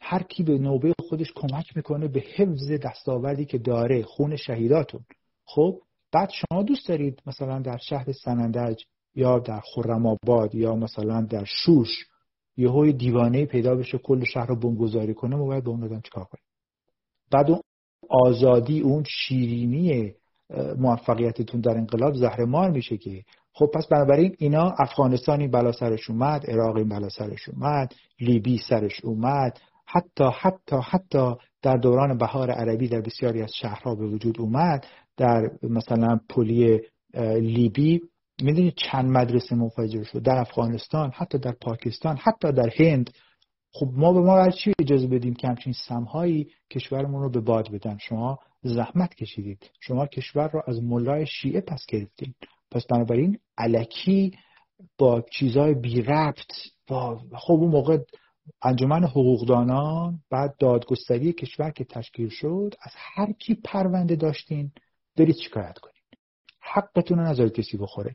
هر 0.00 0.22
کی 0.22 0.42
به 0.42 0.58
نوبه 0.58 0.94
خودش 1.08 1.32
کمک 1.36 1.76
می‌کنه 1.76 2.08
به 2.08 2.20
حفظ 2.36 2.70
دستاوردی 2.70 3.44
که 3.44 3.58
داره 3.58 4.02
خون 4.02 4.36
شهیداتون. 4.36 5.00
خب 5.44 5.80
بعد 6.12 6.30
شما 6.30 6.62
دوست 6.62 6.88
دارید 6.88 7.22
مثلا 7.26 7.58
در 7.58 7.76
شهر 7.76 8.12
سنندج 8.12 8.82
یا 9.14 9.38
در 9.38 9.60
خرم 9.60 10.06
آباد 10.06 10.54
یا 10.54 10.74
مثلا 10.74 11.20
در 11.20 11.44
شوش 11.44 12.06
یه 12.56 12.92
دیوانه 12.92 13.46
پیدا 13.46 13.74
بشه 13.74 13.98
کل 13.98 14.24
شهر 14.24 14.46
رو 14.46 14.56
بمبگذاری 14.56 15.14
کنه 15.14 15.36
ما 15.36 15.44
باید 15.46 15.64
به 15.64 15.70
اون 15.70 15.84
آدم 15.84 16.00
چیکار 16.00 16.24
کنیم؟ 16.24 16.44
بعد 17.30 17.50
اون 17.50 17.60
آزادی 18.08 18.80
اون 18.80 19.04
شیرینی 19.08 20.14
موفقیتتون 20.78 21.60
در 21.60 21.70
انقلاب 21.70 22.14
زهر 22.14 22.70
میشه 22.70 22.96
که 22.96 23.24
خب 23.52 23.66
پس 23.74 23.86
بنابراین 23.86 24.36
اینا 24.38 24.74
افغانستانی 24.78 25.48
بلا 25.48 25.72
سرش 25.72 26.10
اومد 26.10 26.50
عراقی 26.50 26.84
بلا 26.84 27.08
سرش 27.08 27.48
اومد 27.48 27.94
لیبی 28.20 28.58
سرش 28.58 29.04
اومد 29.04 29.60
حتی 29.90 30.24
حتی 30.40 30.76
حتی 30.90 31.34
در 31.62 31.76
دوران 31.76 32.18
بهار 32.18 32.50
عربی 32.50 32.88
در 32.88 33.00
بسیاری 33.00 33.42
از 33.42 33.50
شهرها 33.54 33.94
به 33.94 34.06
وجود 34.06 34.40
اومد. 34.40 34.86
در 35.16 35.50
مثلا 35.62 36.20
پلی 36.28 36.80
لیبی 37.40 38.00
می‌دونید 38.42 38.74
چند 38.76 39.10
مدرسه 39.10 39.56
منفجر 39.56 40.02
شد. 40.02 40.22
در 40.22 40.38
افغانستان 40.38 41.10
حتی 41.14 41.38
در 41.38 41.52
پاکستان 41.60 42.16
حتی 42.16 42.52
در 42.52 42.70
هند. 42.76 43.10
خب 43.72 43.88
ما 43.92 44.12
به 44.12 44.20
ما 44.20 44.50
چی 44.50 44.72
اجازه 44.78 45.06
بدیم 45.06 45.34
که 45.34 45.48
همچین 45.48 45.72
سمهایی 45.88 46.48
کشورمون 46.70 47.22
رو 47.22 47.30
به 47.30 47.40
باد 47.40 47.70
بدن؟ 47.72 47.98
شما 48.00 48.38
زحمت 48.62 49.14
کشیدید. 49.14 49.70
شما 49.80 50.06
کشور 50.06 50.48
رو 50.48 50.62
از 50.66 50.82
ملای 50.82 51.26
شیعه 51.26 51.60
پس 51.60 51.86
گرفتید 51.88 52.36
پس 52.70 52.86
بنابراین 52.86 53.38
علکی 53.58 54.32
با 54.98 55.20
چیزهای 55.20 55.74
بی 55.74 56.02
ربط 56.02 56.52
با 56.88 57.20
خب 57.34 57.52
اون 57.52 57.70
موقع 57.70 57.98
انجمن 58.62 59.04
حقوقدانان 59.04 60.18
بعد 60.30 60.56
دادگستری 60.58 61.32
کشور 61.32 61.70
که 61.70 61.84
تشکیل 61.84 62.28
شد 62.28 62.74
از 62.82 62.92
هر 62.96 63.32
کی 63.32 63.54
پرونده 63.54 64.16
داشتین 64.16 64.72
برید 65.16 65.36
شکایت 65.36 65.78
کنید 65.78 65.98
حقتون 66.60 67.18
رو 67.18 67.24
نذارید 67.24 67.52
کسی 67.52 67.76
بخوره. 67.76 68.14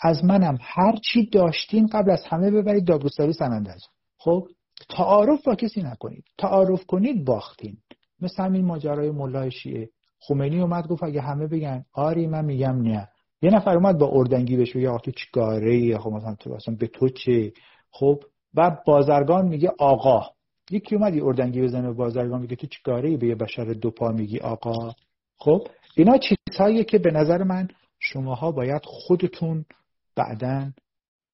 از 0.00 0.24
منم 0.24 0.58
هر 0.60 0.96
چی 0.96 1.26
داشتین 1.26 1.86
قبل 1.86 2.10
از 2.10 2.24
همه 2.28 2.50
ببرید 2.50 2.84
دادگستری 2.84 3.32
سنندج 3.32 3.80
خب؟ 4.18 4.48
تعارف 4.88 5.46
با 5.46 5.54
کسی 5.54 5.82
نکنید. 5.82 6.24
تعارف 6.38 6.86
کنید 6.86 7.24
باختین. 7.24 7.76
مثل 8.20 8.42
همین 8.42 8.64
ماجرای 8.64 9.10
ملای 9.10 9.50
شیعه. 9.50 9.88
خمینی 10.20 10.60
اومد 10.60 10.86
گفت 10.86 11.02
اگه 11.02 11.20
همه 11.20 11.46
بگن 11.46 11.84
آری 11.92 12.26
من 12.26 12.44
میگم 12.44 12.82
نه. 12.82 13.08
یه 13.42 13.50
نفر 13.50 13.74
اومد 13.76 13.98
با 13.98 14.10
اردنگی 14.12 14.56
بهش 14.56 14.76
بگه 14.76 14.98
تو 14.98 15.10
چیکاره 15.10 15.98
خب 15.98 16.10
مثلا 16.10 16.34
تو 16.34 16.52
اصلا 16.52 16.74
به 16.74 16.86
تو 16.86 17.08
چه؟ 17.08 17.52
خب 17.90 18.22
بعد 18.54 18.84
بازرگان 18.84 19.48
میگه 19.48 19.72
آقا. 19.78 20.22
یکی 20.70 20.96
اومد 20.96 21.14
یه 21.14 21.24
اردنگی 21.24 21.62
بزنه 21.62 21.88
به 21.88 21.94
بازرگان 21.94 22.40
میگه 22.40 22.56
تو 22.56 22.66
چیکاره 22.66 23.16
به 23.16 23.26
یه 23.26 23.34
بشر 23.34 23.64
دو 23.64 23.90
پا 23.90 24.08
میگی 24.08 24.38
آقا. 24.38 24.92
خب 25.36 25.68
اینا 25.96 26.18
چیزهایی 26.18 26.84
که 26.84 26.98
به 26.98 27.10
نظر 27.10 27.42
من 27.42 27.68
شماها 27.98 28.52
باید 28.52 28.82
خودتون 28.84 29.64
بعدا 30.16 30.72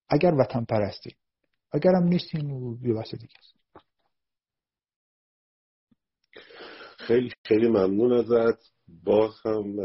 اگر 0.08 0.34
وطن 0.34 0.64
پرستی 0.64 1.10
اگرم 1.72 2.02
نیستین 2.02 2.78
یه 2.82 2.94
بحث 2.94 3.14
دیگه 3.14 3.34
خیلی 6.98 7.30
خیلی 7.44 7.68
ممنون 7.68 8.12
ازت. 8.12 8.58
باز 9.04 9.40
هم 9.44 9.76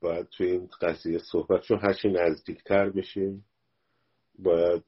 باید 0.00 0.28
توی 0.28 0.50
این 0.50 0.68
قضیه 0.80 1.18
صحبت 1.18 1.62
چون 1.62 1.78
هرچی 1.78 2.08
نزدیکتر 2.08 2.90
بشیم. 2.90 3.44
باید 4.38 4.82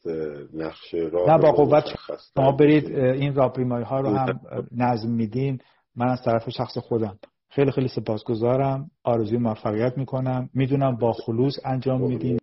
نقش 0.55 0.95
راه 0.95 1.31
نه 1.31 1.39
با 1.39 1.53
قوت 1.53 1.85
شما 2.37 2.53
برید 2.53 2.99
این 2.99 3.35
راپریمای 3.35 3.83
ها 3.83 4.01
رو 4.01 4.09
هم 4.09 4.41
نظم 4.73 5.11
میدین. 5.11 5.59
من 5.97 6.09
از 6.09 6.23
طرف 6.25 6.51
شخص 6.51 6.79
خودم 6.79 7.19
خیلی 7.51 7.71
خیلی 7.71 7.89
سپاسگزارم. 7.89 8.91
آرزوی 9.05 9.39
موفقیت 9.39 9.99
می‌کنم. 9.99 10.51
می‌دونم 10.55 10.97
با 10.97 11.13
خلوص 11.13 11.55
انجام 11.65 12.01
میدین. 12.01 12.35